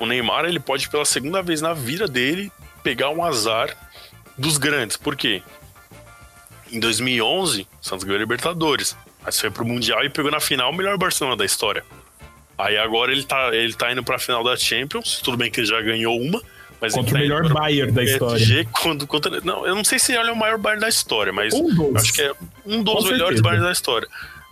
o 0.00 0.06
Neymar, 0.06 0.46
ele 0.46 0.58
pode 0.58 0.88
pela 0.88 1.04
segunda 1.04 1.42
vez 1.42 1.60
na 1.60 1.74
vida 1.74 2.08
dele 2.08 2.50
pegar 2.82 3.10
um 3.10 3.22
azar 3.22 3.76
dos 4.38 4.56
grandes. 4.56 4.96
Por 4.96 5.14
quê? 5.16 5.42
Em 6.72 6.80
2011, 6.80 7.68
o 7.82 7.86
Santos 7.86 8.04
ganhou 8.04 8.16
a 8.16 8.20
Libertadores. 8.20 8.96
Mas 9.22 9.38
foi 9.38 9.50
pro 9.50 9.66
Mundial 9.66 10.02
e 10.02 10.08
pegou 10.08 10.30
na 10.30 10.40
final 10.40 10.70
o 10.70 10.74
melhor 10.74 10.96
Barcelona 10.96 11.36
da 11.36 11.44
história. 11.44 11.84
Aí 12.56 12.78
agora 12.78 13.12
ele 13.12 13.24
tá, 13.24 13.54
ele 13.54 13.74
tá 13.74 13.92
indo 13.92 14.02
pra 14.02 14.18
final 14.18 14.42
da 14.42 14.56
Champions. 14.56 15.20
Tudo 15.22 15.36
bem 15.36 15.50
que 15.50 15.60
ele 15.60 15.66
já 15.66 15.82
ganhou 15.82 16.18
uma. 16.18 16.40
Mas 16.80 16.92
Contra 16.92 17.10
o 17.10 17.12
tá 17.14 17.18
melhor 17.20 17.52
Bayern 17.52 17.92
da 17.92 18.02
história. 18.04 18.68
Quando, 18.82 19.06
contra, 19.06 19.40
não, 19.40 19.66
eu 19.66 19.74
não 19.74 19.84
sei 19.84 19.98
se 19.98 20.12
ele 20.12 20.28
é 20.28 20.32
o 20.32 20.36
maior 20.36 20.58
Bayern 20.58 20.80
da 20.80 20.88
história, 20.88 21.32
mas 21.32 21.54
Um 21.54 21.96
acho 21.96 22.12
que 22.12 22.20
é 22.22 22.32
um 22.66 22.82
dos 22.82 23.04
Com 23.04 23.10
melhores. 23.10 23.40
Bayern 23.40 23.64
da 23.64 23.72
história. 23.72 24.06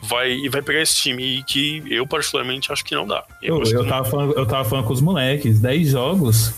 Vai, 0.04 0.32
e 0.32 0.48
vai 0.48 0.62
pegar 0.62 0.80
esse 0.80 0.96
time 0.96 1.44
que 1.46 1.82
eu, 1.88 2.04
particularmente, 2.06 2.72
acho 2.72 2.84
que 2.84 2.94
não 2.94 3.06
dá. 3.06 3.22
Eu, 3.40 3.60
acho 3.62 3.70
que 3.70 3.76
eu, 3.76 3.82
não- 3.84 3.88
tava 3.88 4.04
falando, 4.10 4.32
eu 4.36 4.46
tava 4.46 4.68
falando 4.68 4.86
com 4.86 4.92
os 4.92 5.00
moleques. 5.00 5.60
10 5.60 5.90
jogos, 5.90 6.52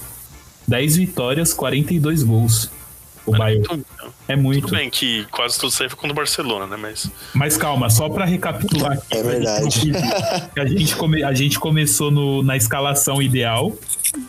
10 0.66 0.96
vitórias, 0.96 1.53
42 1.53 2.22
gols. 2.22 2.70
O 3.26 3.32
Bayern. 3.32 3.62
Tudo, 3.66 3.84
É 4.28 4.37
muito. 4.37 4.66
tudo 4.66 4.76
bem 4.76 4.90
que 4.90 5.24
quase 5.30 5.58
tudo 5.58 5.70
isso 5.70 5.82
aí 5.82 5.88
foi 5.88 5.96
contra 5.96 6.12
o 6.12 6.16
Barcelona, 6.16 6.66
né? 6.66 6.76
Mas 6.80 7.10
Mas 7.34 7.56
calma, 7.56 7.88
só 7.88 8.08
pra 8.08 8.24
recapitular 8.24 8.92
aqui. 8.92 9.16
É 9.16 9.22
verdade. 9.22 9.92
a, 10.58 10.66
gente 10.66 10.94
come- 10.96 11.22
a 11.24 11.32
gente 11.32 11.58
começou 11.58 12.10
no- 12.10 12.42
na 12.42 12.56
escalação 12.56 13.22
ideal. 13.22 13.72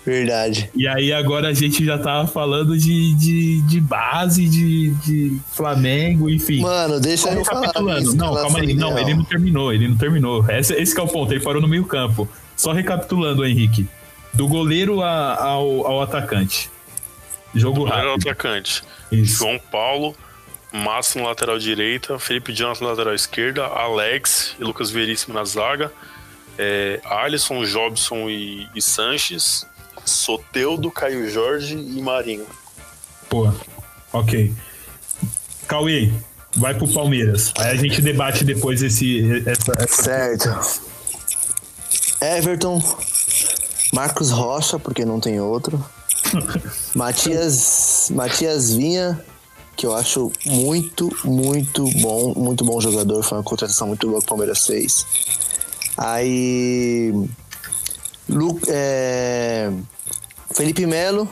Verdade. 0.06 0.70
E 0.76 0.88
aí 0.88 1.12
agora 1.14 1.50
a 1.50 1.54
gente 1.54 1.84
já 1.86 1.98
tava 1.98 2.28
falando 2.28 2.78
de, 2.78 3.14
de, 3.16 3.62
de 3.64 3.80
base, 3.82 4.48
de, 4.48 4.90
de 4.96 5.38
Flamengo, 5.54 6.30
enfim. 6.30 6.62
Mano, 6.62 7.00
deixa 7.00 7.30
eu 7.30 7.44
falar. 7.46 7.62
Não, 7.68 7.72
calma 7.74 7.94
aí. 7.96 8.04
escalação 8.04 8.50
Não, 8.52 8.64
ideal. 8.64 8.98
ele 9.00 9.14
não 9.14 9.24
terminou, 9.24 9.74
ele 9.74 9.88
não 9.88 9.96
terminou. 9.98 10.50
Esse, 10.50 10.74
esse 10.74 10.94
que 10.94 11.00
é 11.00 11.04
o 11.04 11.08
ponto, 11.08 11.32
ele 11.34 11.44
parou 11.44 11.62
no 11.62 11.68
meio 11.68 11.86
campo. 11.86 12.28
Só 12.56 12.72
recapitulando, 12.72 13.46
Henrique. 13.46 13.88
Do 14.34 14.48
goleiro 14.48 15.02
a- 15.02 15.36
ao, 15.44 15.86
ao 15.86 16.02
atacante. 16.02 16.70
Jogo 17.56 17.88
era 17.88 18.08
o 18.08 18.12
rápido. 18.12 18.30
atacante. 18.30 18.84
Isso. 19.12 19.40
João 19.40 19.60
Paulo, 19.72 20.16
Márcio 20.72 21.22
na 21.22 21.30
lateral 21.30 21.58
direita, 21.58 22.20
Felipe 22.20 22.54
Jonathan 22.54 22.86
na 22.86 22.92
lateral 22.92 23.14
esquerda, 23.14 23.66
Alex 23.66 24.56
e 24.60 24.64
Lucas 24.64 24.92
Veríssimo 24.92 25.34
na 25.34 25.44
zaga, 25.46 25.92
é, 26.58 27.00
Alisson, 27.06 27.64
Jobson 27.64 28.30
e, 28.30 28.68
e 28.76 28.82
Sanches, 28.82 29.66
Soteudo, 30.04 30.92
Caio 30.92 31.30
Jorge 31.30 31.76
e 31.76 32.02
Marinho. 32.02 32.46
Pô, 33.30 33.52
ok. 34.12 34.54
Cauê, 35.68 36.12
vai 36.56 36.74
pro 36.74 36.88
Palmeiras. 36.88 37.52
Aí 37.58 37.72
a 37.72 37.76
gente 37.76 38.02
debate 38.02 38.44
depois 38.44 38.84
esse, 38.84 39.42
essa, 39.48 39.72
essa 39.78 40.04
Certo. 40.04 40.82
Everton. 42.22 42.82
Marcos 43.94 44.30
Rocha, 44.30 44.78
porque 44.78 45.06
não 45.06 45.20
tem 45.20 45.40
outro. 45.40 45.84
Matias, 46.96 48.10
Matias 48.14 48.74
Vinha, 48.74 49.20
que 49.76 49.86
eu 49.86 49.96
acho 49.96 50.32
muito, 50.46 51.10
muito 51.24 51.90
bom, 52.02 52.34
muito 52.36 52.64
bom 52.64 52.80
jogador. 52.80 53.24
Foi 53.24 53.38
uma 53.38 53.44
contratação 53.44 53.88
muito 53.88 54.08
boa 54.08 54.20
que 54.20 54.26
o 54.26 54.30
Palmeiras 54.30 54.66
fez. 54.66 55.06
Aí. 55.98 57.14
Lu, 58.28 58.60
é, 58.68 59.72
Felipe 60.54 60.86
Melo. 60.86 61.30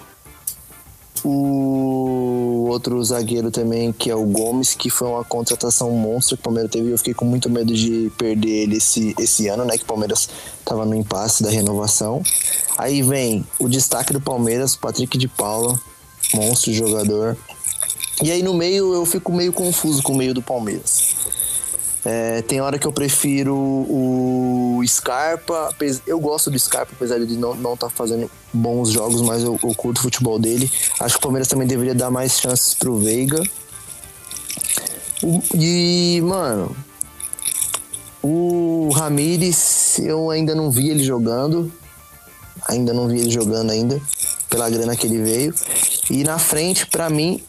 O 1.24 2.68
outro 2.70 3.02
zagueiro 3.04 3.50
também, 3.50 3.94
que 3.94 4.10
é 4.10 4.16
o 4.16 4.26
Gomes, 4.26 4.74
que 4.74 4.90
foi 4.90 5.08
uma 5.08 5.24
contratação 5.24 5.90
monstro 5.92 6.36
que 6.36 6.42
o 6.42 6.44
Palmeiras 6.44 6.72
teve. 6.72 6.92
Eu 6.92 6.98
fiquei 6.98 7.14
com 7.14 7.24
muito 7.24 7.50
medo 7.50 7.74
de 7.74 8.12
perder 8.18 8.64
ele 8.64 8.78
esse, 8.78 9.16
esse 9.18 9.48
ano, 9.48 9.64
né? 9.64 9.78
Que 9.78 9.84
o 9.84 9.88
Palmeiras 9.88 10.28
tava 10.66 10.86
no 10.86 10.96
impasse 10.96 11.42
da 11.42 11.50
renovação. 11.50 12.22
Aí 12.78 13.02
vem 13.02 13.46
o 13.58 13.70
destaque 13.70 14.12
do 14.12 14.20
Palmeiras, 14.20 14.76
Patrick 14.76 15.18
de 15.18 15.28
Paula, 15.28 15.80
monstro 16.34 16.74
jogador. 16.74 17.38
E 18.22 18.32
aí 18.32 18.44
no 18.44 18.54
meio 18.54 18.94
eu 18.94 19.06
fico 19.06 19.32
meio 19.32 19.54
confuso 19.54 20.04
com 20.04 20.14
o 20.14 20.18
meio 20.18 20.34
do 20.34 20.42
Palmeiras. 20.42 21.16
É, 22.06 22.42
tem 22.42 22.60
hora 22.60 22.78
que 22.78 22.86
eu 22.86 22.92
prefiro 22.92 23.56
o 23.56 24.82
Scarpa. 24.86 25.74
Eu 26.06 26.20
gosto 26.20 26.52
do 26.52 26.60
Scarpa, 26.60 26.92
apesar 26.96 27.18
de 27.20 27.38
não 27.38 27.52
estar 27.52 27.62
não 27.62 27.78
tá 27.78 27.90
fazendo 27.90 28.30
bons 28.52 28.90
jogos, 28.90 29.22
mas 29.22 29.44
eu, 29.44 29.58
eu 29.64 29.74
curto 29.74 30.00
o 30.00 30.02
futebol 30.02 30.38
dele. 30.38 30.70
Acho 31.00 31.16
que 31.16 31.20
o 31.20 31.22
Palmeiras 31.22 31.48
também 31.48 31.68
deveria 31.68 31.96
dar 31.96 32.12
mais 32.12 32.40
chances 32.40 32.74
pro 32.74 32.98
Veiga. 32.98 33.42
E, 35.56 36.22
mano, 36.22 36.76
o 38.22 38.90
Ramires, 38.94 40.00
eu 40.00 40.30
ainda 40.30 40.54
não 40.54 40.70
vi 40.70 40.90
ele 40.90 41.04
jogando. 41.04 41.72
Ainda 42.68 42.94
não 42.94 43.08
vi 43.08 43.20
ele 43.20 43.30
jogando 43.30 43.72
ainda, 43.72 44.02
pela 44.50 44.70
grana 44.70 44.96
que 44.96 45.08
ele 45.08 45.22
veio. 45.22 45.54
E 46.10 46.24
na 46.24 46.38
frente, 46.38 46.86
pra 46.88 47.10
mim, 47.10 47.42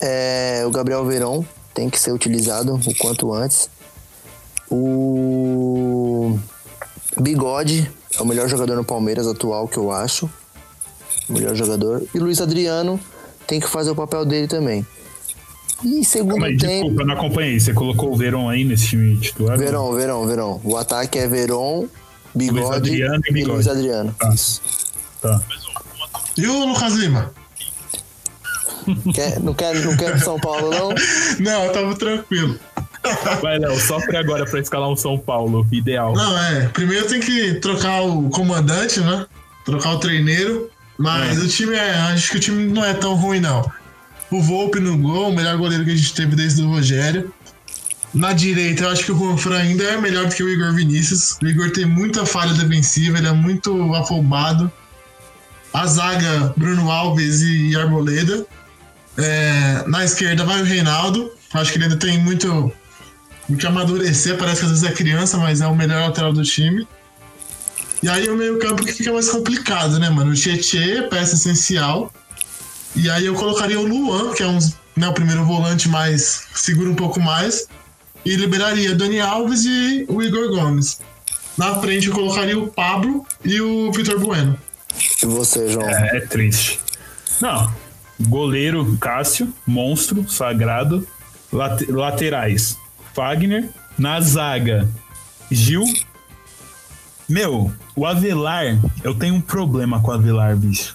é, 0.00 0.64
o 0.66 0.70
Gabriel 0.70 1.04
Verón 1.04 1.44
tem 1.74 1.90
que 1.90 1.98
ser 1.98 2.12
utilizado 2.12 2.74
o 2.74 2.94
quanto 2.96 3.32
antes. 3.32 3.68
O 4.70 6.38
Bigode 7.20 7.90
é 8.18 8.22
o 8.22 8.26
melhor 8.26 8.48
jogador 8.48 8.76
no 8.76 8.84
Palmeiras 8.84 9.26
atual 9.26 9.68
que 9.68 9.76
eu 9.76 9.92
acho. 9.92 10.28
O 11.28 11.32
melhor 11.32 11.54
jogador. 11.54 12.02
E 12.14 12.18
Luiz 12.18 12.40
Adriano 12.40 13.00
tem 13.46 13.60
que 13.60 13.68
fazer 13.68 13.90
o 13.90 13.94
papel 13.96 14.24
dele 14.24 14.46
também. 14.48 14.86
E 15.84 16.04
segundo 16.04 16.32
Calma 16.32 16.46
aí, 16.46 16.56
tempo. 16.56 16.72
desculpa, 16.72 17.02
eu 17.02 17.06
não 17.06 17.14
acompanhei. 17.14 17.60
Você 17.60 17.72
colocou 17.72 18.12
o 18.12 18.16
Verón 18.16 18.48
aí 18.48 18.64
nesse 18.64 18.88
time 18.88 19.16
titular? 19.18 19.58
Verão, 19.58 19.92
Verão, 19.92 20.26
Verão. 20.26 20.60
O 20.64 20.76
ataque 20.76 21.18
é 21.18 21.28
Verón, 21.28 21.86
Bigode 22.34 22.60
Luiz 22.60 22.76
Adriano 22.76 23.20
e 23.28 23.32
Bigode. 23.32 23.52
Luiz 23.54 23.68
Adriano. 23.68 24.14
Tá. 24.18 24.28
Isso. 24.30 24.62
Tá. 25.20 25.40
E 26.36 26.46
o 26.46 26.64
Lucas 26.66 26.92
Lima? 26.94 27.32
Quer, 29.12 29.40
não, 29.40 29.52
quer, 29.52 29.74
não 29.84 29.96
quer 29.96 30.12
pro 30.12 30.20
São 30.20 30.38
Paulo, 30.38 30.70
não? 30.70 30.90
Não, 31.40 31.64
eu 31.64 31.72
tava 31.72 31.94
tranquilo. 31.96 32.56
Vai, 33.42 33.58
Léo, 33.58 33.78
sofre 33.80 34.16
agora 34.16 34.44
pra 34.44 34.60
escalar 34.60 34.88
um 34.88 34.96
São 34.96 35.18
Paulo. 35.18 35.66
Ideal. 35.70 36.14
Não, 36.14 36.38
é. 36.38 36.68
Primeiro 36.68 37.06
tem 37.06 37.20
que 37.20 37.54
trocar 37.54 38.02
o 38.02 38.28
comandante, 38.30 39.00
né? 39.00 39.26
Trocar 39.64 39.94
o 39.94 39.98
treineiro. 39.98 40.70
Mas 40.98 41.42
o 41.42 41.48
time 41.48 41.76
é. 41.76 41.90
Acho 42.12 42.30
que 42.30 42.36
o 42.36 42.40
time 42.40 42.72
não 42.72 42.84
é 42.84 42.94
tão 42.94 43.14
ruim, 43.14 43.40
não. 43.40 43.70
O 44.30 44.42
Volpe 44.42 44.80
no 44.80 44.96
gol, 44.98 45.30
o 45.30 45.34
melhor 45.34 45.56
goleiro 45.56 45.84
que 45.84 45.92
a 45.92 45.96
gente 45.96 46.14
teve 46.14 46.34
desde 46.34 46.62
o 46.62 46.68
Rogério. 46.68 47.32
Na 48.14 48.32
direita, 48.32 48.84
eu 48.84 48.90
acho 48.90 49.04
que 49.04 49.12
o 49.12 49.18
Juan 49.18 49.36
Fran 49.36 49.58
ainda 49.58 49.84
é 49.84 50.00
melhor 50.00 50.26
do 50.26 50.34
que 50.34 50.42
o 50.42 50.48
Igor 50.48 50.72
Vinícius. 50.74 51.36
O 51.42 51.46
Igor 51.46 51.70
tem 51.70 51.84
muita 51.84 52.24
falha 52.24 52.54
defensiva, 52.54 53.18
ele 53.18 53.28
é 53.28 53.32
muito 53.32 53.94
afobado. 53.94 54.72
A 55.72 55.86
zaga, 55.86 56.54
Bruno 56.56 56.90
Alves 56.90 57.42
e 57.42 57.76
Arboleda. 57.76 58.46
É, 59.18 59.84
na 59.86 60.04
esquerda 60.04 60.44
vai 60.44 60.62
o 60.62 60.64
Reinaldo. 60.64 61.30
Acho 61.52 61.72
que 61.72 61.78
ele 61.78 61.84
ainda 61.84 61.96
tem 61.96 62.18
muito 62.18 62.72
o 63.48 63.56
que 63.56 63.66
amadurecer, 63.66 64.36
parece 64.36 64.60
que 64.60 64.66
às 64.66 64.72
vezes 64.72 64.84
é 64.84 64.92
criança, 64.92 65.38
mas 65.38 65.60
é 65.60 65.66
o 65.66 65.74
melhor 65.74 66.00
lateral 66.02 66.32
do 66.32 66.42
time. 66.42 66.86
E 68.02 68.08
aí 68.08 68.28
o 68.28 68.36
meio-campo 68.36 68.84
que 68.84 68.92
fica 68.92 69.12
mais 69.12 69.28
complicado, 69.28 69.98
né, 69.98 70.10
mano? 70.10 70.30
O 70.32 70.34
Tietê, 70.34 71.02
peça 71.02 71.34
essencial. 71.34 72.12
E 72.94 73.10
aí 73.10 73.26
eu 73.26 73.34
colocaria 73.34 73.78
o 73.80 73.86
Luan, 73.86 74.32
que 74.32 74.42
é 74.42 74.46
um, 74.46 74.58
né, 74.96 75.08
o 75.08 75.12
primeiro 75.12 75.44
volante 75.44 75.88
mais. 75.88 76.44
segura 76.54 76.90
um 76.90 76.94
pouco 76.94 77.20
mais. 77.20 77.66
E 78.24 78.34
liberaria 78.36 78.94
Dani 78.94 79.20
Alves 79.20 79.64
e 79.64 80.04
o 80.08 80.22
Igor 80.22 80.48
Gomes. 80.48 80.98
Na 81.56 81.80
frente 81.80 82.08
eu 82.08 82.14
colocaria 82.14 82.58
o 82.58 82.68
Pablo 82.68 83.24
e 83.44 83.60
o 83.60 83.90
Vitor 83.92 84.18
Bueno. 84.18 84.58
E 85.22 85.26
você, 85.26 85.68
João? 85.68 85.88
É, 85.88 86.18
é 86.18 86.20
triste. 86.20 86.80
Não. 87.40 87.72
Goleiro 88.20 88.96
Cássio, 89.00 89.52
monstro, 89.66 90.28
sagrado. 90.28 91.06
Late- 91.52 91.90
laterais, 91.90 92.76
Fagner. 93.16 93.70
Na 93.98 94.20
zaga, 94.20 94.86
Gil. 95.50 95.84
Meu, 97.26 97.72
o 97.96 98.04
Avelar, 98.04 98.78
eu 99.02 99.14
tenho 99.14 99.34
um 99.34 99.40
problema 99.40 100.02
com 100.02 100.10
o 100.10 100.14
Avelar, 100.14 100.54
bicho. 100.54 100.94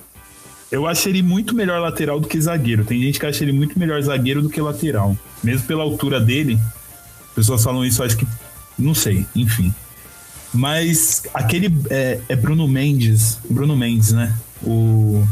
Eu 0.71 0.85
acho 0.87 1.09
ele 1.09 1.23
muito 1.23 1.55
melhor 1.55 1.81
lateral 1.81 2.19
do 2.19 2.27
que 2.27 2.39
zagueiro. 2.39 2.85
Tem 2.85 3.01
gente 3.01 3.19
que 3.19 3.25
acha 3.25 3.43
ele 3.43 3.51
muito 3.51 3.77
melhor 3.77 3.99
zagueiro 4.03 4.41
do 4.41 4.49
que 4.49 4.61
lateral. 4.61 5.17
Mesmo 5.43 5.65
pela 5.65 5.81
altura 5.81 6.21
dele. 6.21 6.59
Pessoas 7.33 7.63
falam 7.63 7.83
isso, 7.83 8.03
acho 8.03 8.15
que. 8.15 8.27
Não 8.77 8.93
sei, 8.93 9.25
enfim. 9.35 9.73
Mas 10.53 11.23
aquele. 11.33 11.75
É, 11.89 12.19
é 12.29 12.35
Bruno 12.35 12.67
Mendes. 12.67 13.39
Bruno 13.49 13.75
Mendes, 13.75 14.11
né? 14.11 14.33
O. 14.63 15.27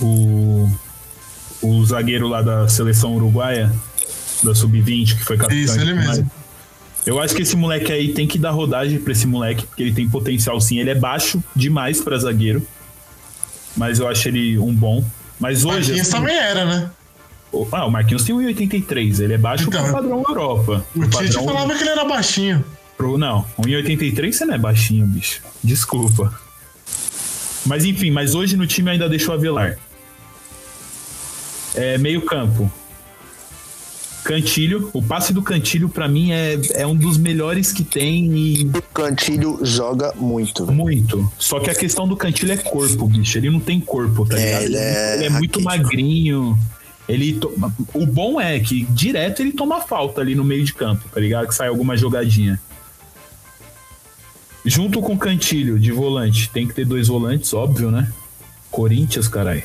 O, 0.00 0.70
o 1.62 1.84
zagueiro 1.86 2.28
lá 2.28 2.42
da 2.42 2.68
seleção 2.68 3.14
uruguaia, 3.14 3.72
da 4.42 4.54
Sub-20, 4.54 5.16
que 5.18 5.24
foi 5.24 5.36
capitão. 5.36 5.56
Isso, 5.58 5.80
ele 5.80 5.94
mesmo. 5.94 6.30
Eu 7.04 7.20
acho 7.20 7.34
que 7.34 7.42
esse 7.42 7.56
moleque 7.56 7.90
aí 7.90 8.12
tem 8.14 8.26
que 8.28 8.38
dar 8.38 8.50
rodagem 8.52 8.98
pra 8.98 9.12
esse 9.12 9.26
moleque, 9.26 9.66
porque 9.66 9.82
ele 9.82 9.92
tem 9.92 10.08
potencial 10.08 10.60
sim. 10.60 10.78
Ele 10.78 10.90
é 10.90 10.94
baixo 10.94 11.42
demais 11.54 12.00
pra 12.00 12.16
zagueiro. 12.16 12.66
Mas 13.76 13.98
eu 13.98 14.06
acho 14.06 14.28
ele 14.28 14.58
um 14.58 14.72
bom. 14.72 15.04
Mas 15.40 15.64
hoje. 15.64 15.76
Marquinhos 15.78 16.00
assim, 16.00 16.10
também 16.12 16.36
era, 16.36 16.64
né? 16.64 16.90
ah, 17.72 17.86
o 17.86 17.90
Marquinhos 17.90 18.22
tem 18.24 18.34
1,83. 18.36 19.20
Ele 19.20 19.32
é 19.34 19.38
baixo 19.38 19.64
Então, 19.66 19.82
pro 19.82 19.92
padrão 19.92 20.22
Europa. 20.28 20.86
O 20.94 21.00
Tite 21.00 21.10
padrão- 21.34 21.44
falava 21.44 21.74
que 21.74 21.82
ele 21.82 21.90
era 21.90 22.04
baixinho. 22.04 22.64
Pro, 22.96 23.18
não, 23.18 23.44
1,83 23.58 24.32
você 24.32 24.44
não 24.44 24.54
é 24.54 24.58
baixinho, 24.58 25.06
bicho. 25.06 25.40
Desculpa. 25.64 26.32
Mas 27.66 27.84
enfim, 27.84 28.10
mas 28.10 28.34
hoje 28.34 28.56
no 28.56 28.66
time 28.66 28.90
ainda 28.90 29.08
deixou 29.08 29.34
Avelar. 29.34 29.76
É, 31.74 31.96
meio 31.98 32.22
campo. 32.22 32.70
Cantilho. 34.24 34.90
O 34.92 35.02
passe 35.02 35.32
do 35.32 35.42
Cantilho, 35.42 35.88
pra 35.88 36.06
mim, 36.08 36.30
é, 36.32 36.58
é 36.74 36.86
um 36.86 36.94
dos 36.94 37.16
melhores 37.18 37.72
que 37.72 37.82
tem 37.84 38.26
e 38.36 38.64
O 38.66 38.82
Cantilho 38.94 39.58
joga 39.62 40.12
muito. 40.16 40.64
muito. 40.70 41.30
Só 41.38 41.58
que 41.60 41.68
a 41.70 41.74
questão 41.74 42.06
do 42.06 42.16
Cantilho 42.16 42.52
é 42.52 42.56
corpo, 42.56 43.06
bicho. 43.08 43.36
Ele 43.38 43.50
não 43.50 43.60
tem 43.60 43.80
corpo, 43.80 44.24
tá 44.24 44.38
É, 44.38 44.44
ligado? 44.44 44.62
ele 44.64 44.76
é 44.76 45.14
Ele 45.16 45.24
é 45.26 45.30
muito 45.30 45.60
magrinho. 45.60 46.58
Ele 47.08 47.32
to- 47.34 47.52
O 47.94 48.06
bom 48.06 48.40
é 48.40 48.60
que 48.60 48.84
direto 48.84 49.40
ele 49.42 49.52
toma 49.52 49.80
falta 49.80 50.20
ali 50.20 50.34
no 50.36 50.44
meio 50.44 50.64
de 50.64 50.72
campo, 50.72 51.02
tá 51.12 51.20
ligado? 51.20 51.48
Que 51.48 51.54
sai 51.54 51.66
alguma 51.68 51.96
jogadinha. 51.96 52.60
Junto 54.64 55.00
com 55.02 55.14
o 55.14 55.18
Cantilho 55.18 55.78
de 55.78 55.90
volante. 55.90 56.48
Tem 56.50 56.66
que 56.68 56.72
ter 56.74 56.84
dois 56.84 57.08
volantes, 57.08 57.52
óbvio, 57.52 57.90
né? 57.90 58.10
Corinthians, 58.70 59.26
caralho. 59.26 59.62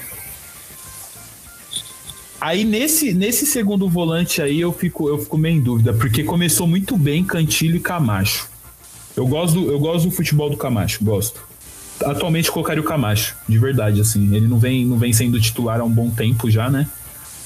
Aí 2.39 2.63
nesse, 2.63 3.13
nesse 3.13 3.45
segundo 3.45 3.89
volante 3.89 4.41
aí 4.41 4.61
eu 4.61 4.71
fico, 4.71 5.09
eu 5.09 5.17
fico 5.17 5.37
meio 5.37 5.57
em 5.57 5.61
dúvida, 5.61 5.93
porque 5.93 6.23
começou 6.23 6.67
muito 6.67 6.95
bem 6.95 7.23
Cantilho 7.23 7.77
e 7.77 7.79
Camacho. 7.79 8.47
Eu 9.15 9.25
gosto, 9.25 9.59
do, 9.59 9.71
eu 9.71 9.79
gosto 9.79 10.05
do 10.05 10.11
futebol 10.11 10.49
do 10.49 10.57
Camacho, 10.57 11.03
gosto. 11.03 11.41
Atualmente 12.05 12.51
colocaria 12.51 12.81
o 12.81 12.85
Camacho, 12.85 13.35
de 13.49 13.57
verdade, 13.57 13.99
assim. 13.99 14.35
Ele 14.35 14.47
não 14.47 14.59
vem, 14.59 14.85
não 14.85 14.99
vem 14.99 15.11
sendo 15.11 15.41
titular 15.41 15.79
há 15.81 15.83
um 15.83 15.89
bom 15.89 16.11
tempo 16.11 16.49
já, 16.51 16.69
né? 16.69 16.87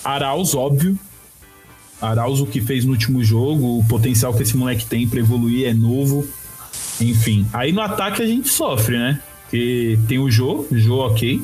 Arauz, 0.04 0.54
óbvio. 0.54 1.00
Arauz, 2.02 2.42
o 2.42 2.46
que 2.46 2.60
fez 2.60 2.84
no 2.84 2.92
último 2.92 3.24
jogo, 3.24 3.80
o 3.80 3.86
potencial 3.86 4.34
que 4.34 4.44
esse 4.44 4.58
moleque 4.58 4.86
tem 4.86 5.08
pra 5.08 5.20
evoluir 5.20 5.68
é 5.68 5.74
novo. 5.74 6.28
Enfim. 7.00 7.48
Aí 7.54 7.72
no 7.72 7.80
ataque 7.80 8.22
a 8.22 8.26
gente 8.26 8.50
sofre, 8.50 8.98
né? 8.98 9.22
Porque 9.44 9.98
tem 10.08 10.20
o 10.20 10.30
Jô, 10.30 10.66
Jô 10.72 11.06
ok. 11.06 11.42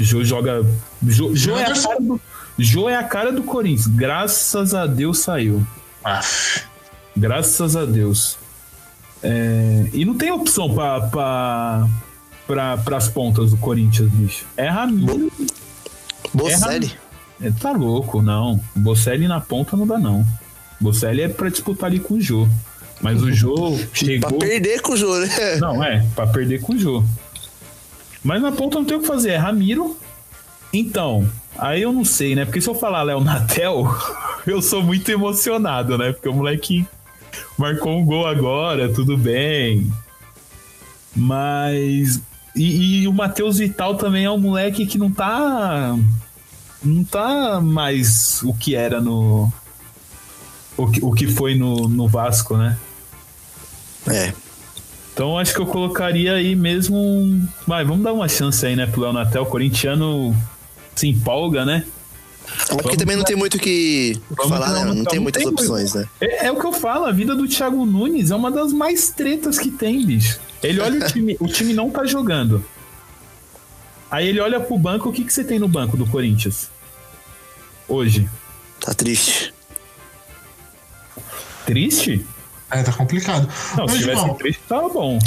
Jô 0.00 0.24
joga. 0.24 0.64
Jô, 1.06 1.34
Jô, 1.34 1.56
é 1.56 1.64
a 1.64 1.74
cara 1.74 2.00
do, 2.00 2.20
Jô 2.58 2.88
é 2.88 2.96
a 2.96 3.04
cara 3.04 3.32
do 3.32 3.42
Corinthians. 3.42 3.86
Graças 3.86 4.74
a 4.74 4.86
Deus 4.86 5.20
saiu. 5.20 5.64
Aff. 6.02 6.62
Graças 7.16 7.76
a 7.76 7.84
Deus. 7.84 8.36
É, 9.22 9.88
e 9.92 10.04
não 10.04 10.14
tem 10.16 10.30
opção 10.30 10.72
pra, 10.74 11.00
pra, 12.46 12.76
pra, 12.78 12.96
as 12.96 13.08
pontas 13.08 13.50
do 13.50 13.56
Corinthians, 13.56 14.10
bicho. 14.10 14.44
É 14.56 14.68
Ramiro. 14.68 15.30
Bocelli. 16.32 16.92
É, 17.40 17.50
tá 17.50 17.72
louco, 17.72 18.20
não. 18.22 18.60
Bocelli 18.74 19.28
na 19.28 19.40
ponta 19.40 19.76
não 19.76 19.86
dá, 19.86 19.98
não. 19.98 20.24
Bocelli 20.80 21.22
é 21.22 21.28
pra 21.28 21.48
disputar 21.48 21.88
ali 21.88 22.00
com 22.00 22.14
o 22.14 22.20
Jô. 22.20 22.48
Mas 23.00 23.22
o 23.22 23.32
Jô 23.32 23.54
Pra 23.78 23.88
chegou. 23.92 24.38
perder 24.38 24.80
com 24.82 24.92
o 24.92 24.96
Jô, 24.96 25.16
né? 25.18 25.56
Não, 25.60 25.82
é, 25.82 26.04
pra 26.14 26.26
perder 26.26 26.60
com 26.60 26.74
o 26.74 26.78
Jô. 26.78 27.04
Mas 28.22 28.42
na 28.42 28.50
ponta 28.50 28.78
não 28.78 28.84
tem 28.84 28.96
o 28.96 29.00
que 29.00 29.06
fazer, 29.06 29.30
é 29.30 29.36
Ramiro. 29.36 29.96
Então, 30.72 31.28
aí 31.56 31.82
eu 31.82 31.92
não 31.92 32.04
sei, 32.04 32.34
né? 32.34 32.44
Porque 32.44 32.60
se 32.60 32.68
eu 32.68 32.74
falar 32.74 33.02
Léo 33.02 33.20
Natel, 33.20 33.86
eu 34.46 34.60
sou 34.60 34.82
muito 34.82 35.10
emocionado, 35.10 35.96
né? 35.96 36.12
Porque 36.12 36.28
o 36.28 36.34
moleque 36.34 36.86
marcou 37.56 37.98
um 37.98 38.04
gol 38.04 38.26
agora, 38.26 38.92
tudo 38.92 39.16
bem. 39.16 39.90
Mas. 41.14 42.20
E, 42.54 43.02
e 43.02 43.08
o 43.08 43.12
Matheus 43.12 43.58
Vital 43.58 43.94
também 43.94 44.24
é 44.24 44.30
um 44.30 44.38
moleque 44.38 44.86
que 44.86 44.98
não 44.98 45.10
tá. 45.10 45.96
Não 46.82 47.02
tá 47.02 47.60
mais 47.60 48.42
o 48.42 48.54
que 48.54 48.74
era 48.74 49.00
no. 49.00 49.52
O 50.76 50.86
que, 50.86 51.04
o 51.04 51.12
que 51.12 51.26
foi 51.26 51.56
no, 51.56 51.88
no 51.88 52.06
Vasco, 52.06 52.56
né? 52.56 52.78
É. 54.06 54.32
Então 55.12 55.36
acho 55.36 55.52
que 55.52 55.60
eu 55.60 55.66
colocaria 55.66 56.34
aí 56.34 56.54
mesmo. 56.54 57.48
Vai, 57.66 57.84
vamos 57.84 58.04
dar 58.04 58.12
uma 58.12 58.28
chance 58.28 58.64
aí, 58.64 58.76
né, 58.76 58.86
pro 58.86 59.00
Léo 59.00 59.12
Natel. 59.12 59.42
O 59.42 59.46
corintiano 59.46 60.36
se 60.98 61.08
empolga, 61.08 61.64
né? 61.64 61.84
É 62.70 62.74
porque 62.76 62.96
também 62.96 63.14
não 63.16 63.24
tem 63.24 63.36
muito 63.36 63.56
o 63.56 63.60
que 63.60 64.18
Vamos 64.30 64.48
falar, 64.50 64.70
né? 64.72 64.84
uma- 64.86 64.94
Não 64.94 65.04
tem 65.04 65.16
não 65.16 65.22
muitas 65.24 65.42
tem 65.42 65.52
opções, 65.52 65.92
né? 65.94 66.08
É, 66.20 66.46
é 66.46 66.52
o 66.52 66.58
que 66.58 66.66
eu 66.66 66.72
falo, 66.72 67.04
a 67.04 67.12
vida 67.12 67.34
do 67.36 67.46
Thiago 67.46 67.84
Nunes 67.84 68.30
é 68.30 68.34
uma 68.34 68.50
das 68.50 68.72
mais 68.72 69.10
tretas 69.10 69.58
que 69.58 69.70
tem, 69.70 70.04
bicho. 70.04 70.40
Ele 70.62 70.80
olha 70.80 70.98
o 70.98 71.06
time, 71.12 71.36
o 71.38 71.46
time 71.46 71.74
não 71.74 71.90
tá 71.90 72.04
jogando. 72.06 72.64
Aí 74.10 74.26
ele 74.26 74.40
olha 74.40 74.58
pro 74.58 74.78
banco, 74.78 75.10
o 75.10 75.12
que, 75.12 75.22
que 75.24 75.32
você 75.32 75.44
tem 75.44 75.58
no 75.58 75.68
banco 75.68 75.96
do 75.96 76.06
Corinthians? 76.06 76.70
Hoje. 77.86 78.28
Tá 78.80 78.94
triste. 78.94 79.52
Triste? 81.66 82.24
É, 82.70 82.82
tá 82.82 82.92
complicado. 82.92 83.48
Não, 83.76 83.84
Mas, 83.84 83.92
se 83.92 83.98
tivesse 84.00 84.20
João, 84.22 84.34
triste, 84.34 84.62
tava 84.68 84.88
bom. 84.88 85.18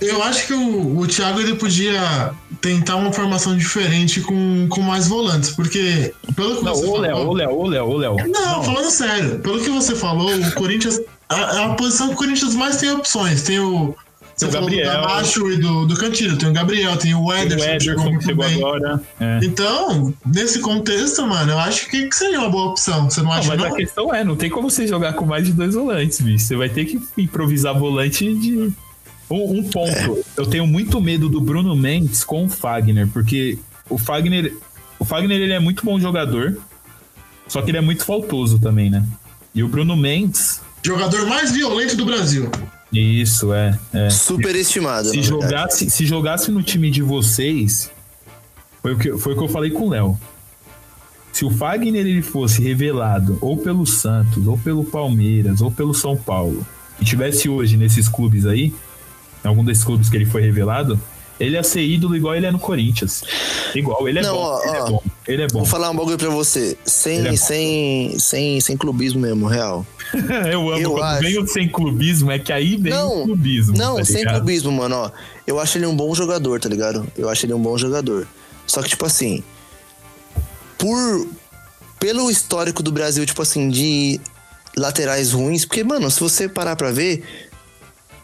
Eu 0.00 0.22
acho 0.22 0.46
que 0.46 0.52
o, 0.52 0.98
o 0.98 1.06
Thiago 1.06 1.40
ele 1.40 1.54
podia 1.54 2.32
tentar 2.60 2.96
uma 2.96 3.12
formação 3.12 3.56
diferente 3.56 4.20
com, 4.20 4.66
com 4.68 4.80
mais 4.80 5.08
volantes, 5.08 5.50
porque 5.50 6.12
pelo 6.34 6.56
que 6.56 6.64
Não, 6.64 6.74
você 6.74 6.86
ô 6.86 6.96
Léo, 6.98 7.16
falou... 7.16 7.28
ô 7.30 7.34
Léo, 7.34 7.50
ô 7.50 7.66
Léo, 7.66 7.86
ô 7.86 7.96
Léo. 7.96 8.16
Não, 8.28 8.62
falando 8.62 8.90
sério, 8.90 9.38
pelo 9.40 9.60
que 9.60 9.70
você 9.70 9.94
falou, 9.94 10.30
o 10.34 10.52
Corinthians. 10.52 11.00
A, 11.28 11.64
a 11.64 11.74
posição 11.74 12.08
que 12.08 12.14
o 12.14 12.16
Corinthians 12.16 12.54
mais 12.54 12.76
tem 12.76 12.90
opções. 12.92 13.42
Tem 13.42 13.58
o. 13.58 13.94
Você 14.36 14.48
Tem 14.48 14.58
o 14.58 14.60
Gabriel. 14.60 14.84
do 14.84 15.00
Gamacho 15.00 15.50
e 15.50 15.56
do, 15.56 15.86
do 15.86 15.96
Cantilho. 15.96 16.36
Tem 16.36 16.50
o 16.50 16.52
Gabriel, 16.52 16.96
tem 16.98 17.14
o 17.14 17.26
Tem 17.28 17.40
Ederson, 17.42 17.64
o 17.64 17.78
que 17.78 17.84
chegou 17.84 18.04
Ederson 18.04 18.18
que 18.18 18.24
chegou 18.26 18.44
agora. 18.44 19.02
É. 19.18 19.40
Então, 19.42 20.14
nesse 20.26 20.58
contexto, 20.60 21.26
mano, 21.26 21.52
eu 21.52 21.58
acho 21.58 21.88
que, 21.88 22.08
seria 22.12 22.38
uma 22.40 22.50
boa 22.50 22.70
opção. 22.70 23.08
Você 23.08 23.22
não 23.22 23.30
Não, 23.30 23.32
acha, 23.32 23.48
mas 23.48 23.58
não? 23.58 23.66
a 23.66 23.74
questão 23.74 24.14
é, 24.14 24.22
não 24.22 24.36
tem 24.36 24.50
como 24.50 24.70
você 24.70 24.86
jogar 24.86 25.14
com 25.14 25.24
mais 25.24 25.46
de 25.46 25.52
dois 25.54 25.74
volantes, 25.74 26.20
bicho. 26.20 26.44
Você 26.44 26.54
vai 26.54 26.68
ter 26.68 26.84
que 26.84 27.00
improvisar 27.16 27.76
volante 27.78 28.32
de. 28.34 28.70
Um, 29.30 29.58
um 29.58 29.62
ponto. 29.64 30.24
Eu 30.36 30.46
tenho 30.46 30.66
muito 30.66 31.00
medo 31.00 31.28
do 31.28 31.40
Bruno 31.40 31.74
Mendes 31.74 32.22
com 32.24 32.44
o 32.44 32.48
Fagner, 32.48 33.08
porque 33.08 33.58
o 33.88 33.98
Fagner. 33.98 34.54
O 34.98 35.04
Fagner 35.04 35.40
ele 35.40 35.52
é 35.52 35.60
muito 35.60 35.84
bom 35.84 36.00
jogador, 36.00 36.56
só 37.46 37.60
que 37.60 37.70
ele 37.70 37.78
é 37.78 37.82
muito 37.82 38.04
faltoso 38.04 38.58
também, 38.58 38.88
né? 38.88 39.04
E 39.54 39.62
o 39.62 39.68
Bruno 39.68 39.96
Mendes. 39.96 40.60
Jogador 40.82 41.26
mais 41.26 41.52
violento 41.52 41.96
do 41.96 42.06
Brasil. 42.06 42.50
Isso, 42.92 43.52
é. 43.52 43.78
é. 43.92 44.10
Superestimado, 44.10 45.08
Se 45.08 45.22
jogasse, 45.22 45.90
se 45.90 46.06
jogasse 46.06 46.50
no 46.50 46.62
time 46.62 46.90
de 46.90 47.02
vocês, 47.02 47.90
foi 48.80 48.94
o 48.94 48.98
que, 48.98 49.18
foi 49.18 49.32
o 49.32 49.36
que 49.36 49.42
eu 49.42 49.48
falei 49.48 49.70
com 49.70 49.86
o 49.86 49.90
Léo. 49.90 50.18
Se 51.32 51.44
o 51.44 51.50
Fagner 51.50 52.06
ele 52.06 52.22
fosse 52.22 52.62
revelado 52.62 53.36
ou 53.42 53.58
pelo 53.58 53.84
Santos, 53.84 54.46
ou 54.46 54.56
pelo 54.56 54.84
Palmeiras, 54.84 55.60
ou 55.60 55.70
pelo 55.70 55.92
São 55.92 56.16
Paulo, 56.16 56.66
e 57.00 57.04
tivesse 57.04 57.48
hoje 57.48 57.76
nesses 57.76 58.08
clubes 58.08 58.46
aí, 58.46 58.72
em 59.46 59.48
algum 59.48 59.64
desses 59.64 59.84
clubes 59.84 60.08
que 60.10 60.16
ele 60.16 60.26
foi 60.26 60.42
revelado, 60.42 61.00
ele 61.38 61.54
ia 61.54 61.62
ser 61.62 61.82
ídolo 61.82 62.16
igual 62.16 62.34
ele 62.34 62.46
é 62.46 62.50
no 62.50 62.58
Corinthians. 62.58 63.22
Igual, 63.74 64.08
ele 64.08 64.18
é 64.18 64.22
Não, 64.22 64.34
bom. 64.34 64.40
ó, 64.42 64.62
ele 64.64 64.76
é 64.76 64.82
ó. 64.82 64.86
bom. 64.88 65.02
Ele 65.28 65.42
é 65.42 65.46
bom. 65.46 65.58
Vou 65.58 65.66
falar 65.66 65.90
um 65.90 65.96
bagulho 65.96 66.18
pra 66.18 66.30
você. 66.30 66.76
Sem, 66.84 67.26
é 67.28 67.36
sem, 67.36 68.18
sem, 68.18 68.60
sem 68.60 68.76
clubismo 68.76 69.20
mesmo, 69.20 69.46
real. 69.46 69.86
eu 70.50 70.70
amo 70.70 70.80
eu 70.82 70.90
quando 70.92 71.02
acho. 71.04 71.22
vem 71.22 71.38
o 71.38 71.46
sem 71.46 71.68
clubismo, 71.68 72.30
é 72.30 72.38
que 72.38 72.52
aí 72.52 72.76
vem 72.76 72.92
Não, 72.92 73.22
o 73.22 73.24
clubismo. 73.24 73.76
Não, 73.76 73.96
tá 73.96 74.04
sem 74.04 74.24
clubismo, 74.24 74.72
mano, 74.72 74.96
ó. 74.96 75.10
Eu 75.46 75.60
acho 75.60 75.78
ele 75.78 75.86
um 75.86 75.94
bom 75.94 76.12
jogador, 76.14 76.58
tá 76.58 76.68
ligado? 76.68 77.06
Eu 77.16 77.28
acho 77.28 77.46
ele 77.46 77.54
um 77.54 77.62
bom 77.62 77.76
jogador. 77.78 78.26
Só 78.66 78.82
que, 78.82 78.88
tipo 78.88 79.04
assim, 79.06 79.42
por. 80.78 81.28
Pelo 82.00 82.30
histórico 82.30 82.82
do 82.82 82.92
Brasil, 82.92 83.24
tipo 83.24 83.40
assim, 83.40 83.70
de 83.70 84.20
laterais 84.76 85.32
ruins, 85.32 85.64
porque, 85.64 85.82
mano, 85.82 86.10
se 86.10 86.20
você 86.20 86.46
parar 86.46 86.76
pra 86.76 86.90
ver, 86.90 87.24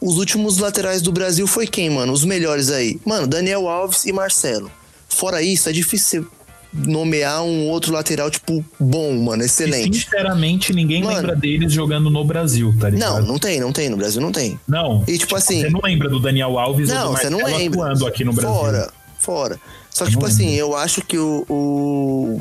os 0.03 0.19
últimos 0.19 0.59
laterais 0.59 1.01
do 1.01 1.13
Brasil 1.13 1.47
foi 1.47 1.67
quem, 1.67 1.89
mano? 1.89 2.13
Os 2.13 2.25
melhores 2.25 2.71
aí. 2.71 3.01
Mano, 3.07 3.27
Daniel 3.27 3.69
Alves 3.69 4.05
e 4.05 4.13
Marcelo. 4.13 4.71
Fora 5.09 5.41
isso, 5.41 5.69
é 5.69 5.73
difícil 5.73 6.27
nomear 6.73 7.43
um 7.43 7.69
outro 7.69 7.93
lateral, 7.93 8.31
tipo, 8.31 8.65
bom, 8.81 9.15
mano, 9.19 9.43
E, 9.43 9.47
excelente. 9.47 10.01
sinceramente, 10.01 10.73
ninguém 10.73 11.03
Mano. 11.05 11.17
lembra 11.17 11.37
deles 11.37 11.73
jogando 11.73 12.11
no 12.11 12.25
Brasil, 12.25 12.75
tá 12.81 12.89
ligado? 12.89 13.21
Não, 13.21 13.27
não 13.33 13.39
tem, 13.39 13.61
não 13.61 13.73
tem. 13.73 13.89
No 13.91 13.97
Brasil 13.97 14.21
não 14.21 14.33
tem. 14.33 14.59
Não. 14.67 15.05
E, 15.07 15.19
tipo 15.19 15.37
assim. 15.37 15.61
Você 15.61 15.71
não 15.71 15.81
lembra 15.85 16.09
do 16.09 16.19
Daniel 16.19 16.59
Alves 16.59 16.89
ou 16.89 16.95
Não, 16.95 17.13
do 17.13 17.19
você 17.19 17.31
não 17.31 17.39
Marcelo 17.41 17.63
lembra. 17.63 17.81
atuando 17.83 18.07
aqui 18.07 18.25
no 18.25 18.33
Brasil? 18.33 18.55
Fora, 18.55 18.93
fora. 19.19 19.61
Só 19.91 20.05
que, 20.05 20.11
tipo 20.13 20.23
não 20.23 20.29
assim, 20.31 20.51
eu 20.55 20.75
acho 20.75 21.03
que 21.03 21.19
o, 21.19 21.45
o. 21.49 22.41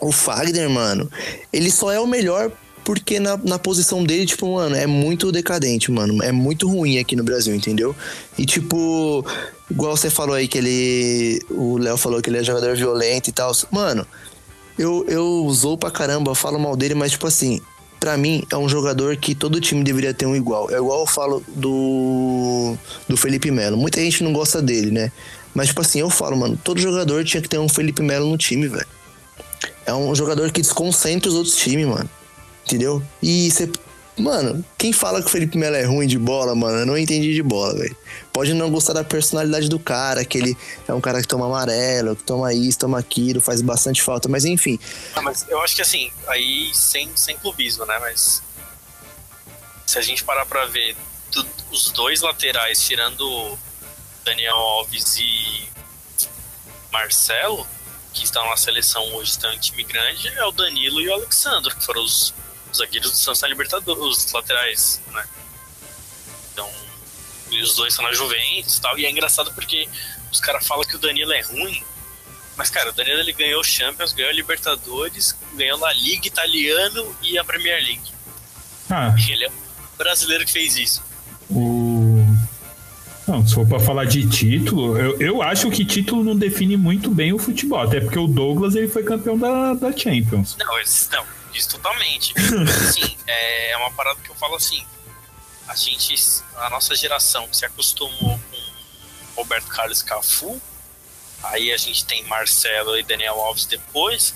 O 0.00 0.10
Fagner, 0.10 0.68
mano, 0.68 1.08
ele 1.52 1.70
só 1.70 1.92
é 1.92 2.00
o 2.00 2.08
melhor 2.08 2.50
porque 2.84 3.20
na, 3.20 3.36
na 3.36 3.58
posição 3.58 4.04
dele, 4.04 4.26
tipo, 4.26 4.54
mano, 4.54 4.74
é 4.74 4.86
muito 4.86 5.30
decadente, 5.30 5.90
mano. 5.90 6.22
É 6.22 6.32
muito 6.32 6.68
ruim 6.68 6.98
aqui 6.98 7.14
no 7.14 7.22
Brasil, 7.22 7.54
entendeu? 7.54 7.94
E, 8.36 8.44
tipo, 8.44 9.24
igual 9.70 9.96
você 9.96 10.10
falou 10.10 10.34
aí 10.34 10.48
que 10.48 10.58
ele. 10.58 11.40
O 11.50 11.78
Léo 11.78 11.96
falou 11.96 12.20
que 12.20 12.28
ele 12.28 12.38
é 12.38 12.44
jogador 12.44 12.76
violento 12.76 13.28
e 13.28 13.32
tal. 13.32 13.52
Mano, 13.70 14.06
eu, 14.78 15.04
eu 15.08 15.44
usou 15.44 15.78
pra 15.78 15.90
caramba, 15.90 16.30
eu 16.30 16.34
falo 16.34 16.58
mal 16.58 16.76
dele, 16.76 16.94
mas, 16.94 17.12
tipo 17.12 17.26
assim, 17.26 17.60
pra 18.00 18.16
mim 18.16 18.44
é 18.50 18.56
um 18.56 18.68
jogador 18.68 19.16
que 19.16 19.34
todo 19.34 19.60
time 19.60 19.84
deveria 19.84 20.12
ter 20.12 20.26
um 20.26 20.34
igual. 20.34 20.70
É 20.70 20.76
igual 20.76 21.00
eu 21.00 21.06
falo 21.06 21.42
do. 21.48 22.76
do 23.08 23.16
Felipe 23.16 23.50
Melo. 23.50 23.76
Muita 23.76 24.00
gente 24.00 24.24
não 24.24 24.32
gosta 24.32 24.60
dele, 24.60 24.90
né? 24.90 25.12
Mas, 25.54 25.68
tipo 25.68 25.80
assim, 25.82 26.00
eu 26.00 26.10
falo, 26.10 26.36
mano, 26.36 26.58
todo 26.64 26.80
jogador 26.80 27.24
tinha 27.24 27.40
que 27.40 27.48
ter 27.48 27.58
um 27.58 27.68
Felipe 27.68 28.02
Melo 28.02 28.28
no 28.28 28.36
time, 28.36 28.66
velho. 28.66 28.86
É 29.86 29.94
um 29.94 30.14
jogador 30.14 30.50
que 30.50 30.60
desconcentra 30.60 31.28
os 31.28 31.36
outros 31.36 31.56
times, 31.56 31.86
mano. 31.86 32.08
Entendeu? 32.64 33.02
E 33.22 33.50
você. 33.50 33.70
Mano, 34.16 34.62
quem 34.76 34.92
fala 34.92 35.22
que 35.22 35.26
o 35.26 35.30
Felipe 35.30 35.56
Melo 35.56 35.74
é 35.74 35.84
ruim 35.84 36.06
de 36.06 36.18
bola, 36.18 36.54
mano, 36.54 36.80
eu 36.80 36.86
não 36.86 36.98
entendi 36.98 37.32
de 37.32 37.42
bola, 37.42 37.74
velho. 37.74 37.96
Pode 38.30 38.52
não 38.52 38.70
gostar 38.70 38.92
da 38.92 39.02
personalidade 39.02 39.70
do 39.70 39.78
cara, 39.78 40.22
que 40.22 40.36
ele 40.36 40.56
é 40.86 40.92
um 40.92 41.00
cara 41.00 41.22
que 41.22 41.26
toma 41.26 41.46
amarelo, 41.46 42.14
que 42.14 42.22
toma 42.22 42.52
isso, 42.52 42.78
toma 42.78 42.98
aquilo, 42.98 43.40
faz 43.40 43.62
bastante 43.62 44.02
falta, 44.02 44.28
mas 44.28 44.44
enfim. 44.44 44.78
Ah, 45.14 45.22
mas 45.22 45.46
eu 45.48 45.60
acho 45.62 45.74
que 45.74 45.80
assim, 45.80 46.12
aí 46.28 46.70
sem, 46.74 47.10
sem 47.16 47.36
clubismo, 47.38 47.86
né? 47.86 47.98
Mas. 48.00 48.42
Se 49.86 49.98
a 49.98 50.02
gente 50.02 50.22
parar 50.24 50.44
pra 50.44 50.66
ver 50.66 50.94
os 51.70 51.90
dois 51.90 52.20
laterais, 52.20 52.80
tirando 52.82 53.58
Daniel 54.24 54.56
Alves 54.56 55.16
e 55.16 55.68
Marcelo, 56.92 57.66
que 58.12 58.24
estão 58.24 58.48
na 58.48 58.56
seleção 58.56 59.02
hoje, 59.14 59.30
estão 59.30 59.52
em 59.52 59.58
time 59.58 59.82
grande, 59.82 60.28
é 60.28 60.44
o 60.44 60.52
Danilo 60.52 61.00
e 61.00 61.08
o 61.08 61.14
Alexandre, 61.14 61.74
que 61.74 61.84
foram 61.84 62.02
os, 62.02 62.34
os 62.72 62.78
zagueiros 62.78 63.10
do 63.10 63.16
Santos 63.16 63.40
na 63.42 63.48
Libertadores, 63.48 64.24
os 64.26 64.32
laterais, 64.32 65.00
né? 65.12 65.24
Então, 66.52 66.68
e 67.50 67.62
os 67.62 67.76
dois 67.76 67.92
estão 67.92 68.04
na 68.04 68.12
Juventus 68.12 68.78
e 68.78 68.80
tal, 68.80 68.98
e 68.98 69.06
é 69.06 69.10
engraçado 69.10 69.52
porque 69.54 69.88
os 70.32 70.40
caras 70.40 70.66
falam 70.66 70.84
que 70.84 70.96
o 70.96 70.98
Danilo 70.98 71.32
é 71.32 71.42
ruim, 71.42 71.82
mas, 72.56 72.70
cara, 72.70 72.90
o 72.90 72.92
Danilo 72.92 73.20
ele 73.20 73.32
ganhou 73.32 73.60
o 73.60 73.64
Champions, 73.64 74.12
ganhou 74.12 74.30
a 74.30 74.34
Libertadores, 74.34 75.36
ganhou 75.54 75.84
a 75.84 75.92
Liga 75.92 76.26
Italiano 76.26 77.14
e 77.22 77.38
a 77.38 77.44
Premier 77.44 77.82
League. 77.82 78.12
Ah. 78.90 79.14
Ele 79.28 79.44
é 79.44 79.48
o 79.48 79.96
brasileiro 79.96 80.44
que 80.44 80.52
fez 80.52 80.76
isso. 80.76 81.02
O... 81.50 82.24
Não, 83.26 83.46
se 83.46 83.54
for 83.54 83.66
pra 83.66 83.78
falar 83.78 84.04
de 84.04 84.28
título, 84.28 84.98
eu, 84.98 85.18
eu 85.20 85.42
acho 85.42 85.70
que 85.70 85.84
título 85.84 86.22
não 86.22 86.36
define 86.36 86.76
muito 86.76 87.10
bem 87.10 87.32
o 87.32 87.38
futebol, 87.38 87.80
até 87.80 88.00
porque 88.00 88.18
o 88.18 88.26
Douglas 88.26 88.74
ele 88.74 88.88
foi 88.88 89.02
campeão 89.02 89.38
da, 89.38 89.74
da 89.74 89.96
Champions. 89.96 90.56
Não, 90.58 90.66
não, 90.66 91.24
isso 91.54 91.70
totalmente. 91.70 92.34
Mas, 92.36 92.88
assim, 92.88 93.16
é 93.26 93.76
uma 93.76 93.90
parada 93.90 94.20
que 94.20 94.30
eu 94.30 94.34
falo 94.34 94.56
assim. 94.56 94.84
A 95.68 95.74
gente, 95.76 96.14
a 96.56 96.70
nossa 96.70 96.94
geração 96.94 97.48
se 97.52 97.64
acostumou 97.64 98.38
com 98.50 99.36
Roberto 99.36 99.68
Carlos 99.68 100.02
Cafu. 100.02 100.60
Aí 101.42 101.72
a 101.72 101.76
gente 101.76 102.04
tem 102.04 102.24
Marcelo 102.24 102.96
e 102.98 103.02
Daniel 103.02 103.40
Alves 103.40 103.64
depois. 103.66 104.34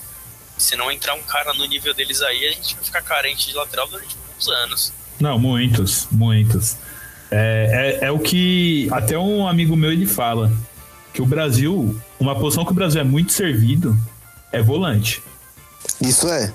Se 0.57 0.75
não 0.75 0.91
entrar 0.91 1.13
um 1.13 1.23
cara 1.23 1.53
no 1.53 1.65
nível 1.65 1.93
deles 1.93 2.21
aí, 2.21 2.47
a 2.47 2.51
gente 2.51 2.75
vai 2.75 2.83
ficar 2.83 3.01
carente 3.01 3.47
de 3.47 3.53
lateral 3.53 3.87
durante 3.87 4.15
muitos 4.25 4.47
anos. 4.47 4.93
Não, 5.19 5.37
muitos, 5.37 6.07
muitos. 6.11 6.75
É, 7.29 7.99
é, 8.01 8.05
é 8.07 8.11
o 8.11 8.19
que 8.19 8.87
até 8.91 9.17
um 9.17 9.47
amigo 9.47 9.75
meu 9.75 9.91
ele 9.91 10.05
fala 10.05 10.51
que 11.13 11.21
o 11.21 11.25
Brasil, 11.25 11.99
uma 12.19 12.37
posição 12.39 12.63
que 12.63 12.71
o 12.71 12.75
Brasil 12.75 13.01
é 13.01 13.03
muito 13.03 13.31
servido 13.31 13.97
é 14.51 14.61
volante. 14.61 15.21
Isso 16.01 16.27
é. 16.27 16.53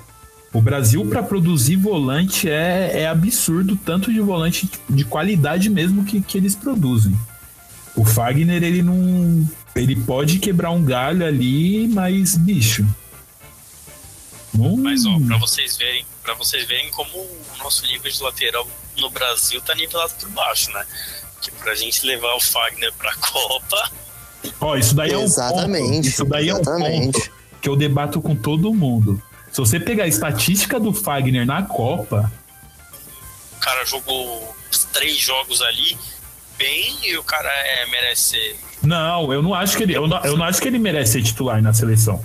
O 0.53 0.61
Brasil, 0.61 1.03
para 1.07 1.23
produzir 1.23 1.75
volante, 1.75 2.47
é, 2.47 3.01
é 3.01 3.07
absurdo 3.07 3.75
tanto 3.75 4.13
de 4.13 4.19
volante 4.19 4.69
de 4.87 5.03
qualidade 5.03 5.67
mesmo 5.67 6.05
que, 6.05 6.21
que 6.21 6.37
eles 6.37 6.53
produzem. 6.53 7.17
O 7.95 8.05
Fagner, 8.05 8.63
ele 8.63 8.83
não. 8.83 9.49
Ele 9.75 9.95
pode 9.95 10.37
quebrar 10.37 10.69
um 10.69 10.83
galho 10.83 11.25
ali, 11.25 11.87
mas, 11.87 12.37
bicho. 12.37 12.85
Não... 14.53 14.77
Mas, 14.77 15.05
ó, 15.05 15.19
pra 15.27 15.37
vocês 15.37 15.75
verem, 15.75 16.05
para 16.21 16.35
vocês 16.35 16.67
verem 16.67 16.89
como 16.91 17.09
o 17.17 17.57
nosso 17.57 17.85
nível 17.87 18.11
de 18.11 18.21
lateral 18.21 18.67
no 18.97 19.09
Brasil 19.09 19.59
tá 19.61 19.73
nivelado 19.73 20.13
por 20.19 20.29
baixo, 20.29 20.71
né? 20.71 20.85
Que 21.41 21.49
pra 21.51 21.73
gente 21.73 22.05
levar 22.05 22.35
o 22.35 22.39
Fagner 22.39 22.93
pra 22.93 23.13
Copa. 23.17 23.91
Ó, 24.61 24.75
isso 24.75 24.93
daí 24.93 25.11
é 25.11 25.17
um 25.17 25.23
Exatamente, 25.23 25.95
ponto. 25.95 26.07
Isso 26.07 26.25
daí 26.25 26.49
é 26.49 26.53
um 26.53 26.59
exatamente. 26.59 27.13
ponto 27.13 27.31
que 27.59 27.69
eu 27.69 27.75
debato 27.75 28.21
com 28.21 28.35
todo 28.35 28.73
mundo. 28.73 29.21
Se 29.53 29.59
você 29.59 29.79
pegar 29.79 30.03
a 30.05 30.07
estatística 30.07 30.79
do 30.79 30.91
Fagner 30.91 31.45
na 31.45 31.61
Copa, 31.63 32.31
O 33.55 33.59
cara 33.59 33.85
jogou 33.85 34.53
os 34.71 34.83
três 34.85 35.17
jogos 35.19 35.61
ali 35.61 35.97
bem 36.57 36.97
e 37.03 37.15
o 37.17 37.23
cara 37.23 37.49
é, 37.49 37.85
merece. 37.85 38.55
não, 38.81 39.31
eu 39.31 39.41
não 39.41 39.53
acho 39.53 39.77
que 39.77 39.83
ele, 39.83 39.95
eu 39.95 40.07
não, 40.07 40.17
eu 40.25 40.35
não 40.35 40.45
acho 40.45 40.61
que 40.61 40.67
ele 40.67 40.79
merece 40.79 41.13
ser 41.13 41.23
titular 41.23 41.61
na 41.61 41.71
seleção. 41.73 42.21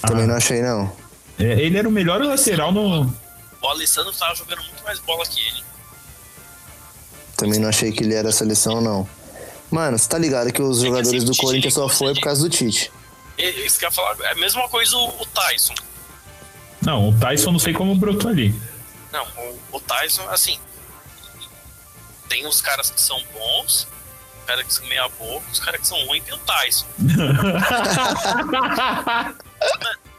Também 0.00 0.24
Ah, 0.24 0.26
não 0.28 0.34
achei, 0.36 0.62
não. 0.62 0.90
é, 1.38 1.44
ele 1.60 1.76
era 1.76 1.88
o 1.88 1.92
melhor 1.92 2.20
lateral 2.22 2.72
no. 2.72 3.12
O 3.60 3.66
Alessandro 3.66 4.12
tava 4.12 4.34
jogando 4.36 4.62
muito 4.62 4.82
mais 4.84 4.98
bola 5.00 5.26
que 5.26 5.40
ele. 5.40 5.64
Também 7.36 7.58
não 7.60 7.68
achei 7.68 7.92
que 7.92 8.02
ele 8.04 8.14
era 8.14 8.30
seleção, 8.32 8.80
não. 8.80 9.08
Mano, 9.70 9.98
você 9.98 10.08
tá 10.08 10.16
ligado 10.16 10.52
que 10.52 10.62
os 10.62 10.78
É 10.78 10.80
que 10.82 10.86
jogadores 10.88 11.22
assim, 11.24 11.32
do 11.32 11.36
Corinthians 11.36 11.74
só 11.74 11.88
foi 11.88 12.14
de- 12.14 12.20
por 12.20 12.24
causa 12.26 12.42
do 12.42 12.48
Tite. 12.48 12.90
Isso 13.36 13.78
que 13.78 13.84
eu 13.84 13.88
ia 13.88 13.92
falar, 13.94 14.16
é 14.22 14.32
a 14.32 14.34
mesma 14.36 14.68
coisa 14.68 14.96
o 14.96 15.26
Tyson. 15.26 15.74
Não, 16.82 17.08
o 17.10 17.18
Tyson 17.18 17.52
não 17.52 17.58
sei 17.58 17.72
como 17.72 17.94
brotou 17.94 18.30
ali. 18.30 18.54
Não, 19.12 19.26
o, 19.36 19.60
o 19.72 19.80
Tyson, 19.80 20.28
assim. 20.30 20.58
Tem 22.28 22.46
os 22.46 22.60
caras 22.60 22.90
que 22.90 23.00
são 23.00 23.22
bons, 23.32 23.88
os 24.40 24.44
caras 24.46 24.66
que 24.66 24.74
são 24.74 24.86
meia 24.86 25.08
boca, 25.08 25.46
os 25.50 25.58
caras 25.60 25.80
que 25.80 25.86
são 25.86 26.04
ruins, 26.06 26.24
tem 26.24 26.34
o 26.34 26.38
Tyson. 26.38 26.86
Mano, 26.98 27.48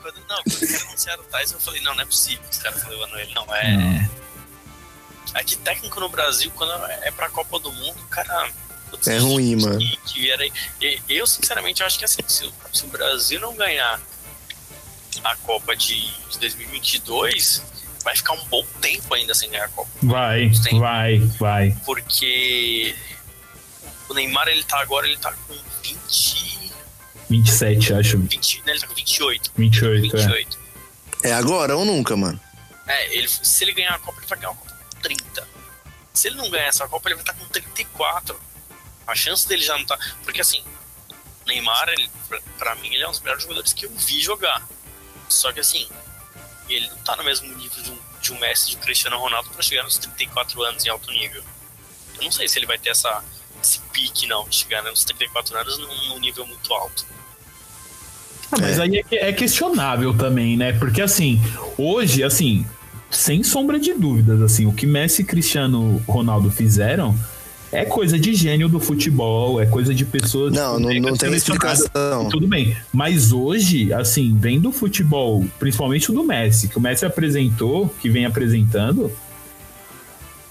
quando, 0.01 0.15
não, 0.27 0.43
quando 0.43 0.87
anunciaram 0.87 1.23
o 1.23 1.27
Tyson, 1.27 1.55
eu 1.55 1.59
falei, 1.61 1.81
não, 1.81 1.93
não 1.95 2.01
é 2.01 2.05
possível 2.05 2.43
que 2.45 2.51
os 2.55 2.61
caras 2.61 2.77
estão 2.79 2.91
levando 2.91 3.17
ele. 3.19 3.33
Não, 3.33 3.55
é. 3.55 4.09
É 5.35 5.43
que 5.43 5.55
técnico 5.57 5.99
no 5.99 6.09
Brasil, 6.09 6.51
quando 6.55 6.71
é 6.85 7.11
pra 7.11 7.29
Copa 7.29 7.59
do 7.59 7.71
Mundo, 7.71 7.99
cara. 8.09 8.49
putz, 8.89 9.07
É 9.07 9.17
ruim, 9.19 9.55
que- 9.57 9.63
mano. 9.65 9.79
Que 10.07 10.21
vieram 10.21 10.43
aí. 10.43 10.51
E- 10.81 10.99
Eu, 11.07 11.27
sinceramente, 11.27 11.83
acho 11.83 11.99
que 11.99 12.05
assim, 12.05 12.21
se, 12.27 12.45
o- 12.45 12.53
se 12.73 12.85
o 12.85 12.87
Brasil 12.87 13.39
não 13.39 13.55
ganhar 13.55 13.99
a 15.23 15.35
Copa 15.37 15.75
de, 15.75 15.99
de 16.29 16.39
2022, 16.39 17.63
vai 18.03 18.15
ficar 18.15 18.33
um 18.33 18.45
bom 18.45 18.65
tempo 18.81 19.13
ainda 19.13 19.33
sem 19.33 19.49
ganhar 19.49 19.65
a 19.65 19.69
Copa. 19.69 19.89
Vai, 20.01 20.49
vai, 20.79 21.19
vai. 21.19 21.77
Porque 21.85 22.95
o 24.09 24.13
Neymar, 24.13 24.47
ele 24.47 24.63
tá 24.63 24.79
agora, 24.79 25.07
ele 25.07 25.17
tá 25.17 25.31
com 25.31 25.55
20. 25.83 26.73
27, 27.29 27.93
acho. 27.93 28.17
20 28.17 28.63
né, 28.65 28.71
ele 28.71 28.79
tá 28.79 28.87
com 28.87 28.95
28. 28.95 29.51
28, 29.55 30.17
é. 30.17 30.19
28. 30.19 30.59
É 31.23 31.33
agora 31.33 31.75
ou 31.75 31.85
nunca, 31.85 32.15
mano? 32.15 32.39
É, 32.87 33.15
ele, 33.15 33.27
se 33.27 33.63
ele 33.63 33.73
ganhar 33.73 33.93
a 33.93 33.99
Copa, 33.99 34.19
ele 34.19 34.27
vai 34.27 34.39
ganhar 34.39 34.51
a 34.51 34.55
Copa 34.55 34.71
com 34.71 35.01
30. 35.01 35.47
Se 36.13 36.27
ele 36.27 36.37
não 36.37 36.49
ganhar 36.49 36.67
essa 36.67 36.87
Copa, 36.87 37.07
ele 37.07 37.15
vai 37.15 37.23
estar 37.23 37.33
com 37.33 37.45
34. 37.45 38.39
A 39.05 39.15
chance 39.15 39.47
dele 39.47 39.61
já 39.61 39.77
não 39.77 39.85
tá. 39.85 39.97
Porque 40.23 40.41
assim, 40.41 40.63
Neymar, 41.45 41.89
ele, 41.89 42.09
pra, 42.27 42.41
pra 42.57 42.75
mim, 42.75 42.93
ele 42.93 43.03
é 43.03 43.07
um 43.07 43.11
dos 43.11 43.19
melhores 43.19 43.43
jogadores 43.43 43.73
que 43.73 43.85
eu 43.85 43.91
vi 43.91 44.21
jogar. 44.21 44.67
Só 45.29 45.51
que 45.51 45.59
assim, 45.59 45.87
ele 46.67 46.87
não 46.89 46.97
tá 46.97 47.15
no 47.15 47.23
mesmo 47.23 47.47
nível 47.55 47.83
de 47.83 47.91
um, 47.91 47.97
de 48.21 48.33
um 48.33 48.39
Messi, 48.39 48.71
de 48.71 48.77
um 48.77 48.79
Cristiano 48.79 49.17
Ronaldo 49.17 49.49
pra 49.49 49.61
chegar 49.61 49.83
nos 49.83 49.97
34 49.97 50.63
anos 50.63 50.85
em 50.85 50.89
alto 50.89 51.11
nível. 51.11 51.43
Eu 52.17 52.23
não 52.23 52.31
sei 52.31 52.47
se 52.47 52.59
ele 52.59 52.65
vai 52.65 52.77
ter 52.77 52.89
essa, 52.89 53.23
esse 53.63 53.79
pique, 53.93 54.27
não, 54.27 54.47
de 54.47 54.55
chegar 54.55 54.83
nos 54.83 55.03
34 55.03 55.57
anos 55.57 55.77
num, 55.77 56.09
num 56.09 56.19
nível 56.19 56.45
muito 56.45 56.73
alto. 56.73 57.05
Ah, 58.51 58.57
mas 58.59 58.79
aí 58.79 59.03
é, 59.11 59.29
é 59.29 59.33
questionável 59.33 60.17
também, 60.17 60.57
né? 60.57 60.73
Porque 60.73 61.01
assim, 61.01 61.39
hoje, 61.77 62.23
assim, 62.23 62.65
sem 63.09 63.43
sombra 63.43 63.79
de 63.79 63.93
dúvidas, 63.93 64.41
assim, 64.41 64.65
o 64.65 64.73
que 64.73 64.85
Messi 64.85 65.21
e 65.21 65.25
Cristiano 65.25 66.03
Ronaldo 66.07 66.49
fizeram 66.49 67.17
é 67.71 67.85
coisa 67.85 68.17
de 68.17 68.33
gênio 68.33 68.67
do 68.67 68.79
futebol, 68.79 69.61
é 69.61 69.65
coisa 69.65 69.93
de 69.93 70.05
pessoas. 70.05 70.53
Não, 70.53 70.79
não, 70.79 70.89
mega 70.89 71.09
não 71.09 71.17
tem 71.17 71.33
explicação. 71.33 72.29
Tudo 72.29 72.47
bem, 72.47 72.75
mas 72.91 73.31
hoje, 73.31 73.93
assim, 73.93 74.35
vendo 74.37 74.69
o 74.69 74.71
futebol, 74.71 75.45
principalmente 75.59 76.09
o 76.09 76.13
do 76.13 76.23
Messi, 76.23 76.67
que 76.67 76.77
o 76.77 76.81
Messi 76.81 77.05
apresentou, 77.05 77.87
que 78.01 78.09
vem 78.09 78.25
apresentando, 78.25 79.11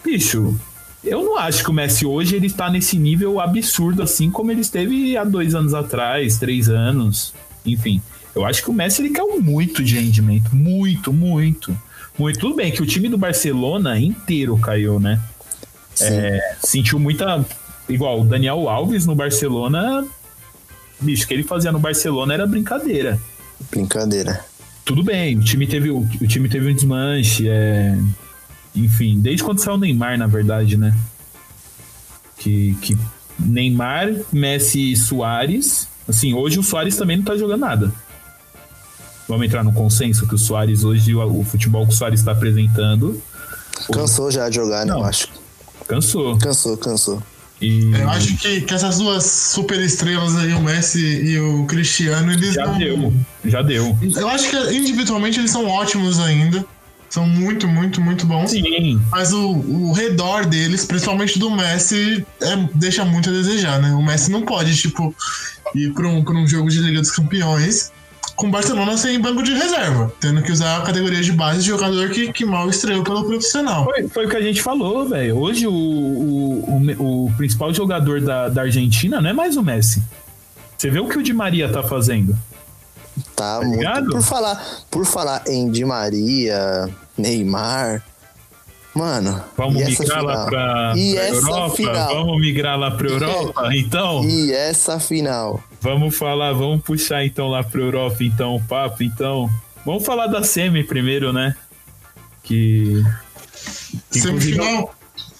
bicho, 0.04 0.58
eu 1.02 1.24
não 1.24 1.36
acho 1.36 1.62
que 1.62 1.70
o 1.70 1.72
Messi 1.72 2.06
hoje 2.06 2.36
ele 2.36 2.46
está 2.46 2.70
nesse 2.70 2.98
nível 2.98 3.40
absurdo 3.40 4.02
assim 4.02 4.30
como 4.30 4.50
ele 4.50 4.60
esteve 4.60 5.16
há 5.16 5.24
dois 5.24 5.54
anos 5.54 5.74
atrás, 5.74 6.38
três 6.38 6.68
anos, 6.68 7.34
enfim. 7.64 8.00
Eu 8.34 8.44
acho 8.44 8.62
que 8.62 8.70
o 8.70 8.72
Messi 8.72 9.02
ele 9.02 9.10
caiu 9.10 9.40
muito 9.40 9.82
de 9.82 9.96
rendimento, 9.96 10.54
muito, 10.54 11.12
muito, 11.12 11.76
muito. 12.16 12.38
Tudo 12.38 12.54
bem 12.54 12.70
que 12.70 12.82
o 12.82 12.86
time 12.86 13.08
do 13.08 13.18
Barcelona 13.18 13.98
inteiro 13.98 14.56
caiu, 14.58 15.00
né? 15.00 15.20
É, 16.03 16.57
sentiu 16.62 16.99
muita. 16.99 17.44
Igual 17.88 18.20
o 18.20 18.24
Daniel 18.24 18.68
Alves 18.68 19.07
no 19.07 19.14
Barcelona, 19.14 20.07
bicho, 21.01 21.24
o 21.24 21.28
que 21.28 21.34
ele 21.34 21.42
fazia 21.42 21.72
no 21.72 21.78
Barcelona 21.78 22.34
era 22.34 22.46
brincadeira. 22.46 23.18
Brincadeira. 23.70 24.44
Tudo 24.84 25.03
bem, 25.03 25.36
o 25.36 25.42
time 25.42 25.66
teve, 25.66 25.90
o, 25.90 25.99
o 26.01 26.26
time 26.26 26.49
teve 26.49 26.70
um 26.70 26.74
desmanche, 26.74 27.49
é, 27.49 27.96
enfim, 28.74 29.20
desde 29.20 29.42
quando 29.42 29.59
saiu 29.59 29.74
o 29.74 29.78
Neymar, 29.78 30.18
na 30.18 30.26
verdade, 30.26 30.76
né? 30.76 30.94
Que, 32.36 32.76
que 32.80 32.96
Neymar, 33.38 34.09
Messi 34.32 34.92
e 34.92 34.96
Soares. 34.96 35.88
Assim, 36.07 36.32
hoje 36.32 36.59
o 36.59 36.62
Soares 36.62 36.96
também 36.96 37.16
não 37.16 37.24
tá 37.24 37.36
jogando 37.36 37.61
nada. 37.61 37.92
Vamos 39.28 39.46
entrar 39.46 39.62
no 39.62 39.72
consenso 39.72 40.26
que 40.26 40.34
o 40.34 40.38
Soares 40.38 40.84
hoje, 40.84 41.14
o, 41.14 41.40
o 41.40 41.44
futebol 41.44 41.86
que 41.86 41.92
o 41.92 41.96
Soares 41.96 42.20
está 42.20 42.32
apresentando. 42.32 43.20
Cansou 43.92 44.30
já 44.30 44.49
de 44.49 44.57
jogar, 44.57 44.86
né? 44.86 44.92
Não. 44.92 45.01
Eu 45.01 45.05
acho. 45.05 45.28
Cansou. 45.89 46.39
Cansou, 46.39 46.76
cansou. 46.76 47.22
E 47.61 47.91
Eu 47.93 48.09
acho 48.11 48.36
que, 48.36 48.61
que 48.61 48.72
essas 48.72 48.99
duas 48.99 49.24
super 49.24 49.80
estrelas 49.80 50.36
aí, 50.36 50.53
o 50.55 50.61
Messi 50.61 51.01
e 51.01 51.39
o 51.41 51.64
Cristiano, 51.66 52.30
eles 52.32 52.55
já 52.55 52.66
não. 52.66 52.78
deu. 52.78 53.12
Já 53.45 53.62
deu. 53.62 53.99
Eu 54.16 54.28
acho 54.28 54.49
que 54.49 54.57
individualmente 54.76 55.41
eles 55.41 55.51
são 55.51 55.66
ótimos 55.66 56.20
ainda. 56.20 56.64
São 57.11 57.26
muito, 57.26 57.66
muito, 57.66 58.01
muito 58.03 58.26
bons. 58.26 58.51
Sim. 58.51 59.01
Mas 59.11 59.32
o, 59.32 59.53
o 59.57 59.93
redor 59.93 60.45
deles, 60.47 60.84
principalmente 60.84 61.39
do 61.39 61.51
Messi, 61.51 62.24
é- 62.43 62.68
deixa 62.74 63.05
muito 63.05 63.30
a 63.30 63.32
desejar, 63.32 63.80
né? 63.80 63.91
O 63.93 64.03
Messi 64.05 64.30
não 64.30 64.43
pode, 64.43 64.76
tipo, 64.76 65.12
ir 65.74 65.93
pra 65.95 66.07
um, 66.07 66.22
pra 66.22 66.34
um 66.34 66.47
jogo 66.47 66.68
de 66.68 66.78
Liga 66.80 67.01
dos 67.01 67.11
Campeões 67.11 67.91
com 68.37 68.47
o 68.47 68.51
Barcelona 68.51 68.97
sem 68.97 69.20
banco 69.20 69.43
de 69.43 69.53
reserva, 69.53 70.12
tendo 70.20 70.43
que 70.43 70.53
usar 70.53 70.79
a 70.79 70.83
categoria 70.83 71.20
de 71.22 71.33
base 71.33 71.61
de 71.61 71.68
jogador 71.68 72.11
que, 72.11 72.33
que 72.33 72.45
mal 72.45 72.68
estreou 72.68 73.03
pelo 73.03 73.24
profissional. 73.24 73.85
Foi, 73.85 74.09
foi 74.09 74.26
o 74.26 74.29
que 74.29 74.37
a 74.37 74.43
gente 74.43 74.62
falou, 74.62 75.09
velho. 75.09 75.37
Hoje 75.39 75.66
o, 75.66 75.72
o, 75.72 76.95
o, 76.99 77.26
o 77.26 77.33
principal 77.37 77.72
jogador 77.74 78.20
da, 78.20 78.49
da 78.49 78.62
Argentina 78.62 79.20
não 79.20 79.31
é 79.31 79.33
mais 79.33 79.57
o 79.57 79.62
Messi. 79.62 80.03
Você 80.76 80.91
vê 80.91 81.01
o 81.01 81.09
que 81.09 81.18
o 81.18 81.22
Di 81.22 81.33
Maria 81.33 81.68
tá 81.70 81.83
fazendo? 81.83 82.37
Tá, 83.35 83.59
ligado? 83.61 84.01
muito. 84.03 84.12
Por 84.12 84.22
falar, 84.22 84.66
por 84.91 85.05
falar 85.05 85.43
em 85.49 85.70
Di 85.70 85.85
Maria, 85.85 86.89
Neymar. 87.16 88.03
Mano. 88.95 89.43
Vamos 89.57 89.76
e 89.76 89.83
essa 89.83 90.03
migrar 90.03 90.24
lá 90.24 90.47
pra, 90.47 90.93
E 90.97 91.14
pra 91.14 91.22
essa 91.24 91.35
Europa? 91.37 91.76
final? 91.76 92.14
Vamos 92.14 92.41
migrar 92.41 92.79
lá 92.79 92.91
pra 92.91 93.09
Europa? 93.09 93.70
Então, 93.74 94.24
E 94.24 94.53
essa 94.53 94.99
final? 94.99 95.62
Vamos 95.81 96.16
falar, 96.16 96.53
vamos 96.53 96.83
puxar 96.83 97.24
então 97.24 97.49
lá 97.49 97.62
pra 97.62 97.81
Europa, 97.81 98.22
então, 98.24 98.57
o 98.57 98.62
papo, 98.62 99.03
então. 99.03 99.51
Vamos 99.85 100.05
falar 100.05 100.26
da 100.26 100.43
Semi 100.43 100.85
primeiro, 100.85 101.33
né? 101.33 101.55
Que. 102.43 103.03
Semifinal 104.11 104.95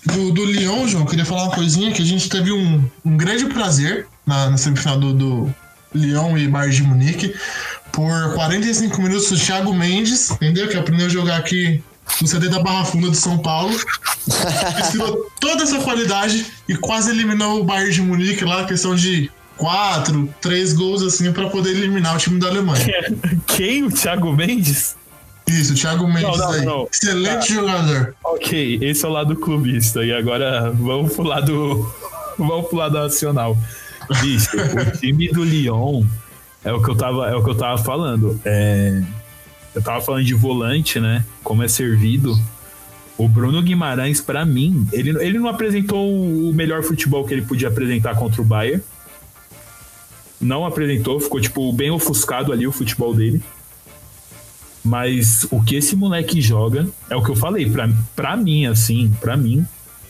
do, 0.05 0.33
do 0.33 0.45
Lyon, 0.45 0.87
João, 0.87 1.05
queria 1.05 1.25
falar 1.25 1.45
uma 1.45 1.55
coisinha 1.55 1.93
que 1.93 2.03
a 2.03 2.05
gente 2.05 2.29
teve 2.29 2.53
um, 2.53 2.85
um 3.05 3.17
grande 3.17 3.47
prazer 3.47 4.07
na, 4.27 4.51
na 4.51 4.57
semifinal 4.57 4.99
do, 4.99 5.13
do 5.13 5.55
Lyon 5.95 6.37
e 6.37 6.49
Bayern 6.49 6.75
de 6.75 6.83
Munique. 6.83 7.35
Por 7.93 8.35
45 8.35 9.03
minutos, 9.03 9.31
o 9.31 9.37
Thiago 9.37 9.75
Mendes, 9.75 10.31
entendeu? 10.31 10.69
Que 10.69 10.77
aprendeu 10.77 11.07
a 11.07 11.11
jogar 11.11 11.37
aqui 11.39 11.83
no 12.21 12.27
CD 12.27 12.49
da 12.49 12.63
Barra 12.63 12.85
Funda 12.85 13.11
de 13.11 13.17
São 13.17 13.39
Paulo. 13.39 13.77
Desfilou 14.77 15.31
toda 15.41 15.65
essa 15.65 15.79
qualidade 15.81 16.47
e 16.69 16.77
quase 16.77 17.11
eliminou 17.11 17.61
o 17.61 17.65
Bayern 17.65 17.93
de 17.93 18.03
Munique 18.03 18.45
lá, 18.45 18.65
questão 18.65 18.95
de 18.95 19.31
quatro, 19.59 20.33
três 20.41 20.73
gols 20.73 21.03
assim, 21.03 21.31
para 21.33 21.51
poder 21.51 21.71
eliminar 21.71 22.15
o 22.15 22.19
time 22.19 22.41
da 22.41 22.49
Alemanha. 22.49 22.87
Quem? 23.47 23.85
O 23.85 23.91
Thiago 23.91 24.33
Mendes? 24.33 24.97
Isso, 25.47 25.73
o 25.73 25.77
Thiago 25.77 26.07
Mendes 26.07 26.39
não, 26.39 26.51
aí. 26.51 26.65
não. 26.65 26.89
Excelente 26.91 27.53
jogador. 27.53 28.15
Ok, 28.25 28.79
esse 28.81 29.05
é 29.05 29.09
o 29.09 29.13
lado 29.13 29.37
clubista. 29.37 30.05
E 30.05 30.13
agora 30.13 30.71
vamos 30.71 31.15
pro 31.15 31.25
lado. 31.25 31.93
Vamos 32.39 32.69
pro 32.69 32.79
lado 32.79 32.97
nacional. 32.97 33.59
Bicho, 34.21 34.57
o 34.57 34.91
time 34.97 35.29
do 35.29 35.43
Lyon 35.43 36.05
é 36.65 36.73
o 36.73 36.81
que 36.81 36.89
eu 36.89 36.95
tava, 36.95 37.29
é 37.29 37.35
o 37.35 37.43
que 37.43 37.51
eu 37.51 37.55
tava 37.57 37.83
falando. 37.83 38.41
É, 38.45 39.03
eu 39.75 39.83
tava 39.83 40.01
falando 40.01 40.25
de 40.25 40.35
volante, 40.35 41.01
né? 41.01 41.25
Como 41.43 41.65
é 41.65 41.69
servido. 41.69 42.39
O 43.17 43.27
Bruno 43.27 43.61
Guimarães, 43.61 44.21
pra 44.21 44.45
mim, 44.45 44.87
ele, 44.93 45.11
ele 45.21 45.41
não 45.41 45.49
apresentou 45.49 46.09
o 46.09 46.55
melhor 46.55 46.85
futebol 46.85 47.25
que 47.25 47.35
ele 47.35 47.43
podia 47.43 47.67
apresentar 47.67 48.15
contra 48.15 48.41
o 48.41 48.45
Bayern. 48.45 48.81
Não 50.41 50.65
apresentou, 50.65 51.19
ficou 51.19 51.41
tipo 51.41 51.73
bem 51.73 51.91
ofuscado 51.91 52.53
ali 52.53 52.67
o 52.67 52.73
futebol 52.73 53.15
dele. 53.15 53.43
Mas 54.85 55.47
o 55.51 55.63
que 55.63 55.77
esse 55.77 55.97
moleque 55.97 56.41
joga 56.41 56.89
é 57.11 57.17
o 57.17 57.23
que 57.23 57.31
eu 57.31 57.37
falei. 57.37 57.69
Pra, 57.69 57.91
pra 58.15 58.37
mim, 58.37 58.67
assim, 58.67 59.13
pra 59.21 59.37
mim, 59.37 59.67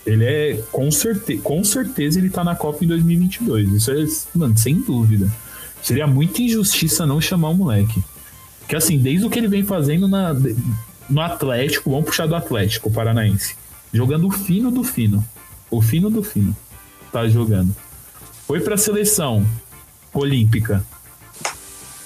ele 0.06 0.24
é 0.24 0.62
com, 0.70 0.90
certe 0.90 1.38
com 1.38 1.64
certeza 1.64 2.18
ele 2.18 2.30
tá 2.30 2.44
na 2.44 2.54
Copa 2.54 2.84
em 2.84 2.88
2022. 2.88 3.72
Isso 3.72 3.90
é, 3.90 4.04
mano, 4.34 4.56
sem 4.56 4.80
dúvida. 4.80 5.32
Seria 5.82 6.06
muita 6.06 6.42
injustiça 6.42 7.06
não 7.06 7.20
chamar 7.20 7.48
o 7.48 7.54
moleque. 7.54 8.02
Que 8.68 8.76
assim, 8.76 8.98
desde 8.98 9.26
o 9.26 9.30
que 9.30 9.38
ele 9.38 9.48
vem 9.48 9.64
fazendo 9.64 10.06
na, 10.06 10.34
no 11.08 11.20
Atlético, 11.20 11.90
vamos 11.90 12.06
puxar 12.06 12.26
do 12.26 12.36
Atlético 12.36 12.90
Paranaense. 12.90 13.56
Jogando 13.92 14.26
o 14.26 14.30
fino 14.30 14.70
do 14.70 14.84
fino. 14.84 15.24
O 15.70 15.80
fino 15.80 16.10
do 16.10 16.22
fino. 16.22 16.54
Tá 17.10 17.26
jogando. 17.26 17.74
Foi 18.46 18.60
pra 18.60 18.76
seleção 18.76 19.46
olímpica. 20.18 20.84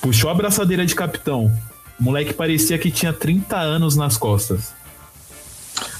Puxou 0.00 0.30
a 0.30 0.34
braçadeira 0.34 0.84
de 0.84 0.94
capitão. 0.94 1.52
O 1.98 2.02
moleque 2.02 2.32
parecia 2.34 2.78
que 2.78 2.90
tinha 2.90 3.12
30 3.12 3.56
anos 3.56 3.96
nas 3.96 4.16
costas. 4.16 4.72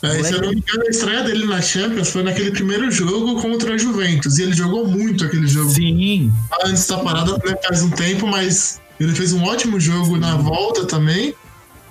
É, 0.03 0.23
se 0.23 0.33
eu 0.35 0.43
não 0.43 0.51
me 0.51 0.57
engano, 0.57 0.85
a 0.87 0.91
estreia 0.91 1.23
dele 1.23 1.47
na 1.47 1.63
Champions 1.63 2.11
foi 2.11 2.23
naquele 2.25 2.51
primeiro 2.51 2.91
jogo 2.91 3.41
contra 3.41 3.75
a 3.75 3.79
Juventus. 3.79 4.39
E 4.39 4.43
ele 4.43 4.53
jogou 4.53 4.87
muito 4.87 5.25
aquele 5.25 5.47
jogo. 5.47 5.71
Sim, 5.71 6.33
Antes 6.65 6.87
da 6.89 6.99
parada, 6.99 7.33
né, 7.33 7.55
faz 7.67 7.83
um 7.83 7.91
tempo, 7.91 8.27
mas 8.27 8.81
ele 8.99 9.15
fez 9.15 9.33
um 9.33 9.45
ótimo 9.45 9.79
jogo 9.79 10.17
na 10.17 10.37
volta 10.37 10.85
também. 10.87 11.35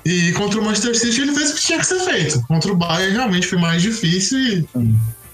E 0.04 0.32
contra 0.34 0.60
o 0.60 0.64
Manchester 0.64 0.98
City 0.98 1.22
ele 1.22 1.34
fez 1.34 1.52
o 1.52 1.56
que 1.56 1.62
tinha 1.62 1.80
que 1.80 1.86
ser 1.86 2.00
feito. 2.02 2.42
Contra 2.48 2.72
o 2.72 2.76
Bayern 2.76 3.14
realmente 3.14 3.48
foi 3.48 3.60
mais 3.60 3.82
difícil 3.82 4.40
e, 4.40 4.68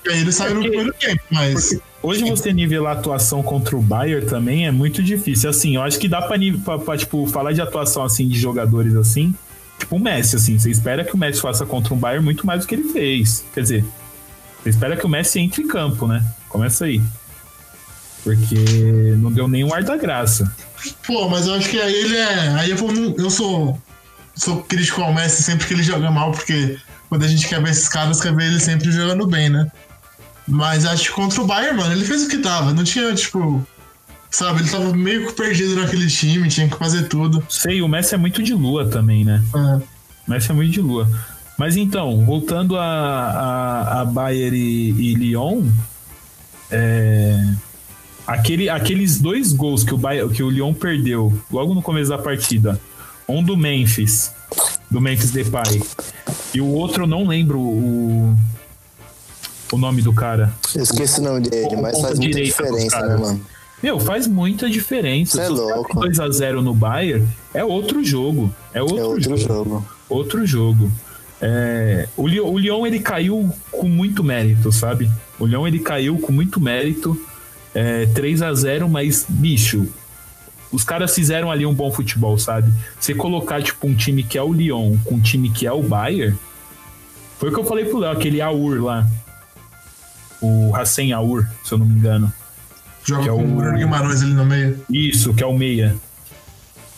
e 0.06 0.10
aí 0.12 0.22
ele 0.22 0.32
saiu 0.32 0.56
no 0.56 0.62
Porque- 0.62 0.70
primeiro 0.78 0.94
tempo. 1.00 1.22
Mas 1.32 1.70
Porque 1.70 1.82
hoje 2.08 2.24
você 2.30 2.54
nivelar 2.54 2.96
a 2.96 3.00
atuação 3.00 3.44
contra 3.44 3.76
o 3.76 3.82
Bayern 3.82 4.26
também 4.26 4.66
é 4.66 4.72
muito 4.72 5.04
difícil. 5.04 5.50
Assim, 5.50 5.76
eu 5.76 5.82
acho 5.82 6.00
que 6.00 6.08
dá 6.08 6.22
pra, 6.22 6.38
nive- 6.38 6.60
pra, 6.60 6.80
pra, 6.80 6.98
tipo, 6.98 7.26
falar 7.28 7.52
de 7.54 7.62
atuação 7.62 8.04
assim 8.04 8.28
de 8.28 8.40
jogadores 8.40 8.96
assim. 8.96 9.34
Tipo 9.80 9.96
o 9.98 10.00
Messi, 10.00 10.36
assim. 10.36 10.58
Você 10.58 10.72
espera 10.72 11.04
que 11.04 11.14
o 11.14 11.18
Messi 11.18 11.40
faça 11.42 11.66
contra 11.66 11.94
um 11.94 11.98
Bayern 11.98 12.24
muito 12.24 12.46
mais 12.48 12.62
do 12.62 12.68
que 12.68 12.76
ele 12.76 12.92
fez. 12.92 13.44
Quer 13.54 13.62
dizer, 13.62 13.86
você 14.64 14.70
espera 14.70 14.96
que 14.98 15.06
o 15.06 15.10
Messi 15.10 15.40
entre 15.40 15.62
em 15.64 15.68
campo, 15.68 16.08
né? 16.08 16.24
Começa 16.50 16.86
aí. 16.86 17.02
Porque 18.24 18.56
não 19.18 19.32
deu 19.32 19.48
nem 19.48 19.64
um 19.64 19.74
ar 19.74 19.84
da 19.84 19.96
graça. 19.96 20.52
Pô, 21.06 21.30
mas 21.30 21.48
eu 21.48 21.54
acho 21.54 21.70
que 21.70 21.80
aí 21.80 21.94
ele 21.94 22.18
é. 22.18 22.50
Aí 22.56 22.72
eu, 22.72 22.78
eu 23.18 23.30
sou, 23.30 23.80
sou 24.36 24.62
crítico 24.64 25.02
ao 25.02 25.14
Messi 25.14 25.44
sempre 25.44 25.66
que 25.68 25.74
ele 25.74 25.84
joga 25.84 26.10
mal, 26.12 26.32
porque 26.32 26.78
quando 27.10 27.24
a 27.24 27.28
gente 27.28 27.48
quer 27.48 27.62
ver 27.62 27.70
esses 27.72 27.88
caras, 27.88 28.20
quer 28.20 28.36
ver 28.36 28.46
ele 28.48 28.60
sempre 28.60 28.92
jogando 28.92 29.26
bem, 29.28 29.50
né? 29.50 29.72
Mas 30.48 30.86
acho 30.86 31.10
que 31.10 31.12
contra 31.12 31.42
o 31.42 31.46
Bayern, 31.46 31.78
mano, 31.78 31.92
ele 31.92 32.06
fez 32.06 32.24
o 32.24 32.30
que 32.30 32.38
tava. 32.38 32.74
Não 32.74 32.84
tinha, 32.84 33.14
tipo. 33.14 33.66
Sabe, 34.30 34.62
ele 34.62 34.70
tava 34.70 34.94
meio 34.94 35.28
que 35.28 35.34
perdido 35.34 35.76
naquele 35.76 36.08
time, 36.08 36.48
tinha 36.50 36.68
que 36.68 36.78
fazer 36.78 37.08
tudo. 37.08 37.44
Sei, 37.50 37.82
o 37.82 37.88
Messi 37.88 38.14
é 38.14 38.18
muito 38.18 38.44
de 38.44 38.54
lua 38.54 38.88
também, 38.88 39.24
né? 39.24 39.44
É. 39.56 39.82
Messi 40.28 40.52
é 40.52 40.54
muito 40.54 40.72
de 40.72 40.82
lua. 40.82 41.10
Mas 41.58 41.76
então, 41.76 42.24
voltando 42.26 42.78
a, 42.78 42.84
a, 42.84 44.02
a 44.02 44.06
Bayern 44.06 44.56
e, 44.56 44.90
e 44.90 45.16
Lyon, 45.16 45.64
é, 46.70 47.54
aquele, 48.28 48.70
aqueles 48.70 49.20
dois 49.20 49.54
gols 49.54 49.84
que 49.84 49.94
o, 49.94 49.98
Bayern, 49.98 50.32
que 50.32 50.44
o 50.44 50.50
Lyon 50.50 50.74
perdeu 50.74 51.34
logo 51.52 51.74
no 51.74 51.82
começo 51.82 52.10
da 52.10 52.18
partida, 52.18 52.80
um 53.28 53.42
do 53.42 53.58
Memphis, 53.58 54.32
do 54.92 55.02
Memphis 55.02 55.32
Depay, 55.32 55.82
e 56.54 56.62
o 56.62 56.68
outro 56.68 57.04
eu 57.04 57.08
não 57.08 57.26
lembro 57.26 57.60
o, 57.60 58.38
o 59.72 59.78
nome 59.78 60.02
do 60.02 60.14
cara. 60.14 60.54
Eu 60.76 60.84
esqueci 60.84 61.20
o 61.20 61.24
nome 61.24 61.42
dele, 61.42 61.76
O 61.76 61.82
mas 61.82 62.00
faz 62.00 62.20
muita 62.20 62.42
diferença, 62.42 63.00
né, 63.02 63.18
mano? 63.18 63.42
Meu, 63.82 64.00
faz 64.00 64.26
muita 64.26 64.70
diferença. 64.70 65.42
É 65.42 65.48
você 65.48 65.52
louco. 65.54 66.00
abre 66.00 66.10
2x0 66.10 66.62
no 66.62 66.74
Bayern, 66.74 67.28
é 67.54 67.64
outro 67.64 68.04
jogo. 68.04 68.54
É 68.74 68.82
outro, 68.82 68.98
É 68.98 69.04
outro 69.04 69.22
jogo 69.22 69.38
jogo. 69.38 69.86
outro 70.10 70.46
jogo. 70.46 70.92
É, 71.40 72.08
o, 72.18 72.28
Lyon, 72.28 72.48
o 72.52 72.58
Lyon 72.58 72.88
ele 72.88 73.00
caiu 73.00 73.54
com 73.72 73.88
muito 73.88 74.24
mérito, 74.24 74.72
sabe? 74.72 75.10
O 75.38 75.46
Lyon 75.46 75.68
ele 75.68 75.80
caiu 75.80 76.18
com 76.18 76.32
muito 76.32 76.60
mérito. 76.60 77.20
É, 77.76 78.08
3 78.08 78.42
a 78.42 78.54
0 78.56 78.90
mas, 78.90 79.24
bicho, 79.30 79.88
os 80.72 80.84
caras 80.84 81.14
fizeram 81.14 81.52
ali 81.52 81.64
um 81.64 81.74
bom 81.74 81.92
futebol, 81.92 82.40
sabe? 82.40 82.72
Você 83.00 83.14
colocar, 83.14 83.62
tipo, 83.62 83.86
um 83.86 83.94
time 83.94 84.24
que 84.24 84.36
é 84.38 84.42
o 84.42 84.52
Lyon 84.52 84.98
com 85.06 85.16
um 85.16 85.20
time 85.22 85.52
que 85.52 85.68
é 85.68 85.72
o 85.72 85.84
Bayern, 85.84 86.36
foi 87.38 87.50
o 87.50 87.54
que 87.54 87.60
eu 87.60 87.64
falei 87.66 87.86
pro 87.86 88.00
Léo, 88.00 88.12
aquele 88.12 88.42
Aur 88.42 88.82
lá. 88.84 89.08
O 90.42 90.76
Hassan 90.76 91.14
Aur, 91.16 91.46
se 91.64 91.72
eu 91.74 91.78
não 91.78 91.86
me 91.86 91.98
engano. 91.98 92.32
Joga 93.04 93.24
Que 93.24 93.30
é 93.30 93.32
com 93.32 93.44
o- 93.44 93.56
Bruno 93.56 93.78
Guimarães 93.78 94.22
ali 94.22 94.34
no 94.34 94.46
meio. 94.46 94.80
Isso, 94.90 95.34
que 95.34 95.42
é 95.44 95.46
o 95.48 95.58
meia. 95.58 95.96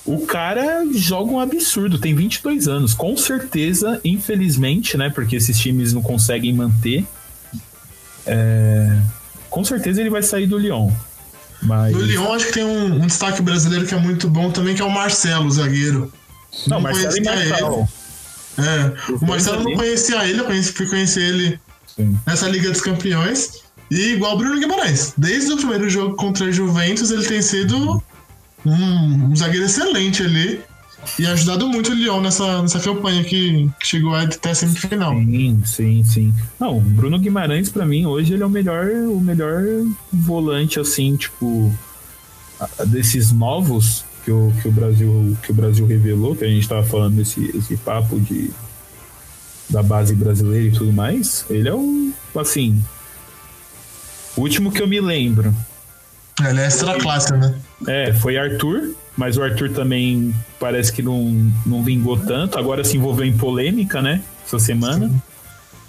O 0.05 0.25
cara 0.25 0.85
joga 0.93 1.31
um 1.31 1.39
absurdo, 1.39 1.99
tem 1.99 2.15
22 2.15 2.67
anos. 2.67 2.93
Com 2.95 3.15
certeza, 3.15 3.99
infelizmente, 4.03 4.97
né? 4.97 5.09
Porque 5.09 5.35
esses 5.35 5.57
times 5.59 5.93
não 5.93 6.01
conseguem 6.01 6.51
manter. 6.53 7.05
é, 8.25 8.97
com 9.49 9.63
certeza 9.63 10.01
ele 10.01 10.09
vai 10.09 10.21
sair 10.23 10.47
do 10.47 10.57
Lyon. 10.57 10.91
Mas. 11.61 11.93
No 11.95 12.01
Lyon, 12.01 12.33
acho 12.33 12.47
que 12.47 12.53
tem 12.53 12.63
um, 12.63 12.95
um 13.03 13.07
destaque 13.07 13.41
brasileiro 13.41 13.85
que 13.85 13.93
é 13.93 13.99
muito 13.99 14.29
bom 14.29 14.51
também, 14.51 14.75
que 14.75 14.81
é 14.81 14.85
o 14.85 14.89
Marcelo, 14.91 15.49
zagueiro. 15.51 16.11
Não, 16.67 16.79
Marcelo 16.81 17.17
e 17.17 17.23
conhecia 17.23 17.49
Marcelo. 17.49 17.87
É, 18.57 19.13
o 19.13 19.25
Marcelo 19.27 19.63
não 19.63 19.73
conhecia 19.75 20.25
ele, 20.27 20.39
eu 20.41 20.45
conheci, 20.45 20.71
fui 20.73 20.87
conhecer 20.87 21.21
ele 21.21 21.59
Sim. 22.00 22.18
nessa 22.26 22.47
Liga 22.47 22.72
dos 22.72 22.82
Campeões. 22.82 23.64
E 23.91 24.14
igual 24.14 24.36
o 24.36 24.38
Bruno 24.38 24.60
Guimarães. 24.60 25.14
Desde 25.18 25.52
o 25.52 25.58
primeiro 25.58 25.89
jogo 25.89 26.16
contra 26.16 26.45
a 26.45 26.52
Juventus, 26.52 27.12
ele 27.12 27.26
tem 27.26 27.41
sido 27.41 28.02
um, 28.66 29.32
um 29.32 29.36
zagueiro 29.36 29.66
excelente 29.66 30.24
ali. 30.24 30.62
E 31.18 31.26
ajudado 31.26 31.68
muito 31.68 31.91
o 31.91 31.95
Lyon 31.95 32.22
nessa, 32.22 32.62
nessa 32.62 32.80
campanha 32.80 33.24
que, 33.24 33.70
que 33.80 33.88
chegou 33.88 34.14
até 34.14 34.52
a 34.52 34.56
semifinal. 34.56 35.16
Sim, 35.16 35.62
sim, 35.66 36.04
sim. 36.04 36.34
Não, 36.60 36.80
Bruno 36.80 37.18
Guimarães, 37.18 37.70
para 37.70 37.86
mim, 37.86 38.06
hoje 38.06 38.34
ele 38.34 38.43
é 38.43 38.45
o 38.45 38.50
melhor, 38.50 38.86
o 38.86 39.20
melhor 39.20 39.64
volante, 40.12 40.80
assim, 40.80 41.16
tipo, 41.16 41.74
desses 42.88 43.32
novos 43.32 44.04
que 44.24 44.32
o, 44.32 44.54
que 44.62 44.68
o 44.68 44.72
Brasil 44.72 45.38
que 45.41 45.52
o 45.52 45.54
Brasil 45.56 45.86
revelou, 45.86 46.36
que 46.36 46.43
a 46.43 46.47
gente 46.47 46.68
tava 46.68 46.84
falando 46.84 47.16
desse 47.16 47.50
esse 47.56 47.78
papo 47.78 48.20
de 48.20 48.52
da 49.70 49.84
base 49.84 50.15
brasileira 50.15 50.67
e 50.67 50.72
tudo 50.72 50.91
mais. 50.91 51.45
Ele 51.49 51.70
é 51.70 51.74
um, 51.74 52.11
assim, 52.36 52.82
último 54.36 54.72
que 54.72 54.82
eu 54.82 54.88
me 54.88 54.99
lembro. 54.99 55.53
Ele 56.47 56.61
é 56.61 56.65
extra 56.65 56.97
classe, 56.97 57.34
né? 57.34 57.53
É, 57.88 58.13
foi 58.13 58.38
Arthur, 58.38 58.95
mas 59.17 59.38
o 59.38 59.43
Arthur 59.43 59.70
também 59.72 60.34
parece 60.59 60.91
que 60.91 61.01
não, 61.01 61.51
não 61.65 61.84
vingou 61.84 62.17
tanto. 62.17 62.57
Agora 62.57 62.84
se 62.84 62.97
envolveu 62.97 63.26
em 63.26 63.38
polêmica, 63.38 64.01
né? 64.01 64.22
Essa 64.45 64.59
semana. 64.59 65.09
Sim. 65.09 65.22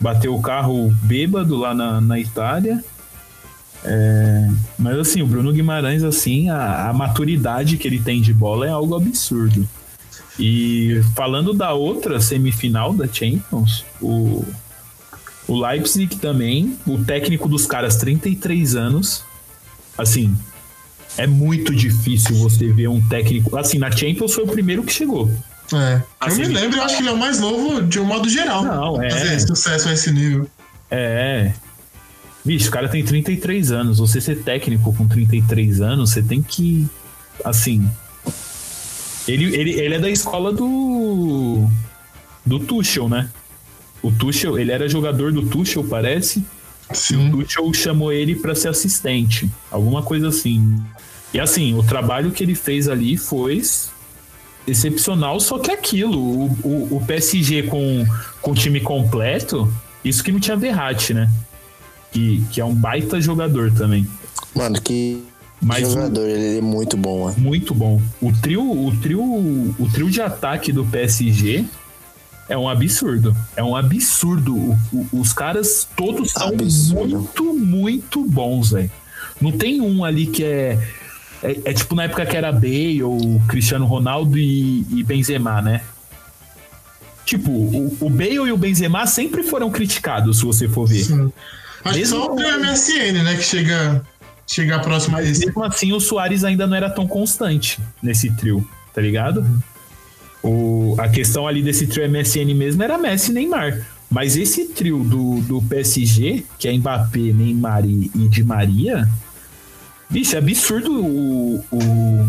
Bateu 0.01 0.35
o 0.35 0.43
carro 0.43 0.95
bêbado 1.03 1.57
lá 1.57 1.75
na, 1.75 2.01
na 2.01 2.19
Itália. 2.19 2.83
É, 3.85 4.49
mas 4.79 4.99
assim, 4.99 5.23
o 5.23 5.27
Bruno 5.27 5.53
Guimarães, 5.53 6.03
assim, 6.03 6.51
a, 6.51 6.89
a, 6.89 6.93
maturidade 6.93 7.77
que 7.79 7.89
ele 7.89 7.99
tem 7.99 8.21
de 8.21 8.33
bola 8.33 8.67
é 8.67 8.71
algo 8.71 8.95
absurdo. 8.95 9.67
E 10.41 11.03
falando 11.15 11.53
da 11.53 11.75
outra 11.75 12.19
semifinal 12.19 12.95
da 12.95 13.07
Champions, 13.07 13.85
o, 14.01 14.43
o 15.47 15.61
Leipzig 15.61 16.17
também, 16.17 16.79
o 16.87 17.05
técnico 17.05 17.47
dos 17.47 17.67
caras, 17.67 17.97
33 17.97 18.75
anos, 18.75 19.23
assim, 19.99 20.35
é 21.19 21.27
muito 21.27 21.75
difícil 21.75 22.35
você 22.37 22.73
ver 22.73 22.89
um 22.89 23.07
técnico. 23.07 23.55
Assim, 23.55 23.79
na 23.79 23.91
Champions 23.91 24.33
foi 24.33 24.45
o 24.45 24.47
primeiro 24.47 24.83
que 24.83 24.93
chegou. 24.93 25.31
É. 25.75 26.03
Assim, 26.19 26.43
eu 26.43 26.49
me 26.49 26.55
lembro, 26.55 26.79
eu 26.79 26.85
acho 26.85 26.97
que 26.97 27.03
ele 27.03 27.11
é 27.11 27.13
o 27.13 27.19
mais 27.19 27.39
novo 27.39 27.83
de 27.83 28.01
um 28.01 28.05
modo 28.07 28.27
geral. 28.27 28.65
Não, 28.65 29.03
é. 29.03 29.11
Fazer 29.11 29.41
sucesso 29.41 29.91
a 29.91 29.93
esse 29.93 30.11
nível. 30.11 30.49
É. 30.91 31.53
Bicho, 32.43 32.69
o 32.69 32.73
cara 32.73 32.89
tem 32.89 33.05
33 33.05 33.71
anos. 33.71 33.99
Você 33.99 34.23
ser 34.23 34.43
técnico 34.43 34.95
com 34.95 35.07
33 35.07 35.83
anos, 35.83 36.11
você 36.11 36.23
tem 36.23 36.41
que. 36.41 36.89
Assim. 37.45 37.87
Ele, 39.31 39.57
ele, 39.57 39.71
ele 39.81 39.95
é 39.95 39.99
da 39.99 40.11
escola 40.11 40.53
do. 40.53 41.69
Do 42.45 42.59
Tuchel, 42.59 43.09
né? 43.09 43.31
O 44.03 44.11
Tuchel, 44.11 44.59
ele 44.59 44.73
era 44.73 44.89
jogador 44.89 45.33
do 45.33 45.43
Tuchel, 45.43 45.85
parece. 45.85 46.45
Sim. 46.93 47.29
O 47.29 47.45
Tuchel 47.45 47.73
chamou 47.73 48.13
ele 48.13 48.35
para 48.35 48.55
ser 48.55 48.69
assistente. 48.69 49.49
Alguma 49.71 50.03
coisa 50.03 50.29
assim. 50.29 50.81
E 51.33 51.39
assim, 51.39 51.75
o 51.75 51.83
trabalho 51.83 52.33
que 52.33 52.43
ele 52.43 52.55
fez 52.55 52.89
ali 52.89 53.17
foi 53.17 53.63
excepcional, 54.67 55.39
só 55.39 55.59
que 55.59 55.71
aquilo, 55.71 56.19
o, 56.19 56.47
o, 56.65 56.97
o 56.97 57.05
PSG 57.07 57.65
com, 57.65 58.05
com 58.43 58.51
o 58.51 58.55
time 58.55 58.81
completo, 58.81 59.73
isso 60.05 60.25
que 60.25 60.33
não 60.33 60.41
tinha 60.41 60.57
Verratti, 60.57 61.15
né? 61.15 61.31
Que, 62.11 62.43
que 62.51 62.61
é 62.61 62.65
um 62.65 62.75
baita 62.75 63.21
jogador 63.21 63.73
também. 63.73 64.07
Mano, 64.55 64.81
que 64.81 65.23
Mas 65.61 65.93
jogador, 65.93 66.21
o, 66.21 66.29
ele 66.29 66.59
é 66.59 66.61
muito 66.61 66.97
bom, 66.97 67.25
mano. 67.25 67.39
Muito 67.39 67.75
bom. 67.75 68.01
O 68.21 68.33
trio, 68.33 68.63
o 68.63 68.97
trio, 68.97 69.23
o 69.23 69.89
trio 69.93 70.11
de 70.11 70.21
ataque 70.21 70.73
do 70.73 70.85
PSG 70.85 71.67
é 72.49 72.57
um 72.57 72.69
absurdo. 72.69 73.37
É 73.55 73.63
um 73.63 73.77
absurdo. 73.77 74.57
O, 74.57 74.79
o, 74.93 75.21
os 75.21 75.33
caras 75.33 75.87
todos 75.97 76.33
são 76.33 76.49
absurdo. 76.49 77.17
muito, 77.17 77.55
muito 77.55 78.25
bons, 78.25 78.71
velho. 78.73 78.91
Não 79.41 79.53
tem 79.53 79.81
um 79.81 80.05
ali 80.05 80.27
que 80.27 80.45
é, 80.45 80.79
é, 81.43 81.61
é. 81.65 81.73
tipo 81.73 81.95
na 81.95 82.05
época 82.05 82.27
que 82.27 82.37
era 82.37 82.53
Bale, 82.53 83.03
ou 83.03 83.41
Cristiano 83.49 83.87
Ronaldo 83.87 84.37
e, 84.37 84.85
e 84.91 85.03
Benzema, 85.03 85.63
né? 85.63 85.81
Tipo, 87.25 87.51
o, 87.51 87.97
o, 88.01 88.11
Bale 88.11 88.35
e 88.35 88.53
o 88.53 88.57
Benzema 88.57 89.07
sempre 89.07 89.43
foram 89.43 89.71
criticados, 89.71 90.39
se 90.39 90.45
você 90.45 90.69
for 90.69 90.87
ver. 90.87 91.05
Sim. 91.05 91.33
Acho 91.85 91.99
mesmo 91.99 92.37
que 92.37 92.43
só 92.43 92.57
o 92.57 92.61
MSN, 92.61 93.23
né, 93.23 93.37
que 93.37 93.43
chega, 93.43 94.05
chega 94.51 94.81
próximo 94.81 95.17
a 95.17 95.23
esse. 95.23 95.47
Mesmo 95.47 95.63
assim, 95.63 95.93
o 95.93 96.01
Soares 96.01 96.43
ainda 96.43 96.67
não 96.67 96.77
era 96.77 96.91
tão 96.91 97.07
constante 97.07 97.79
nesse 98.03 98.31
trio, 98.33 98.67
tá 98.93 99.01
ligado? 99.01 99.47
O, 100.43 100.97
a 100.99 101.09
questão 101.09 101.47
ali 101.47 101.63
desse 101.63 101.87
trio 101.87 102.09
MSN 102.11 102.53
mesmo 102.55 102.83
era 102.83 102.99
Messi 102.99 103.31
e 103.31 103.35
Neymar. 103.35 103.87
Mas 104.11 104.37
esse 104.37 104.67
trio 104.67 105.05
do, 105.05 105.41
do 105.43 105.63
PSG, 105.63 106.45
que 106.59 106.67
é 106.67 106.77
Mbappé, 106.77 107.33
Neymar 107.33 107.87
e, 107.87 108.11
e 108.13 108.29
Di 108.29 108.43
Maria, 108.43 109.09
bicho, 110.09 110.35
é 110.35 110.39
absurdo 110.39 111.01
o, 111.01 111.65
o, 111.71 112.29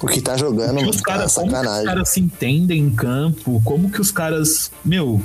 o 0.00 0.06
que 0.08 0.20
tá 0.20 0.36
jogando, 0.36 0.78
que 0.78 0.90
os 0.90 1.00
cara, 1.00 1.28
Como 1.28 1.48
que 1.48 1.56
os 1.56 1.84
caras 1.84 2.08
se 2.08 2.18
entendem 2.18 2.80
em 2.80 2.90
campo, 2.90 3.62
como 3.64 3.88
que 3.88 4.00
os 4.00 4.10
caras. 4.10 4.72
Meu, 4.84 5.22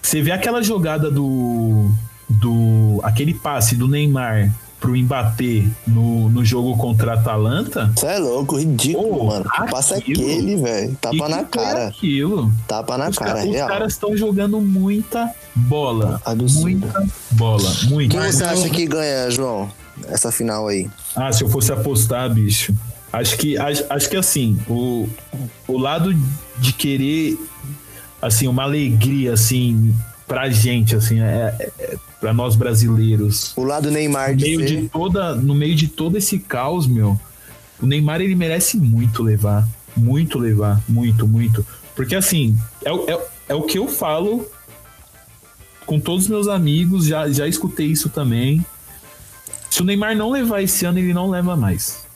você 0.00 0.22
vê 0.22 0.30
aquela 0.30 0.62
jogada 0.62 1.10
do. 1.10 1.90
do 2.28 3.00
aquele 3.02 3.34
passe 3.34 3.74
do 3.74 3.88
Neymar 3.88 4.52
pro 4.82 4.96
Mbappé 4.96 5.64
no, 5.86 6.28
no 6.28 6.44
jogo 6.44 6.76
contra 6.76 7.12
a 7.12 7.14
Atalanta. 7.14 7.90
Você 7.94 8.06
é 8.06 8.18
louco, 8.18 8.58
ridículo, 8.58 9.26
mano. 9.26 9.44
Que 9.44 9.70
passa 9.70 9.96
aquele, 9.96 10.56
velho. 10.56 10.96
Tapa 11.00 11.28
na 11.28 11.44
cara. 11.44 11.86
Aquilo. 11.86 12.52
Tapa 12.66 12.98
na 12.98 13.08
os 13.08 13.16
cara, 13.16 13.46
Os 13.46 13.56
caras 13.56 13.92
estão 13.92 14.16
jogando 14.16 14.60
muita 14.60 15.32
bola. 15.54 16.20
Absurdo. 16.24 16.62
Muita 16.62 17.06
bola. 17.30 17.72
Muita. 17.84 18.18
Quem 18.18 18.32
você 18.32 18.42
acha 18.42 18.68
que 18.68 18.84
ganha, 18.84 19.30
João? 19.30 19.70
Essa 20.08 20.32
final 20.32 20.66
aí. 20.66 20.90
Ah, 21.14 21.32
se 21.32 21.44
eu 21.44 21.48
fosse 21.48 21.72
apostar, 21.72 22.28
bicho. 22.28 22.74
Acho 23.12 23.36
que, 23.36 23.56
acho, 23.56 23.84
acho 23.88 24.10
que 24.10 24.16
assim, 24.16 24.58
o, 24.68 25.06
o 25.68 25.78
lado 25.78 26.12
de 26.58 26.72
querer, 26.72 27.38
assim, 28.20 28.48
uma 28.48 28.64
alegria, 28.64 29.34
assim, 29.34 29.94
pra 30.26 30.48
gente, 30.48 30.96
assim, 30.96 31.20
é, 31.20 31.54
é 31.78 31.96
para 32.22 32.32
nós 32.32 32.54
brasileiros. 32.54 33.52
O 33.56 33.64
lado 33.64 33.90
Neymar 33.90 34.30
no 34.30 34.40
meio 34.40 34.64
de, 34.64 34.76
de 34.82 34.88
toda, 34.88 35.34
no 35.34 35.56
meio 35.56 35.74
de 35.74 35.88
todo 35.88 36.16
esse 36.16 36.38
caos, 36.38 36.86
meu, 36.86 37.20
o 37.82 37.86
Neymar 37.86 38.20
ele 38.20 38.36
merece 38.36 38.76
muito 38.76 39.24
levar, 39.24 39.68
muito 39.96 40.38
levar, 40.38 40.80
muito, 40.88 41.26
muito, 41.26 41.66
porque 41.96 42.14
assim 42.14 42.56
é, 42.84 42.92
é, 43.12 43.26
é 43.48 43.54
o 43.56 43.62
que 43.62 43.76
eu 43.76 43.88
falo 43.88 44.46
com 45.84 45.98
todos 45.98 46.22
os 46.22 46.28
meus 46.28 46.46
amigos, 46.46 47.06
já, 47.06 47.28
já 47.28 47.48
escutei 47.48 47.88
isso 47.88 48.08
também. 48.08 48.64
Se 49.68 49.82
o 49.82 49.84
Neymar 49.84 50.16
não 50.16 50.30
levar 50.30 50.62
esse 50.62 50.86
ano, 50.86 51.00
ele 51.00 51.12
não 51.12 51.28
leva 51.28 51.56
mais. 51.56 52.06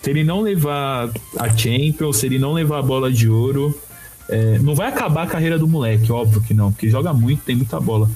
Se 0.00 0.08
ele 0.08 0.24
não 0.24 0.40
levar 0.40 1.10
a 1.38 1.54
Champions, 1.54 2.16
se 2.16 2.24
ele 2.24 2.38
não 2.38 2.54
levar 2.54 2.78
a 2.78 2.82
bola 2.82 3.12
de 3.12 3.28
ouro, 3.28 3.78
é, 4.26 4.58
não 4.58 4.74
vai 4.74 4.88
acabar 4.88 5.24
a 5.24 5.26
carreira 5.26 5.58
do 5.58 5.68
moleque, 5.68 6.10
óbvio 6.10 6.40
que 6.40 6.54
não, 6.54 6.72
porque 6.72 6.88
joga 6.88 7.12
muito, 7.12 7.42
tem 7.42 7.54
muita 7.54 7.78
bola. 7.78 8.08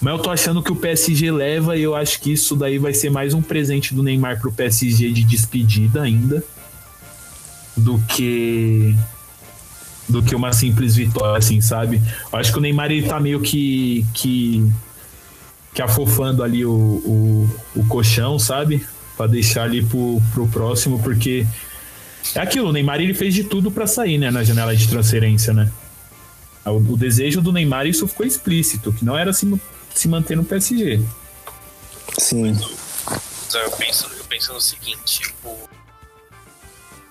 Mas 0.00 0.12
eu 0.16 0.22
tô 0.22 0.30
achando 0.30 0.62
que 0.62 0.70
o 0.70 0.76
PSG 0.76 1.30
leva 1.30 1.76
e 1.76 1.82
eu 1.82 1.94
acho 1.94 2.20
que 2.20 2.32
isso 2.32 2.54
daí 2.54 2.78
vai 2.78 2.92
ser 2.92 3.10
mais 3.10 3.32
um 3.32 3.40
presente 3.40 3.94
do 3.94 4.02
Neymar 4.02 4.40
pro 4.40 4.52
PSG 4.52 5.10
de 5.10 5.24
despedida 5.24 6.02
ainda 6.02 6.44
do 7.76 7.98
que 8.08 8.94
do 10.08 10.22
que 10.22 10.36
uma 10.36 10.52
simples 10.52 10.94
vitória, 10.94 11.36
assim, 11.36 11.60
sabe? 11.60 12.00
Eu 12.32 12.38
acho 12.38 12.52
que 12.52 12.58
o 12.58 12.60
Neymar 12.60 12.92
ele 12.92 13.08
tá 13.08 13.18
meio 13.18 13.40
que 13.40 14.06
que, 14.14 14.70
que 15.74 15.82
afofando 15.82 16.42
ali 16.42 16.64
o, 16.64 16.70
o, 16.72 17.50
o 17.74 17.84
colchão, 17.86 18.38
sabe? 18.38 18.86
Para 19.16 19.26
deixar 19.26 19.64
ali 19.64 19.84
pro, 19.84 20.22
pro 20.32 20.46
próximo, 20.46 21.02
porque 21.02 21.46
é 22.34 22.40
aquilo, 22.40 22.68
o 22.68 22.72
Neymar 22.72 23.00
ele 23.00 23.14
fez 23.14 23.34
de 23.34 23.44
tudo 23.44 23.70
para 23.70 23.86
sair, 23.86 24.18
né, 24.18 24.30
na 24.30 24.44
janela 24.44 24.76
de 24.76 24.86
transferência, 24.86 25.52
né? 25.52 25.70
O, 26.64 26.92
o, 26.92 26.96
desejo 26.96 27.40
do 27.40 27.52
Neymar 27.52 27.86
isso 27.86 28.06
ficou 28.06 28.26
explícito, 28.26 28.92
que 28.92 29.04
não 29.04 29.16
era 29.16 29.30
assim 29.30 29.58
se 29.96 30.08
manter 30.08 30.36
no 30.36 30.44
PSG. 30.44 31.00
Sim. 32.18 32.58
Eu 33.54 33.70
penso, 33.72 34.06
eu 34.18 34.24
penso 34.24 34.52
no 34.52 34.60
seguinte, 34.60 35.20
tipo, 35.20 35.68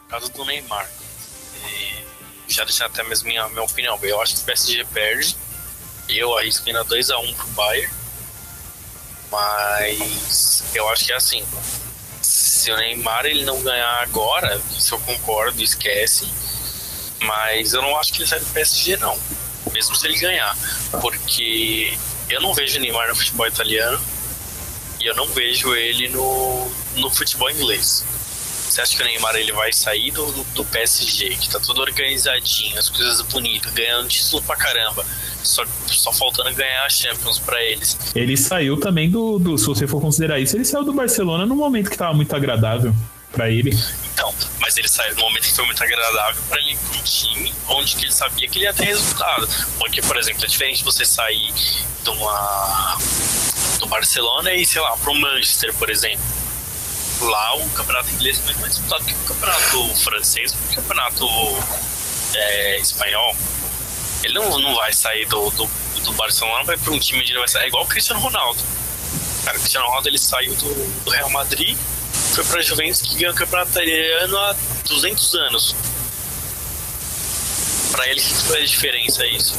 caso 0.07 0.31
do 0.31 0.45
Neymar, 0.45 0.87
já 2.47 2.63
deixar 2.63 2.85
até 2.85 3.03
mesmo 3.03 3.27
minha, 3.27 3.47
minha 3.49 3.63
opinião, 3.63 3.97
eu 4.03 4.21
acho 4.21 4.35
que 4.35 4.41
o 4.41 4.45
PSG 4.45 4.85
perde, 4.93 5.35
eu 6.07 6.37
arrisco 6.37 6.67
ainda 6.67 6.85
2x1 6.85 7.35
pro 7.35 7.47
Bayern, 7.47 7.91
mas 9.31 10.63
eu 10.75 10.87
acho 10.89 11.05
que 11.05 11.11
é 11.11 11.15
assim, 11.15 11.43
se 12.21 12.71
o 12.71 12.77
Neymar 12.77 13.25
ele 13.25 13.43
não 13.43 13.61
ganhar 13.63 14.03
agora, 14.03 14.61
isso 14.77 14.93
eu 14.93 14.99
concordo, 14.99 15.63
esquece, 15.63 16.27
mas 17.21 17.73
eu 17.73 17.81
não 17.81 17.97
acho 17.97 18.13
que 18.13 18.19
ele 18.19 18.29
sai 18.29 18.39
do 18.39 18.45
PSG 18.47 18.97
não, 18.97 19.19
mesmo 19.71 19.95
se 19.95 20.05
ele 20.05 20.19
ganhar, 20.19 20.55
porque 21.01 21.97
eu 22.29 22.41
não 22.41 22.53
vejo 22.53 22.79
Neymar 22.79 23.09
no 23.09 23.15
futebol 23.15 23.47
italiano 23.47 23.99
e 24.99 25.05
eu 25.05 25.15
não 25.15 25.27
vejo 25.27 25.73
ele 25.75 26.09
no, 26.09 26.67
no 26.97 27.09
futebol 27.09 27.49
inglês. 27.51 28.05
você 28.67 28.81
acha 28.81 28.97
que 28.97 29.03
o 29.03 29.05
Neymar 29.05 29.35
ele 29.35 29.51
vai 29.51 29.71
sair 29.71 30.11
do, 30.11 30.25
do 30.53 30.65
PSG, 30.65 31.29
que 31.35 31.49
tá 31.49 31.59
tudo 31.59 31.81
organizadinho, 31.81 32.77
as 32.79 32.89
coisas 32.89 33.21
bonitas, 33.21 33.71
ganhando 33.73 34.07
título 34.07 34.41
pra 34.41 34.55
caramba, 34.55 35.05
só, 35.43 35.63
só 35.85 36.11
faltando 36.11 36.53
ganhar 36.55 36.85
a 36.85 36.89
Champions 36.89 37.37
pra 37.39 37.63
eles. 37.63 37.97
Ele 38.15 38.35
saiu 38.35 38.77
também 38.79 39.09
do, 39.09 39.37
do. 39.37 39.57
Se 39.57 39.67
você 39.67 39.85
for 39.85 40.01
considerar 40.01 40.39
isso, 40.39 40.57
ele 40.57 40.65
saiu 40.65 40.83
do 40.83 40.93
Barcelona 40.93 41.45
num 41.45 41.55
momento 41.55 41.89
que 41.89 41.97
tava 41.97 42.13
muito 42.13 42.35
agradável 42.35 42.93
pra 43.31 43.49
ele. 43.49 43.77
Então, 44.15 44.33
mas 44.59 44.77
ele 44.77 44.87
saiu 44.87 45.13
no 45.15 45.23
momento 45.23 45.43
que 45.43 45.53
foi 45.53 45.65
muito 45.65 45.83
agradável 45.83 46.41
para 46.47 46.57
ele 46.61 46.77
pra 46.77 46.97
um 46.97 47.03
time 47.03 47.53
onde 47.67 47.97
que 47.97 48.05
ele 48.05 48.13
sabia 48.13 48.47
que 48.47 48.57
ele 48.57 48.65
ia 48.65 48.73
ter 48.73 48.85
resultado. 48.85 49.45
Porque, 49.77 50.01
por 50.01 50.15
exemplo, 50.15 50.45
é 50.45 50.47
diferente 50.47 50.85
você 50.85 51.05
sair 51.05 51.51
de 51.51 52.09
uma 52.11 52.97
do 53.77 53.87
Barcelona 53.87 54.53
e, 54.53 54.65
sei 54.65 54.79
lá, 54.81 54.95
pro 54.95 55.13
Manchester, 55.13 55.73
por 55.73 55.89
exemplo. 55.89 56.23
Lá 57.19 57.55
o 57.57 57.69
campeonato 57.71 58.09
inglês 58.11 58.39
é 58.39 58.43
muito 58.43 58.61
mais 58.61 58.73
disputado 58.75 59.03
que 59.03 59.13
o 59.13 59.17
campeonato 59.25 59.95
francês, 59.95 60.53
que 60.53 60.57
o 60.57 60.75
campeonato 60.75 61.27
é, 62.35 62.79
espanhol. 62.79 63.35
Ele 64.23 64.33
não, 64.33 64.59
não 64.59 64.75
vai 64.75 64.93
sair 64.93 65.25
do, 65.25 65.49
do, 65.51 65.69
do 66.03 66.13
Barcelona, 66.13 66.63
vai 66.63 66.77
para 66.77 66.93
um 66.93 66.99
time 66.99 67.21
ele 67.21 67.37
vai 67.37 67.49
sair. 67.49 67.65
É 67.65 67.67
igual 67.67 67.83
o 67.83 67.87
Cristiano 67.87 68.21
Ronaldo. 68.21 68.61
Cara, 69.43 69.57
o 69.57 69.59
Cristiano 69.59 69.85
Ronaldo 69.87 70.07
ele 70.07 70.17
saiu 70.17 70.55
do, 70.55 71.03
do 71.03 71.11
Real 71.11 71.29
Madrid, 71.29 71.77
foi 72.35 72.43
para 72.43 72.59
a 72.59 72.63
Juventus 72.63 73.01
que 73.01 73.15
ganhou 73.15 73.33
o 73.33 73.35
campeonato 73.35 73.71
italiano 73.71 74.37
há 74.37 74.55
200 74.87 75.35
anos. 75.35 75.75
Para 77.91 78.09
ele, 78.09 78.19
o 78.19 78.23
que 78.23 78.33
faz 78.33 78.63
a 78.63 78.65
diferença 78.65 79.23
é 79.23 79.29
isso? 79.29 79.57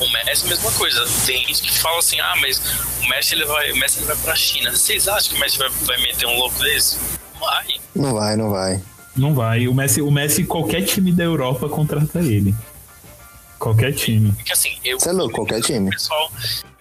O 0.00 0.08
Messi, 0.10 0.46
mesma 0.46 0.72
coisa. 0.72 1.04
Tem 1.26 1.46
gente 1.46 1.62
que 1.62 1.78
fala 1.78 1.98
assim: 1.98 2.18
ah, 2.18 2.34
mas 2.40 2.60
o 3.02 3.08
Messi 3.08 3.34
ele 3.34 3.44
vai, 3.44 3.70
o 3.72 3.76
Messi 3.76 3.98
ele 3.98 4.06
vai 4.06 4.16
pra 4.16 4.34
China. 4.34 4.74
Vocês 4.74 5.06
acham 5.06 5.30
que 5.30 5.36
o 5.36 5.38
Messi 5.38 5.58
vai, 5.58 5.68
vai 5.68 5.98
meter 5.98 6.26
um 6.26 6.38
louco 6.38 6.58
desse? 6.60 6.98
Vai. 7.38 7.66
Não 7.94 8.14
vai, 8.14 8.36
não 8.36 8.50
vai. 8.50 8.82
Não 9.14 9.34
vai. 9.34 9.68
O 9.68 9.74
Messi, 9.74 10.00
o 10.00 10.10
Messi, 10.10 10.44
qualquer 10.44 10.82
time 10.82 11.12
da 11.12 11.24
Europa 11.24 11.68
contrata 11.68 12.20
ele. 12.20 12.54
Qualquer 13.58 13.92
time. 13.92 14.32
Porque 14.32 14.52
assim, 14.52 14.78
eu. 14.82 14.98
Você 14.98 15.10
é 15.10 15.12
louco, 15.12 15.36
qualquer 15.36 15.60
time. 15.60 15.88
O 15.88 15.92
pessoal, 15.92 16.32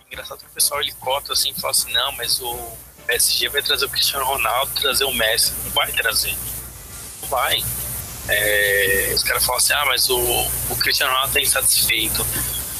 engraçado 0.10 0.40
que 0.40 0.46
o 0.46 0.54
pessoal 0.54 0.82
ele 0.82 0.94
cota 0.94 1.34
assim 1.34 1.52
e 1.52 1.60
fala 1.60 1.72
assim: 1.72 1.92
não, 1.92 2.14
mas 2.14 2.40
o 2.40 2.58
PSG 3.04 3.50
vai 3.50 3.62
trazer 3.62 3.86
o 3.86 3.90
Cristiano 3.90 4.26
Ronaldo, 4.26 4.72
trazer 4.80 5.06
o 5.06 5.14
Messi. 5.14 5.54
Não 5.66 5.72
vai 5.72 5.92
trazer. 5.92 6.36
Não 7.22 7.30
vai. 7.30 7.64
É, 8.28 9.12
os 9.16 9.24
caras 9.24 9.46
falam 9.46 9.58
assim: 9.58 9.74
ah, 9.74 9.86
mas 9.86 10.10
o, 10.10 10.20
o 10.70 10.76
Cristiano 10.78 11.12
Ronaldo 11.12 11.34
tá 11.34 11.42
insatisfeito 11.42 12.26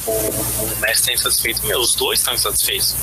o, 0.06 0.10
o 0.10 0.76
Messi 0.80 1.00
está 1.00 1.12
insatisfeito. 1.12 1.66
Meu, 1.66 1.80
os 1.80 1.94
dois 1.94 2.20
estão 2.20 2.34
insatisfeitos. 2.34 2.94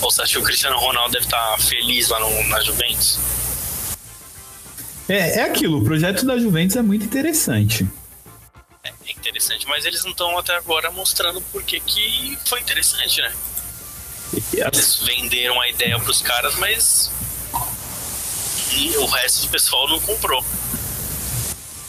Ou 0.00 0.10
você 0.10 0.22
acha 0.22 0.32
que 0.32 0.38
o 0.38 0.42
Cristiano 0.42 0.78
Ronaldo 0.78 1.12
deve 1.12 1.24
estar 1.24 1.58
feliz 1.60 2.08
lá 2.08 2.20
no, 2.20 2.48
na 2.48 2.60
Juventus? 2.60 3.18
É, 5.08 5.38
é 5.38 5.42
aquilo, 5.42 5.78
o 5.78 5.84
projeto 5.84 6.26
da 6.26 6.36
Juventus 6.36 6.76
é 6.76 6.82
muito 6.82 7.04
interessante. 7.04 7.86
É, 8.82 8.88
é 8.88 9.12
interessante, 9.12 9.66
mas 9.66 9.84
eles 9.84 10.02
não 10.04 10.10
estão 10.10 10.36
até 10.36 10.54
agora 10.56 10.90
mostrando 10.90 11.40
por 11.40 11.62
que 11.62 11.80
foi 12.44 12.60
interessante, 12.60 13.20
né? 13.20 13.32
Eles 14.52 14.96
venderam 15.04 15.60
a 15.60 15.68
ideia 15.68 15.98
para 15.98 16.10
os 16.10 16.22
caras, 16.22 16.54
mas 16.56 17.10
e 18.72 18.96
o 18.98 19.06
resto 19.06 19.46
do 19.46 19.48
pessoal 19.48 19.88
não 19.88 20.00
comprou. 20.00 20.44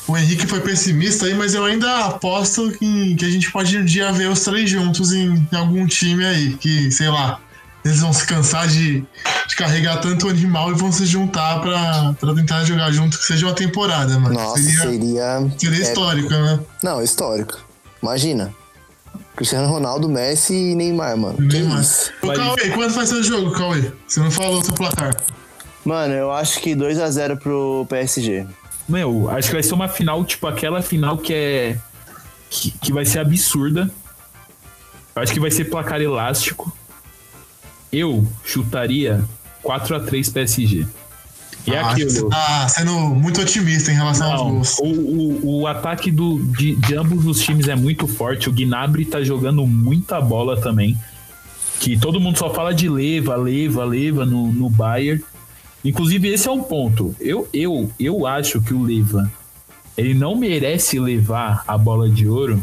O 0.08 0.18
Henrique 0.18 0.48
foi 0.48 0.62
pessimista 0.62 1.26
aí, 1.26 1.34
mas 1.34 1.54
eu 1.54 1.66
ainda 1.66 2.06
aposto 2.06 2.72
que, 2.72 3.16
que 3.16 3.26
a 3.26 3.30
gente 3.30 3.52
pode 3.52 3.78
um 3.78 3.84
dia 3.84 4.12
ver 4.14 4.30
os 4.30 4.40
três 4.40 4.70
juntos 4.70 5.12
em, 5.12 5.48
em 5.52 5.56
algum 5.56 5.86
time 5.86 6.26
aí. 6.26 6.56
Que, 6.56 6.90
sei 6.92 7.10
lá, 7.10 7.42
eles 7.84 8.00
vão 8.00 8.14
se 8.14 8.26
cansar 8.26 8.70
de, 8.70 9.04
de 9.48 9.56
carregar 9.58 9.98
tanto 9.98 10.30
animal 10.30 10.72
e 10.72 10.76
vão 10.76 10.94
se 10.94 11.06
juntar 11.06 11.60
pra, 11.60 12.14
pra 12.18 12.34
tentar 12.34 12.64
jogar 12.64 12.90
junto, 12.92 13.18
que 13.18 13.26
seja 13.26 13.48
uma 13.48 13.54
temporada, 13.54 14.18
mano. 14.18 14.36
Nossa, 14.36 14.64
seria, 14.64 14.80
seria, 14.80 15.52
seria 15.58 15.82
histórico, 15.82 16.30
né? 16.30 16.60
Não, 16.82 17.04
histórico. 17.04 17.60
Imagina. 18.02 18.56
Cristiano 19.38 19.68
Ronaldo, 19.68 20.10
Messi 20.10 20.72
e 20.72 20.76
Neymar, 20.76 21.16
mano. 21.16 21.38
Neymar. 21.40 21.84
Ô, 22.24 22.34
Cauê, 22.34 22.72
quanto 22.72 22.96
vai 22.96 23.06
ser 23.06 23.14
o 23.14 23.24
jogo, 23.24 23.52
Cauê? 23.52 23.92
Você 24.08 24.20
não 24.20 24.32
falou 24.32 24.60
o 24.60 24.64
seu 24.64 24.74
placar. 24.74 25.16
Mano, 25.86 26.12
eu 26.16 26.32
acho 26.32 26.60
que 26.60 26.76
2x0 26.76 27.38
pro 27.38 27.86
PSG. 27.88 28.48
Meu, 28.90 29.30
acho 29.30 29.50
que 29.50 29.54
vai 29.54 29.62
ser 29.62 29.76
uma 29.76 29.88
final, 29.88 30.26
tipo, 30.26 30.48
aquela 30.48 30.82
final 30.82 31.20
que 31.20 31.34
é. 31.36 31.78
que, 32.50 32.72
que 32.72 32.92
vai 32.92 33.06
ser 33.06 33.20
absurda. 33.20 33.92
Eu 35.16 35.22
acho 35.22 35.32
que 35.32 35.40
vai 35.40 35.52
ser 35.52 35.66
placar 35.66 36.02
elástico. 36.02 36.76
Eu 37.94 38.28
chutaria 38.44 39.24
4 39.62 39.98
a 39.98 40.00
3 40.00 40.30
PSG. 40.30 40.88
E 41.68 41.72
é 41.72 41.80
ah, 41.80 41.92
aquilo. 41.92 42.30
Tá 42.30 42.68
sendo 42.70 42.94
muito 42.94 43.42
otimista 43.42 43.92
em 43.92 43.96
relação 43.96 44.30
Não, 44.30 44.36
aos 44.36 44.76
gols. 44.76 44.80
O, 44.80 44.86
o, 44.86 45.60
o 45.60 45.68
ataque 45.68 46.10
do, 46.10 46.40
de, 46.40 46.76
de, 46.76 46.96
ambos 46.96 47.26
os 47.26 47.42
times 47.42 47.68
é 47.68 47.76
muito 47.76 48.08
forte. 48.08 48.50
O 48.50 48.54
Gnabry 48.54 49.04
tá 49.04 49.22
jogando 49.22 49.68
muita 49.68 50.22
bola 50.22 50.60
também. 50.60 50.98
Que 51.80 51.98
todo 51.98 52.22
mundo 52.22 52.40
só 52.40 52.52
fala 52.54 52.74
de 52.74 52.88
leva, 52.88 53.36
leva, 53.36 53.84
leva 53.84 54.26
no, 54.26 54.52
no 54.52 54.70
Bayern. 54.70 55.22
Inclusive, 55.84 56.30
esse 56.30 56.48
é 56.48 56.52
um 56.52 56.64
ponto. 56.64 57.16
Eu, 57.20 57.48
eu, 57.54 57.92
eu 58.00 58.26
acho 58.26 58.62
que 58.62 58.74
o 58.74 58.84
Leva 58.84 59.32
ele 59.98 60.14
não 60.14 60.36
merece 60.36 61.00
levar 61.00 61.64
a 61.68 61.78
bola 61.78 62.10
de 62.10 62.28
ouro, 62.28 62.62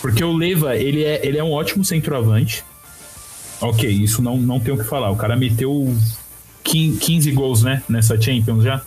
porque 0.00 0.24
o 0.24 0.32
Leva 0.32 0.76
ele 0.76 1.04
é, 1.04 1.26
ele 1.26 1.38
é 1.38 1.44
um 1.44 1.52
ótimo 1.52 1.84
centroavante. 1.84 2.64
Ok, 3.60 3.90
isso 3.90 4.22
não, 4.22 4.36
não 4.36 4.60
tem 4.60 4.72
o 4.72 4.78
que 4.78 4.84
falar. 4.84 5.10
O 5.10 5.16
cara 5.16 5.36
meteu 5.36 5.92
15 6.68 7.32
gols, 7.32 7.62
né? 7.62 7.82
Nessa 7.88 8.20
Champions 8.20 8.64
já. 8.64 8.82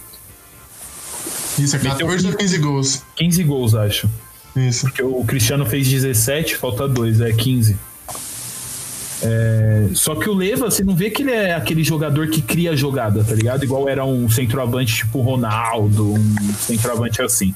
Isso, 1.58 1.76
é 1.76 1.80
14 1.80 2.28
ou 2.28 2.34
15 2.34 2.58
gols? 2.58 3.04
15 3.16 3.44
gols, 3.44 3.76
acho. 3.76 4.10
Isso. 4.56 4.82
Porque 4.82 5.04
o 5.04 5.24
Cristiano 5.24 5.66
fez 5.66 5.88
17, 5.88 6.56
falta 6.56 6.88
2, 6.88 7.22
é 7.22 7.32
15. 7.32 7.78
É, 9.24 9.90
só 9.94 10.16
que 10.16 10.28
o 10.28 10.34
Leva, 10.34 10.70
você 10.70 10.84
não 10.84 10.96
vê 10.96 11.12
que 11.12 11.22
ele 11.22 11.32
é 11.32 11.54
aquele 11.54 11.84
jogador 11.84 12.28
que 12.30 12.42
cria 12.42 12.76
jogada, 12.76 13.24
tá 13.24 13.36
ligado? 13.36 13.64
Igual 13.64 13.88
era 13.88 14.04
um 14.04 14.28
centroavante 14.30 14.96
tipo 14.96 15.22
Ronaldo, 15.22 16.14
um 16.14 16.36
centroavante 16.60 17.22
assim. 17.22 17.54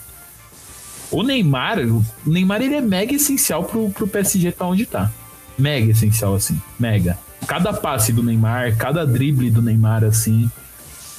O 1.10 1.24
Neymar, 1.24 1.80
o 1.80 2.04
Neymar 2.26 2.62
ele 2.62 2.76
é 2.76 2.82
mega 2.82 3.16
essencial 3.16 3.64
pro, 3.64 3.90
pro 3.90 4.08
PSG 4.08 4.52
tá 4.52 4.66
onde 4.66 4.86
tá. 4.86 5.12
Mega 5.58 5.92
essencial, 5.92 6.36
assim. 6.36 6.60
Mega. 6.80 7.18
Cada 7.48 7.74
passe 7.74 8.12
do 8.12 8.24
Neymar, 8.24 8.76
cada 8.78 9.06
drible 9.06 9.50
do 9.50 9.62
Neymar, 9.62 10.04
assim. 10.04 10.50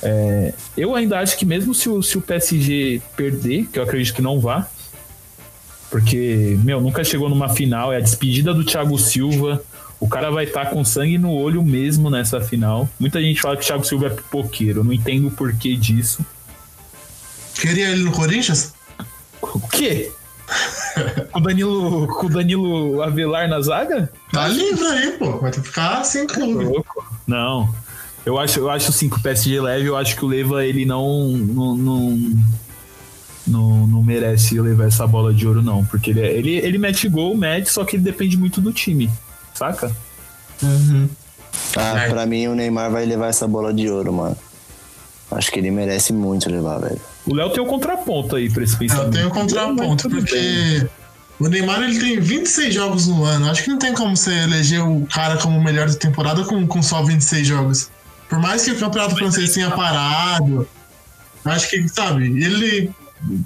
É, 0.03 0.53
eu 0.77 0.95
ainda 0.95 1.19
acho 1.19 1.37
que 1.39 1.45
mesmo 1.45 1.75
se 1.75 1.89
o, 1.89 2.03
se 2.03 2.19
o 2.19 2.21
PSG 2.21 3.01
perder, 3.17 3.67
que 3.67 3.79
eu 3.79 3.83
acredito 3.83 4.15
que 4.15 4.23
não 4.23 4.41
vá, 4.41 4.69
porque, 5.91 6.59
meu, 6.63 6.81
nunca 6.81 7.05
chegou 7.05 7.29
numa 7.29 7.49
final, 7.49 7.93
é 7.93 7.97
a 7.97 8.01
despedida 8.01 8.53
do 8.53 8.65
Thiago 8.65 8.99
Silva 8.99 9.63
o 9.99 10.09
cara 10.09 10.31
vai 10.31 10.45
estar 10.45 10.67
tá 10.67 10.71
com 10.71 10.85
sangue 10.85 11.17
no 11.17 11.33
olho 11.33 11.63
mesmo 11.63 12.11
nessa 12.11 12.41
final. 12.41 12.89
Muita 12.99 13.21
gente 13.21 13.41
fala 13.41 13.57
que 13.57 13.63
o 13.63 13.67
Thiago 13.67 13.85
Silva 13.85 14.07
é 14.07 14.11
pipoqueiro. 14.11 14.81
Eu 14.81 14.85
não 14.85 14.93
entendo 14.93 15.29
o 15.29 15.31
porquê 15.31 15.75
disso. 15.75 16.25
Queria 17.55 17.89
ele 17.91 18.03
no 18.03 18.13
Corinthians? 18.13 18.75
O 19.41 19.61
quê? 19.69 20.13
com 21.33 21.39
o 21.39 21.43
Danilo, 21.43 22.07
com 22.07 22.27
o 22.27 22.31
Danilo 22.31 23.03
Avelar 23.03 23.49
na 23.49 23.61
zaga? 23.61 24.11
Tá 24.33 24.49
livre 24.49 24.87
aí, 24.87 25.13
pô. 25.13 25.39
Vai 25.39 25.51
ter 25.51 25.61
que 25.61 25.69
ficar 25.69 26.05
sem 26.05 26.27
clube. 26.27 26.83
Não. 27.27 27.69
Eu 28.25 28.39
acho, 28.39 28.59
eu 28.59 28.71
acho 28.71 28.93
sim 28.93 29.09
que 29.09 29.17
o 29.17 29.23
PSG 29.23 29.61
leve, 29.61 29.87
eu 29.87 29.97
acho 29.97 30.17
que 30.17 30.25
o 30.25 30.29
Leva 30.29 30.65
ele 30.65 30.85
não 30.85 31.29
não, 31.29 31.77
não, 31.77 32.19
não, 33.47 33.87
não 33.87 34.03
merece 34.03 34.61
levar 34.61 34.89
essa 34.89 35.07
bola 35.07 35.33
de 35.33 35.47
ouro, 35.47 35.63
não. 35.63 35.85
Porque 35.85 36.11
ele, 36.11 36.21
é, 36.21 36.33
ele, 36.33 36.57
ele 36.57 36.79
mete 36.79 37.09
gol, 37.09 37.37
mete, 37.37 37.71
só 37.71 37.85
que 37.85 37.95
ele 37.95 38.03
depende 38.03 38.37
muito 38.37 38.61
do 38.61 38.73
time 38.73 39.09
saca? 39.57 39.91
Uhum. 40.63 41.09
Ah, 41.77 42.01
é. 42.01 42.09
pra 42.11 42.27
mim 42.27 42.47
o 42.49 42.55
Neymar 42.55 42.91
vai 42.91 43.07
levar 43.07 43.29
essa 43.29 43.49
bola 43.49 43.73
de 43.73 43.91
ouro, 43.91 44.13
mano. 44.13 44.37
Acho 45.31 45.51
que 45.51 45.59
ele 45.59 45.71
merece 45.71 46.13
muito 46.13 46.49
levar, 46.49 46.79
velho. 46.79 47.01
O 47.27 47.35
Léo 47.35 47.51
tem 47.51 47.63
o 47.63 47.67
um 47.67 47.69
contraponto 47.69 48.37
aí 48.37 48.49
pra 48.49 48.63
esse 48.63 48.77
pensamento. 48.77 49.07
Eu 49.07 49.11
tenho 49.11 49.27
o 49.27 49.31
um 49.31 49.33
contraponto, 49.33 50.09
porque 50.09 50.87
o 51.39 51.49
Neymar 51.49 51.83
ele 51.83 51.99
tem 51.99 52.21
26 52.21 52.73
jogos 52.73 53.07
no 53.09 53.25
ano. 53.25 53.51
Acho 53.51 53.65
que 53.65 53.71
não 53.71 53.79
tem 53.79 53.93
como 53.93 54.17
você 54.17 54.33
eleger 54.33 54.83
o 54.87 55.07
cara 55.07 55.37
como 55.37 55.59
o 55.59 55.63
melhor 55.63 55.89
da 55.89 55.95
temporada 55.95 56.45
com, 56.45 56.67
com 56.67 56.83
só 56.83 57.03
26 57.03 57.47
jogos. 57.47 57.91
Por 58.29 58.39
mais 58.39 58.65
que 58.65 58.71
o 58.71 58.79
campeonato 58.79 59.17
francês 59.17 59.53
tenha 59.53 59.71
parado, 59.71 60.67
acho 61.45 61.71
que, 61.71 61.89
sabe, 61.89 62.25
ele 62.25 62.91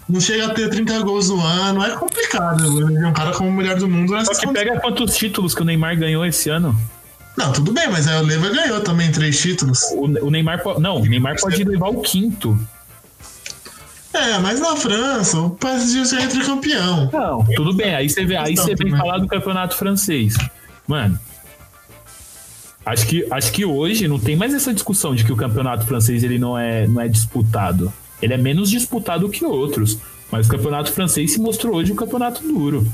não 0.09 0.21
chega 0.21 0.47
a 0.47 0.55
ter 0.55 0.69
30 0.69 1.01
gols 1.01 1.29
no 1.29 1.41
ano, 1.41 1.83
é 1.83 1.91
complicado. 1.97 2.65
Ele 2.89 3.05
é 3.05 3.07
um 3.07 3.13
cara 3.13 3.33
como 3.33 3.49
o 3.49 3.53
melhor 3.53 3.77
do 3.77 3.89
mundo. 3.89 4.13
Só 4.25 4.35
que 4.35 4.53
pega 4.53 4.79
quantos 4.81 5.17
títulos 5.17 5.55
que 5.55 5.63
o 5.63 5.65
Neymar 5.65 5.99
ganhou 5.99 6.25
esse 6.25 6.49
ano? 6.49 6.79
Não, 7.41 7.53
tudo 7.53 7.73
bem, 7.73 7.89
mas 7.91 8.07
aí 8.07 8.21
o 8.21 8.27
Leva 8.27 8.51
ganhou 8.51 8.81
também 8.81 9.11
três 9.11 9.41
títulos. 9.41 9.83
O, 9.93 10.27
o 10.27 10.31
Neymar 10.31 10.63
Não, 10.79 10.99
o 10.99 11.05
Neymar 11.05 11.41
pode 11.41 11.65
levar 11.65 11.89
o 11.89 12.03
quinto. 12.03 12.59
É, 14.13 14.39
mas 14.39 14.61
na 14.61 14.77
França, 14.77 15.39
o 15.39 15.51
PSG 15.51 16.05
já 16.05 16.23
entra 16.23 16.45
campeão. 16.45 17.09
Não, 17.13 17.45
tudo 17.55 17.73
bem. 17.73 17.95
Aí 17.95 18.09
você 18.09 18.25
vê, 18.25 18.37
aí 18.37 18.57
você 18.57 18.75
vem 18.75 18.91
falar 18.91 19.19
do 19.19 19.27
campeonato 19.27 19.77
francês. 19.77 20.37
Mano, 20.87 21.19
Acho 22.85 23.07
que, 23.07 23.27
acho 23.31 23.53
que 23.53 23.65
hoje 23.65 24.09
não 24.09 24.19
tem 24.19 24.35
mais 24.35 24.55
essa 24.55 24.73
discussão 24.73 25.15
de 25.15 25.25
que 25.25 25.33
o 25.33 25.37
campeonato 25.37 25.87
francês 25.87 26.25
ele 26.25 26.39
não 26.39 26.59
é, 26.59 26.87
não 26.87 27.01
é 27.01 27.09
disputado. 27.09 27.93
Ele 28.23 28.35
é 28.35 28.39
menos 28.39 28.71
disputado 28.71 29.29
que 29.29 29.45
outros. 29.45 29.99
Mas 30.31 30.47
o 30.47 30.51
campeonato 30.51 30.91
francês 30.93 31.33
se 31.33 31.41
mostrou 31.41 31.77
hoje 31.77 31.93
um 31.93 31.97
campeonato 31.97 32.43
duro. 32.43 32.87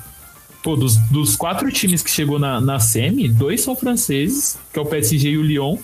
Pô, 0.67 0.75
dos, 0.75 0.97
dos 0.97 1.37
quatro 1.37 1.71
times 1.71 2.03
que 2.03 2.11
chegou 2.11 2.41
na, 2.41 2.61
na 2.61 2.81
semi, 2.81 3.29
dois 3.29 3.61
são 3.61 3.77
franceses, 3.77 4.59
que 4.73 4.77
é 4.81 4.83
o 4.83 4.85
PSG 4.85 5.29
e 5.29 5.39
o 5.39 5.43
Lyon. 5.43 5.79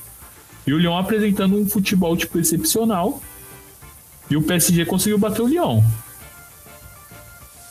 E 0.67 0.75
o 0.75 0.77
Lyon 0.77 0.99
apresentando 0.99 1.57
um 1.57 1.69
futebol 1.69 2.17
tipo 2.17 2.37
excepcional. 2.37 3.23
E 4.29 4.37
o 4.37 4.43
PSG 4.43 4.85
conseguiu 4.85 5.19
bater 5.19 5.41
o 5.41 5.47
Lyon. 5.47 5.81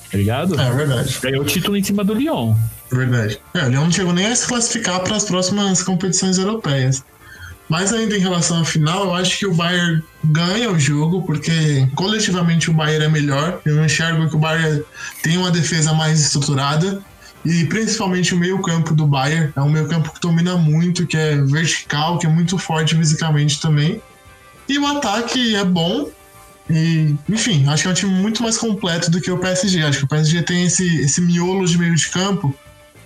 Tá 0.10 0.18
ligado? 0.18 0.58
É 0.58 0.72
verdade. 0.72 1.20
Ganhou 1.22 1.42
o 1.42 1.46
título 1.46 1.76
em 1.76 1.84
cima 1.84 2.02
do 2.02 2.14
Lyon. 2.14 2.56
Verdade. 2.90 3.42
É, 3.56 3.66
o 3.66 3.68
Leão 3.68 3.84
não 3.84 3.92
chegou 3.92 4.14
nem 4.14 4.28
a 4.28 4.34
se 4.34 4.48
classificar 4.48 5.02
para 5.02 5.18
as 5.18 5.26
próximas 5.26 5.84
competições 5.84 6.38
europeias. 6.38 7.04
Mas 7.72 7.94
ainda 7.94 8.18
em 8.18 8.20
relação 8.20 8.60
à 8.60 8.66
final, 8.66 9.06
eu 9.06 9.14
acho 9.14 9.40
que 9.40 9.46
o 9.46 9.54
Bayern 9.54 10.04
ganha 10.26 10.70
o 10.70 10.78
jogo, 10.78 11.22
porque 11.22 11.88
coletivamente 11.96 12.70
o 12.70 12.74
Bayern 12.74 13.06
é 13.06 13.08
melhor. 13.08 13.62
Eu 13.64 13.82
enxergo 13.86 14.28
que 14.28 14.36
o 14.36 14.40
Bayern 14.40 14.84
tem 15.24 15.38
uma 15.38 15.50
defesa 15.50 15.94
mais 15.94 16.20
estruturada. 16.20 17.02
E 17.46 17.64
principalmente 17.68 18.36
o 18.36 18.38
meio-campo 18.38 18.94
do 18.94 19.08
Bayern. 19.08 19.54
É 19.56 19.62
um 19.62 19.70
meio-campo 19.70 20.12
que 20.14 20.20
domina 20.20 20.58
muito, 20.58 21.08
que 21.08 21.16
é 21.16 21.38
vertical, 21.38 22.20
que 22.20 22.26
é 22.26 22.30
muito 22.30 22.58
forte 22.58 22.94
fisicamente 22.94 23.62
também. 23.62 24.02
E 24.68 24.78
o 24.78 24.86
ataque 24.86 25.56
é 25.56 25.64
bom. 25.64 26.10
E, 26.70 27.16
enfim, 27.30 27.66
acho 27.70 27.84
que 27.84 27.88
é 27.88 27.92
um 27.92 27.96
time 27.96 28.12
muito 28.12 28.44
mais 28.44 28.58
completo 28.58 29.10
do 29.10 29.22
que 29.22 29.32
o 29.32 29.38
PSG. 29.38 29.82
Acho 29.84 30.00
que 30.00 30.04
o 30.04 30.10
PSG 30.10 30.44
tem 30.44 30.66
esse, 30.66 31.04
esse 31.04 31.22
miolo 31.22 31.66
de 31.66 31.78
meio 31.78 31.96
de 31.96 32.10
campo 32.10 32.54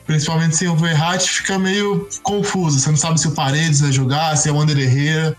principalmente 0.06 0.56
sem 0.56 0.68
o 0.68 0.76
Verratti, 0.76 1.30
fica 1.30 1.58
meio 1.58 2.08
confuso. 2.22 2.80
Você 2.80 2.90
não 2.90 2.98
sabe 2.98 3.20
se 3.20 3.28
o 3.28 3.32
Paredes 3.32 3.82
vai 3.82 3.92
jogar, 3.92 4.36
se 4.38 4.50
é 4.50 4.52
o 4.52 4.60
Ander 4.60 4.78
Herrera. 4.78 5.36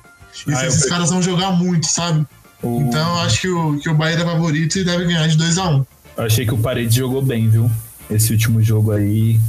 E 0.47 0.53
ah, 0.53 0.57
se 0.57 0.67
esses 0.67 0.87
caras 0.87 1.11
vão 1.11 1.23
jogar 1.23 1.53
muito, 1.53 1.87
sabe? 1.87 2.27
O... 2.63 2.81
Então 2.81 3.17
eu 3.17 3.21
acho 3.23 3.41
que 3.41 3.49
o, 3.49 3.79
que 3.79 3.89
o 3.89 3.95
Bahia 3.95 4.17
é 4.17 4.25
favorito 4.25 4.79
e 4.79 4.85
deve 4.85 5.05
ganhar 5.05 5.27
de 5.29 5.37
2x1. 5.37 5.81
Um. 5.81 5.87
Eu 6.17 6.25
achei 6.25 6.47
que 6.47 6.55
o 6.55 6.59
Paredes 6.59 6.95
jogou 6.95 7.23
bem, 7.23 7.49
viu? 7.49 7.71
Esse 8.11 8.33
último 8.33 8.63
jogo 8.63 8.93
aí. 8.93 9.41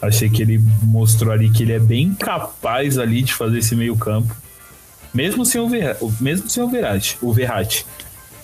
Achei 0.00 0.30
que 0.30 0.42
ele 0.42 0.62
mostrou 0.82 1.32
ali 1.32 1.50
que 1.50 1.64
ele 1.64 1.72
é 1.72 1.80
bem 1.80 2.14
capaz 2.14 2.98
ali 2.98 3.20
de 3.22 3.34
fazer 3.34 3.58
esse 3.58 3.74
meio 3.74 3.96
campo. 3.96 4.34
Mesmo 5.12 5.44
sem 5.44 5.60
o, 5.60 5.68
Ver... 5.68 5.96
mesmo 6.20 6.48
sem 6.48 6.62
o 6.62 6.68
Verratti. 6.68 7.18
O 7.20 7.32
Verratti. 7.32 7.84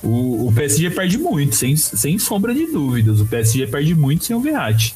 O, 0.02 0.48
o 0.48 0.52
PSG 0.52 0.90
perde 0.90 1.16
muito, 1.16 1.54
sem, 1.54 1.76
sem 1.76 2.18
sombra 2.18 2.52
de 2.52 2.66
dúvidas. 2.66 3.20
O 3.20 3.26
PSG 3.26 3.68
perde 3.68 3.94
muito 3.94 4.24
sem 4.24 4.34
o 4.34 4.40
Verratti. 4.40 4.94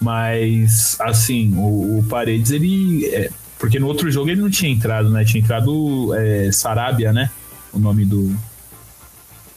Mas, 0.00 0.96
assim, 1.00 1.54
o, 1.56 1.98
o 1.98 2.04
Paredes, 2.08 2.50
ele. 2.50 3.06
É, 3.06 3.30
porque 3.58 3.78
no 3.78 3.88
outro 3.88 4.10
jogo 4.10 4.30
ele 4.30 4.40
não 4.40 4.50
tinha 4.50 4.70
entrado, 4.70 5.10
né? 5.10 5.24
Tinha 5.24 5.42
entrado 5.42 6.14
é, 6.14 6.50
Sarabia, 6.52 7.12
né? 7.12 7.30
O 7.72 7.78
nome 7.78 8.04
do. 8.04 8.34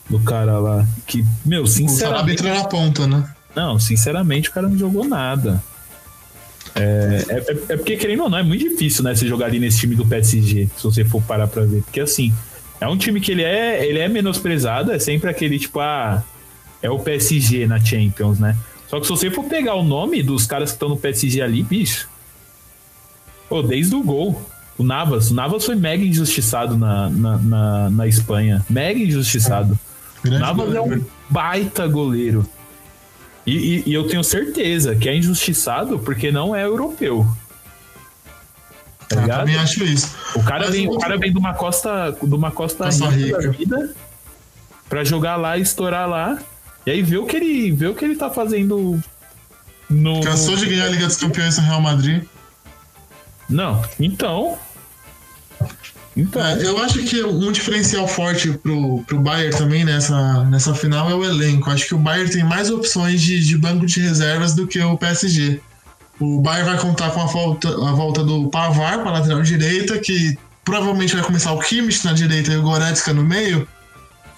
Do 0.09 0.19
cara 0.19 0.59
lá. 0.59 0.85
Que, 1.05 1.23
meu, 1.45 1.65
sinceramente. 1.67 2.03
O 2.03 2.09
Sarabia 2.09 2.33
entrou 2.33 2.53
na 2.55 2.63
ponta, 2.65 3.07
né? 3.07 3.33
Não, 3.55 3.79
sinceramente 3.79 4.49
o 4.49 4.51
cara 4.51 4.67
não 4.67 4.77
jogou 4.77 5.07
nada. 5.07 5.61
É, 6.73 7.25
é, 7.27 7.33
é, 7.35 7.73
é, 7.73 7.77
porque, 7.77 7.97
querendo 7.97 8.23
ou 8.23 8.29
não, 8.29 8.37
é 8.37 8.43
muito 8.43 8.67
difícil, 8.67 9.03
né? 9.03 9.13
Você 9.13 9.27
jogar 9.27 9.47
ali 9.47 9.59
nesse 9.59 9.79
time 9.79 9.95
do 9.95 10.05
PSG, 10.05 10.69
se 10.75 10.83
você 10.83 11.05
for 11.05 11.21
parar 11.21 11.47
pra 11.47 11.63
ver. 11.63 11.83
Porque, 11.83 11.99
assim, 11.99 12.33
é 12.79 12.87
um 12.87 12.97
time 12.97 13.19
que 13.19 13.31
ele 13.31 13.43
é, 13.43 13.85
ele 13.85 13.99
é 13.99 14.07
menosprezado, 14.07 14.91
é 14.91 14.99
sempre 14.99 15.29
aquele 15.29 15.59
tipo, 15.59 15.79
ah, 15.79 16.23
é 16.81 16.89
o 16.89 16.97
PSG 16.97 17.67
na 17.67 17.79
Champions, 17.79 18.39
né? 18.39 18.57
Só 18.91 18.99
que 18.99 19.05
se 19.05 19.09
você 19.09 19.31
for 19.31 19.45
pegar 19.45 19.75
o 19.75 19.83
nome 19.83 20.21
dos 20.21 20.45
caras 20.45 20.71
que 20.71 20.75
estão 20.75 20.89
no 20.89 20.97
PSG 20.97 21.41
ali, 21.41 21.63
bicho. 21.63 22.09
Pô, 23.47 23.63
desde 23.63 23.95
o 23.95 24.03
gol. 24.03 24.45
O 24.77 24.83
Navas. 24.83 25.31
O 25.31 25.33
Navas 25.33 25.65
foi 25.65 25.75
mega 25.75 26.03
injustiçado 26.03 26.77
na, 26.77 27.09
na, 27.09 27.37
na, 27.37 27.89
na 27.89 28.07
Espanha. 28.07 28.65
Mega 28.69 28.99
injustiçado. 28.99 29.79
É. 30.25 30.29
Navas 30.37 30.75
é 30.75 30.81
um 30.81 31.01
baita 31.29 31.87
goleiro. 31.87 32.45
E, 33.47 33.55
e, 33.55 33.83
e, 33.91 33.93
eu 33.93 34.07
tenho 34.07 34.25
certeza 34.25 34.93
que 34.93 35.07
é 35.07 35.15
injustiçado 35.15 35.97
porque 35.97 36.29
não 36.29 36.53
é 36.53 36.65
europeu. 36.65 37.25
Tá 39.07 39.23
ah, 39.23 39.37
também 39.39 39.55
acho 39.55 39.85
isso. 39.85 40.13
O 40.35 40.43
cara, 40.43 40.69
vem, 40.69 40.89
o 40.89 40.99
cara 40.99 41.17
vem 41.17 41.31
de 41.31 41.37
uma 41.37 41.53
costa, 41.53 42.11
de 42.21 42.35
uma 42.35 42.51
costa 42.51 42.89
rica, 42.89 43.09
rica 43.09 43.41
da 43.41 43.49
vida 43.51 43.95
pra 44.89 45.05
jogar 45.05 45.37
lá 45.37 45.57
e 45.57 45.61
estourar 45.61 46.09
lá. 46.09 46.37
E 46.85 46.91
aí 46.91 47.01
vê 47.01 47.17
o 47.17 47.25
que 47.25 47.35
ele, 47.35 47.71
vê 47.71 47.87
o 47.87 47.95
que 47.95 48.03
ele 48.03 48.15
tá 48.15 48.29
fazendo 48.29 49.01
no. 49.89 50.21
Cansou 50.21 50.55
de 50.55 50.65
ganhar 50.65 50.85
a 50.85 50.89
Liga 50.89 51.05
dos 51.05 51.17
Campeões 51.17 51.57
no 51.57 51.63
Real 51.63 51.81
Madrid? 51.81 52.23
Não. 53.49 53.83
Então. 53.99 54.57
Então. 56.15 56.45
É, 56.45 56.65
eu 56.65 56.77
acho 56.79 57.03
que 57.03 57.23
um 57.23 57.51
diferencial 57.51 58.07
forte 58.07 58.51
pro, 58.51 59.03
pro 59.03 59.19
Bayern 59.19 59.55
também 59.55 59.85
nessa, 59.85 60.43
nessa 60.45 60.73
final 60.73 61.09
é 61.09 61.13
o 61.13 61.23
elenco. 61.23 61.69
Acho 61.69 61.87
que 61.87 61.95
o 61.95 61.99
Bayern 61.99 62.31
tem 62.31 62.43
mais 62.43 62.69
opções 62.69 63.21
de, 63.21 63.39
de 63.39 63.57
banco 63.57 63.85
de 63.85 63.99
reservas 64.01 64.53
do 64.55 64.65
que 64.65 64.79
o 64.81 64.97
PSG. 64.97 65.61
O 66.19 66.41
Bayern 66.41 66.69
vai 66.69 66.79
contar 66.79 67.11
com 67.11 67.21
a 67.21 67.25
volta, 67.25 67.69
a 67.69 67.91
volta 67.91 68.23
do 68.23 68.49
Pavar 68.49 68.99
para 68.99 69.11
lateral 69.11 69.41
direita, 69.41 69.97
que 69.99 70.37
provavelmente 70.63 71.15
vai 71.15 71.23
começar 71.23 71.51
o 71.51 71.59
Kimmich 71.59 72.05
na 72.05 72.13
direita 72.13 72.51
e 72.51 72.57
o 72.57 72.61
Goretzka 72.61 73.13
no 73.13 73.23
meio. 73.23 73.67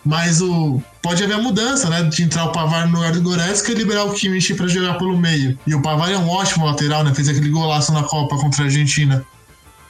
Mas 0.05 0.41
o 0.41 0.81
pode 1.03 1.21
haver 1.21 1.35
a 1.35 1.41
mudança, 1.41 1.89
né? 1.89 2.01
De 2.03 2.23
entrar 2.23 2.45
o 2.45 2.51
Pavar 2.51 2.87
no 2.87 2.95
lugar 2.95 3.11
do 3.11 3.21
Goretzka 3.21 3.71
e 3.71 3.75
liberar 3.75 4.05
o 4.05 4.13
Kimmich 4.13 4.55
para 4.55 4.67
jogar 4.67 4.97
pelo 4.97 5.17
meio. 5.17 5.59
E 5.67 5.75
o 5.75 5.81
Pavar 5.81 6.09
é 6.09 6.17
um 6.17 6.29
ótimo 6.29 6.65
lateral, 6.65 7.03
né? 7.03 7.13
Fez 7.13 7.27
aquele 7.27 7.49
golaço 7.49 7.91
na 7.91 8.03
Copa 8.03 8.37
contra 8.37 8.63
a 8.63 8.65
Argentina. 8.65 9.23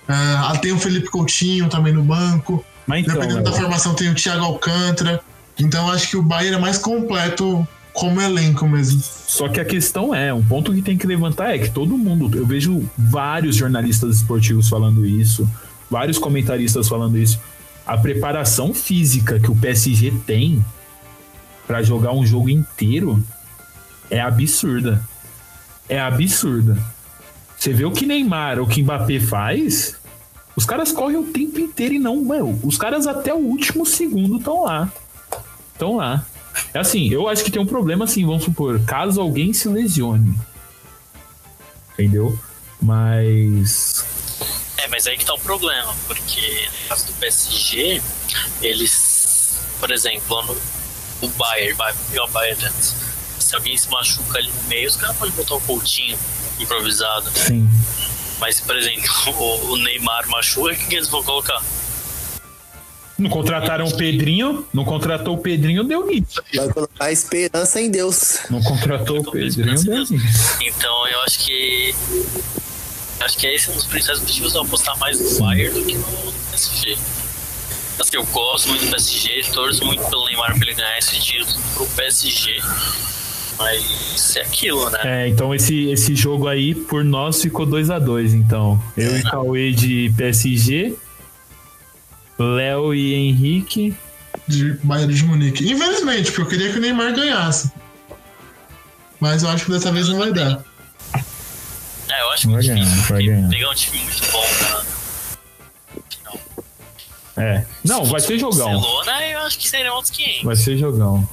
Uh, 0.10 0.60
tem 0.60 0.74
o 0.74 0.80
Felipe 0.80 1.08
Coutinho 1.08 1.70
também 1.70 1.94
no 1.94 2.04
banco. 2.04 2.66
Mas 2.88 3.04
então, 3.04 3.14
Dependendo 3.14 3.44
da 3.44 3.54
formação, 3.54 3.94
tem 3.94 4.10
o 4.10 4.16
Thiago 4.16 4.44
Alcântara. 4.44 5.22
Então 5.58 5.90
acho 5.92 6.10
que 6.10 6.18
o 6.18 6.24
Bayern 6.24 6.58
é 6.58 6.60
mais 6.60 6.80
completo 6.80 7.66
como 7.94 8.20
elenco 8.20 8.68
mesmo. 8.68 9.02
Só 9.02 9.48
que 9.48 9.60
a 9.60 9.66
questão 9.66 10.14
é, 10.16 10.34
um 10.34 10.44
ponto 10.44 10.74
que 10.74 10.82
tem 10.82 10.98
que 10.98 11.06
levantar 11.06 11.56
é 11.56 11.60
que 11.60 11.70
todo 11.70 11.96
mundo, 11.96 12.36
eu 12.36 12.46
vejo 12.46 12.84
vários 12.98 13.56
jornalistas 13.56 14.18
esportivos 14.18 14.68
falando 14.68 15.06
isso, 15.06 15.48
vários 15.90 16.18
comentaristas 16.18 16.88
falando 16.88 17.18
isso 17.20 17.40
a 17.86 17.98
preparação 17.98 18.74
física 18.74 19.40
que 19.40 19.52
o 19.52 19.56
PSG 19.56 20.14
tem 20.26 20.64
para 21.68 21.82
jogar 21.82 22.12
um 22.14 22.26
jogo 22.26 22.50
inteiro 22.50 23.24
é 24.10 24.20
absurda. 24.20 25.04
É 25.88 26.00
absurda. 26.00 26.78
Você 27.58 27.72
vê 27.72 27.86
o 27.86 27.92
que 27.92 28.06
Neymar, 28.06 28.60
o 28.60 28.68
que 28.68 28.84
Mbappé 28.84 29.20
faz, 29.20 29.96
os 30.56 30.66
caras 30.66 30.92
correm 30.92 31.18
o 31.18 31.24
tempo 31.24 31.60
inteiro 31.60 31.96
e 31.96 32.00
não, 32.00 32.18
meu, 32.18 32.60
os 32.64 32.78
caras 32.78 33.08
até 33.08 33.34
o 33.34 33.38
último 33.38 33.86
segundo 33.86 34.38
estão 34.38 34.64
lá. 34.64 34.92
Estão 35.72 35.96
lá. 35.96 36.26
É 36.74 36.80
assim, 36.80 37.10
eu 37.10 37.28
acho 37.28 37.44
que 37.44 37.52
tem 37.52 37.62
um 37.62 37.66
problema 37.66 38.06
assim, 38.06 38.26
vamos 38.26 38.44
supor, 38.44 38.80
caso 38.86 39.22
alguém 39.22 39.54
se 39.54 39.68
lesione. 39.68 40.38
Entendeu? 41.94 42.38
Mas 42.82 44.06
é, 44.84 44.88
mas 44.90 45.08
aí 45.08 45.18
que 45.18 45.26
tá 45.26 45.34
o 45.34 45.40
problema, 45.40 45.96
porque 46.08 46.68
no 46.82 46.90
caso 46.90 47.08
do 47.08 47.14
PSG, 47.14 48.02
eles, 48.62 49.58
por 49.80 49.90
exemplo, 49.92 50.42
no, 50.44 50.58
o 51.26 51.30
Bayern, 51.30 51.74
vai 51.74 51.94
pegar 52.10 52.26
o 52.26 52.28
Bayern 52.30 52.66
antes. 52.66 52.96
Se 53.40 53.56
alguém 53.56 53.78
se 53.78 53.90
machuca 53.90 54.38
ali 54.38 54.50
no 54.50 54.64
meio, 54.64 54.88
os 54.88 54.96
caras 54.96 55.16
podem 55.18 55.34
botar 55.36 55.56
o 55.56 55.62
Coutinho 55.62 56.18
improvisado, 56.60 57.26
né? 57.26 57.36
Sim. 57.36 57.70
Mas, 58.40 58.60
por 58.60 58.76
exemplo, 58.76 59.10
o, 59.38 59.72
o 59.72 59.78
Neymar 59.78 60.28
machuca, 60.30 60.74
o 60.74 60.76
que 60.76 60.96
eles 60.96 61.08
vão 61.08 61.24
colocar? 61.24 61.62
Não 63.18 63.30
contrataram 63.30 63.86
o 63.86 63.96
Pedrinho, 63.96 64.66
não 64.74 64.84
contratou 64.84 65.36
o 65.36 65.38
Pedrinho, 65.38 65.84
deu 65.84 66.06
nisso. 66.06 66.42
Vai 66.54 66.68
colocar 66.70 67.06
a 67.06 67.12
esperança 67.12 67.80
em 67.80 67.90
Deus. 67.90 68.40
Não 68.50 68.62
contratou 68.62 69.20
o 69.20 69.32
Pedrinho, 69.32 69.82
deu 69.84 70.00
nisso. 70.00 70.16
Então 70.62 71.08
eu 71.08 71.22
acho 71.22 71.40
que 71.40 71.96
Acho 73.24 73.38
que 73.38 73.48
esse 73.48 73.70
é 73.70 73.72
um 73.72 73.76
dos 73.76 73.86
principais 73.86 74.20
motivos 74.20 74.52
de 74.52 74.58
eu 74.58 74.64
apostar 74.64 74.98
mais 74.98 75.20
no 75.20 75.40
Bayern 75.40 75.80
do 75.80 75.86
que 75.86 75.96
no 75.96 76.34
PSG. 76.52 76.98
Assim, 78.00 78.18
eu 78.18 78.26
gosto 78.26 78.70
muito 78.70 78.86
do 78.86 78.92
PSG, 78.92 79.44
torço 79.54 79.86
muito 79.86 80.04
pelo 80.06 80.26
Neymar 80.26 80.56
pra 80.58 80.68
ele 80.68 80.74
ganhar 80.74 80.98
esse 80.98 81.20
título 81.20 81.62
pro 81.76 81.86
PSG. 81.88 82.62
Mas 83.58 84.36
é 84.36 84.42
aquilo, 84.42 84.90
né? 84.90 85.00
É, 85.04 85.28
então 85.28 85.54
esse, 85.54 85.90
esse 85.92 86.16
jogo 86.16 86.48
aí, 86.48 86.74
por 86.74 87.04
nós, 87.04 87.42
ficou 87.42 87.66
2 87.66 87.90
a 87.92 88.00
2 88.00 88.34
então. 88.34 88.82
Eu 88.98 89.14
é. 89.14 89.20
e 89.20 89.24
Cauê 89.24 89.72
de 89.72 90.12
PSG, 90.18 90.96
Léo 92.38 92.94
e 92.94 93.14
Henrique. 93.14 93.96
De 94.48 94.74
Bayern 94.84 95.14
de 95.14 95.24
Munique. 95.24 95.72
Infelizmente, 95.72 96.32
porque 96.32 96.42
eu 96.42 96.48
queria 96.48 96.72
que 96.72 96.80
o 96.80 96.82
Neymar 96.82 97.14
ganhasse. 97.14 97.72
Mas 99.20 99.44
eu 99.44 99.50
acho 99.50 99.66
que 99.66 99.72
dessa 99.72 99.92
vez 99.92 100.10
não 100.10 100.18
vai 100.18 100.34
dar. 100.34 100.64
É, 102.10 102.22
eu 102.22 102.30
acho 102.32 102.48
que 102.48 102.54
vai 102.54 102.64
ganhar, 102.64 103.08
vai 103.08 103.24
ganhar. 103.24 103.50
pegar 103.50 103.70
um 103.70 103.76
time 103.76 104.00
muito 104.00 104.32
bom 104.32 104.46
pra. 104.58 104.93
Não. 107.36 107.44
É. 107.44 107.66
Não, 107.84 108.06
vai 108.06 108.22
ser 108.22 108.38
jogão. 108.38 108.80
Barcelona, 108.80 109.28
eu 109.28 109.40
acho 109.40 109.60
que 109.60 109.70
seriam 109.70 109.96
outros 109.96 110.12
500. 110.12 110.44
Vai 110.44 110.56
ser 110.56 110.78
jogão. 110.78 111.30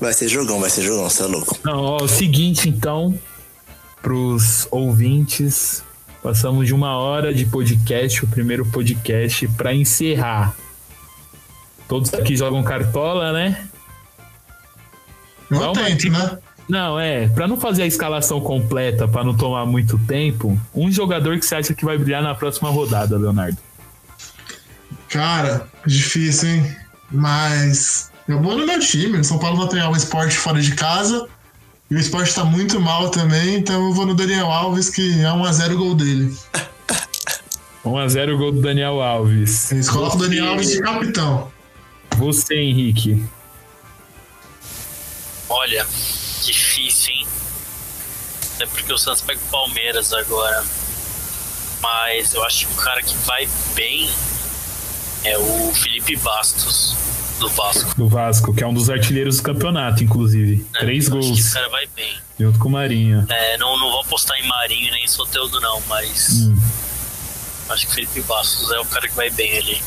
Vai 0.00 0.12
ser 0.12 0.28
jogão, 0.28 0.60
vai 0.60 0.70
ser 0.70 0.82
jogão, 0.82 1.08
você 1.08 1.22
é 1.22 1.26
louco. 1.26 1.58
Não, 1.64 1.82
ó, 1.84 2.02
o 2.02 2.08
seguinte 2.08 2.68
então, 2.68 3.18
pros 4.00 4.66
ouvintes, 4.70 5.84
Passamos 6.22 6.68
de 6.68 6.72
uma 6.72 6.96
hora 6.96 7.34
de 7.34 7.44
podcast, 7.44 8.24
o 8.24 8.28
primeiro 8.28 8.64
podcast, 8.64 9.48
para 9.48 9.74
encerrar. 9.74 10.54
Todos 11.88 12.14
aqui 12.14 12.36
jogam 12.36 12.62
cartola, 12.62 13.32
né? 13.32 13.66
Uma 15.50 15.72
tento, 15.72 15.98
dica. 15.98 16.16
né? 16.16 16.38
Não, 16.68 16.98
é, 16.98 17.26
Pra 17.26 17.48
não 17.48 17.58
fazer 17.58 17.82
a 17.82 17.86
escalação 17.86 18.40
completa, 18.40 19.08
pra 19.08 19.24
não 19.24 19.36
tomar 19.36 19.66
muito 19.66 19.98
tempo, 20.06 20.56
um 20.72 20.92
jogador 20.92 21.36
que 21.40 21.44
você 21.44 21.56
acha 21.56 21.74
que 21.74 21.84
vai 21.84 21.98
brilhar 21.98 22.22
na 22.22 22.36
próxima 22.36 22.70
rodada, 22.70 23.18
Leonardo. 23.18 23.58
Cara, 25.08 25.68
difícil, 25.86 26.48
hein? 26.48 26.76
Mas 27.10 28.10
eu 28.28 28.40
vou 28.40 28.56
no 28.56 28.66
meu 28.66 28.80
time. 28.80 29.18
O 29.18 29.24
São 29.24 29.38
Paulo 29.38 29.56
vai 29.58 29.68
treinar 29.68 29.90
o 29.90 29.96
esporte 29.96 30.36
fora 30.36 30.60
de 30.60 30.74
casa. 30.74 31.28
E 31.90 31.94
o 31.94 31.98
esporte 31.98 32.34
tá 32.34 32.44
muito 32.44 32.80
mal 32.80 33.10
também, 33.10 33.56
então 33.56 33.88
eu 33.88 33.92
vou 33.92 34.06
no 34.06 34.14
Daniel 34.14 34.50
Alves, 34.50 34.88
que 34.88 35.20
é 35.20 35.24
1x0 35.24 35.74
o 35.74 35.76
gol 35.76 35.94
dele. 35.94 36.34
1x0 37.84 38.38
gol 38.38 38.52
do 38.52 38.62
Daniel 38.62 39.02
Alves. 39.02 39.70
Eles 39.70 39.90
colocam 39.90 40.18
o 40.18 40.22
Daniel 40.22 40.48
Alves 40.48 40.70
de 40.70 40.80
capitão. 40.80 41.52
Você, 42.16 42.54
Henrique. 42.54 43.22
Olha, 45.50 45.86
difícil, 46.42 47.12
hein? 47.12 47.26
É 48.60 48.66
porque 48.66 48.90
o 48.90 48.96
Santos 48.96 49.20
pega 49.20 49.38
o 49.38 49.50
Palmeiras 49.50 50.12
agora. 50.14 50.64
Mas 51.82 52.32
eu 52.32 52.42
acho 52.44 52.68
que 52.68 52.72
o 52.72 52.76
cara 52.76 53.02
que 53.02 53.14
vai 53.26 53.46
bem 53.74 54.08
é 55.24 55.38
o 55.38 55.72
Felipe 55.74 56.16
Bastos, 56.16 56.94
do 57.38 57.48
Vasco. 57.48 57.94
Do 57.96 58.08
Vasco, 58.08 58.54
que 58.54 58.62
é 58.62 58.66
um 58.66 58.74
dos 58.74 58.88
artilheiros 58.90 59.36
do 59.38 59.42
campeonato, 59.42 60.02
inclusive. 60.04 60.56
né? 60.72 60.80
Três 60.80 61.08
Eu 61.08 61.18
Acho 61.18 61.20
que 61.22 61.26
gols, 61.28 61.38
esse 61.40 61.54
cara 61.54 61.68
vai 61.68 61.86
bem. 61.94 62.16
junto 62.38 62.58
com 62.58 62.68
o 62.68 62.72
Marinho. 62.72 63.26
É, 63.28 63.56
não, 63.58 63.78
não 63.78 63.90
vou 63.90 64.00
apostar 64.00 64.38
em 64.38 64.46
Marinho 64.48 64.90
nem 64.92 65.04
em 65.04 65.08
Soteldo, 65.08 65.60
não, 65.60 65.80
mas 65.88 66.42
Hum. 66.42 66.56
acho 67.70 67.86
que 67.86 67.92
o 67.92 67.94
Felipe 67.94 68.20
Bastos 68.22 68.70
é 68.70 68.78
o 68.80 68.84
cara 68.86 69.08
que 69.08 69.14
vai 69.14 69.30
bem 69.30 69.58
ali. 69.58 69.82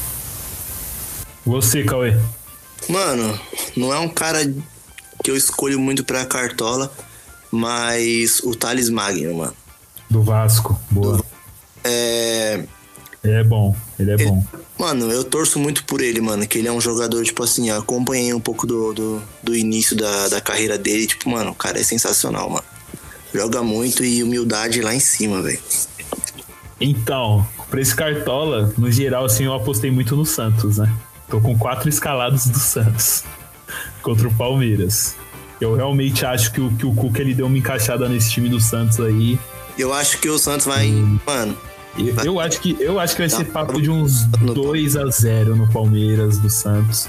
Você, 1.45 1.83
Cauê. 1.83 2.17
Mano, 2.89 3.39
não 3.75 3.93
é 3.93 3.99
um 3.99 4.09
cara 4.09 4.39
que 5.23 5.31
eu 5.31 5.35
escolho 5.37 5.79
muito 5.79 6.03
pra 6.03 6.25
cartola, 6.25 6.91
mas 7.51 8.39
o 8.43 8.55
Thales 8.55 8.89
Magno, 8.89 9.35
mano. 9.35 9.55
Do 10.09 10.21
Vasco. 10.23 10.79
Boa. 10.91 11.23
É. 11.83 12.63
Ele 13.25 13.33
é 13.33 13.43
bom, 13.43 13.75
ele 13.97 14.11
é 14.11 14.17
bom. 14.17 14.43
Mano, 14.77 15.11
eu 15.11 15.23
torço 15.23 15.57
muito 15.57 15.83
por 15.83 15.99
ele, 15.99 16.21
mano. 16.21 16.45
Que 16.45 16.59
ele 16.59 16.67
é 16.67 16.71
um 16.71 16.79
jogador, 16.79 17.23
tipo 17.23 17.43
assim, 17.43 17.69
eu 17.69 17.79
acompanhei 17.79 18.31
um 18.33 18.39
pouco 18.39 18.67
do, 18.67 18.93
do, 18.93 19.21
do 19.41 19.55
início 19.55 19.95
da, 19.95 20.27
da 20.27 20.39
carreira 20.39 20.77
dele. 20.77 21.07
Tipo, 21.07 21.29
mano, 21.31 21.51
o 21.51 21.55
cara 21.55 21.79
é 21.79 21.83
sensacional, 21.83 22.49
mano. 22.49 22.63
Joga 23.33 23.63
muito 23.63 24.05
e 24.05 24.21
humildade 24.21 24.81
lá 24.81 24.93
em 24.93 24.99
cima, 24.99 25.41
velho. 25.41 25.59
Então, 26.79 27.45
pra 27.69 27.81
esse 27.81 27.95
Cartola, 27.95 28.71
no 28.77 28.91
geral, 28.91 29.25
assim, 29.25 29.45
eu 29.45 29.53
apostei 29.53 29.89
muito 29.89 30.15
no 30.15 30.25
Santos, 30.25 30.77
né? 30.77 30.93
Tô 31.27 31.41
com 31.41 31.57
quatro 31.57 31.89
escalados 31.89 32.45
do 32.45 32.59
Santos 32.59 33.23
contra 34.03 34.27
o 34.27 34.33
Palmeiras. 34.35 35.15
Eu 35.59 35.73
realmente 35.73 36.23
acho 36.25 36.51
que 36.51 36.61
o, 36.61 36.69
que 36.75 36.85
o 36.85 36.93
Cuca 36.93 37.21
ele 37.21 37.33
deu 37.33 37.47
uma 37.47 37.57
encaixada 37.57 38.07
nesse 38.07 38.29
time 38.29 38.49
do 38.49 38.59
Santos 38.59 38.99
aí. 38.99 39.39
Eu 39.77 39.91
acho 39.93 40.19
que 40.19 40.29
o 40.29 40.37
Santos 40.37 40.65
vai. 40.65 40.89
Mano, 41.25 41.57
Eu, 41.97 42.25
eu 42.25 42.39
acho 42.39 42.59
que 42.59 42.75
eu 42.79 42.99
acho 42.99 43.15
que 43.15 43.21
vai 43.21 43.29
ser 43.29 43.45
papo 43.45 43.81
de 43.81 43.89
uns 43.89 44.25
2 44.25 44.97
a 44.97 45.07
0 45.07 45.55
no 45.55 45.67
Palmeiras 45.71 46.37
do 46.39 46.49
Santos. 46.49 47.07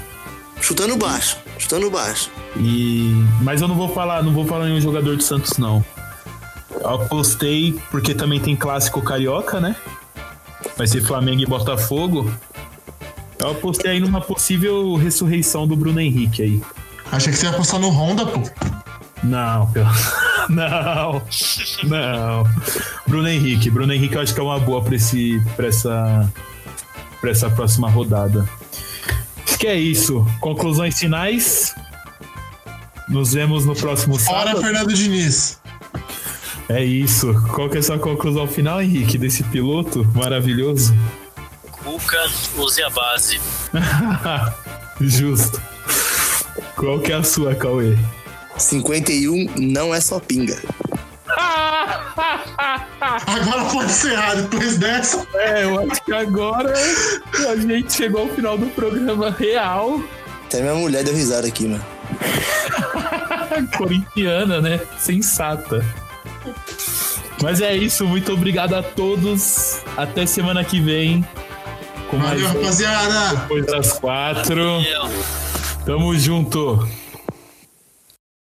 chutando 0.61 0.95
baixo. 0.95 1.37
Chutando 1.57 1.89
baixo. 1.89 2.31
E 2.55 3.11
mas 3.41 3.61
eu 3.61 3.67
não 3.67 3.75
vou 3.75 3.89
falar, 3.89 4.23
não 4.23 4.33
vou 4.33 4.45
falar 4.45 4.69
em 4.69 4.73
um 4.73 4.81
jogador 4.81 5.15
do 5.15 5.23
Santos 5.23 5.57
não. 5.57 5.83
Eu 6.71 6.89
apostei 6.89 7.75
porque 7.91 8.13
também 8.13 8.39
tem 8.39 8.55
clássico 8.55 9.01
carioca, 9.01 9.59
né? 9.59 9.75
Vai 10.77 10.87
ser 10.87 11.01
Flamengo 11.01 11.41
e 11.41 11.45
Botafogo. 11.45 12.31
Eu 13.39 13.51
apostei 13.51 13.91
aí 13.91 13.99
numa 13.99 14.21
possível 14.21 14.95
ressurreição 14.95 15.67
do 15.67 15.75
Bruno 15.75 15.99
Henrique 15.99 16.41
aí. 16.41 16.61
Achei 17.11 17.31
que 17.31 17.37
você 17.37 17.45
ia 17.45 17.51
apostar 17.51 17.79
no 17.79 17.89
Honda, 17.89 18.25
pô. 18.25 18.41
Não, 19.23 19.67
pelo... 19.71 19.87
não, 20.49 21.21
não. 21.83 22.43
Bruno 23.07 23.27
Henrique, 23.27 23.69
Bruno 23.69 23.93
Henrique 23.93 24.15
eu 24.15 24.21
acho 24.21 24.33
que 24.33 24.39
é 24.39 24.43
uma 24.43 24.59
boa 24.59 24.83
para 24.83 24.95
esse, 24.95 25.41
para 25.55 25.67
essa, 25.67 26.33
para 27.19 27.31
essa 27.31 27.49
próxima 27.49 27.89
rodada. 27.89 28.47
Acho 29.45 29.57
que 29.57 29.67
é 29.67 29.75
isso. 29.75 30.25
Conclusões 30.39 30.99
finais. 30.99 31.75
Nos 33.09 33.33
vemos 33.33 33.65
no 33.65 33.75
próximo 33.75 34.19
Fora 34.19 34.49
sábado. 34.49 34.61
Fernando 34.61 34.93
Diniz. 34.93 35.59
É 36.69 36.83
isso. 36.83 37.33
Qual 37.53 37.69
que 37.69 37.77
é 37.77 37.79
a 37.79 37.83
sua 37.83 37.97
conclusão 37.97 38.45
final, 38.45 38.81
Henrique, 38.81 39.17
desse 39.17 39.41
piloto 39.43 40.05
maravilhoso? 40.13 40.93
Cuca, 41.71 42.29
use 42.57 42.83
a 42.83 42.89
base. 42.89 43.39
Justo. 44.99 45.61
Qual 46.75 46.99
que 46.99 47.13
é 47.13 47.15
a 47.15 47.23
sua, 47.23 47.55
Cauê? 47.55 47.97
51 48.57 49.47
não 49.57 49.93
é 49.93 50.01
só 50.01 50.19
pinga. 50.19 50.57
Agora 53.27 53.65
pode 53.71 53.85
encerrar 53.91 54.35
depois 54.35 54.77
dessa. 54.77 55.25
É, 55.35 55.63
eu 55.63 55.79
acho 55.79 56.03
que 56.03 56.13
agora 56.13 56.73
a 56.73 57.55
gente 57.55 57.93
chegou 57.93 58.21
ao 58.21 58.29
final 58.29 58.57
do 58.57 58.67
programa 58.67 59.29
real. 59.37 60.01
Até 60.45 60.61
minha 60.61 60.75
mulher 60.75 61.03
deu 61.03 61.13
risada 61.13 61.47
aqui, 61.47 61.67
mano. 61.67 61.85
Corintiana, 63.77 64.61
né? 64.61 64.79
Sensata. 64.97 65.85
Mas 67.41 67.61
é 67.61 67.75
isso, 67.75 68.05
muito 68.05 68.33
obrigado 68.33 68.73
a 68.73 68.81
todos. 68.81 69.81
Até 69.95 70.25
semana 70.25 70.63
que 70.63 70.79
vem. 70.79 71.25
Com 72.09 72.17
mais 72.17 72.41
Valeu, 72.41 72.61
rapaziada. 72.61 73.35
depois 73.35 73.65
das 73.65 73.93
quatro. 73.93 74.81
Tamo 75.85 76.17
junto. 76.17 76.87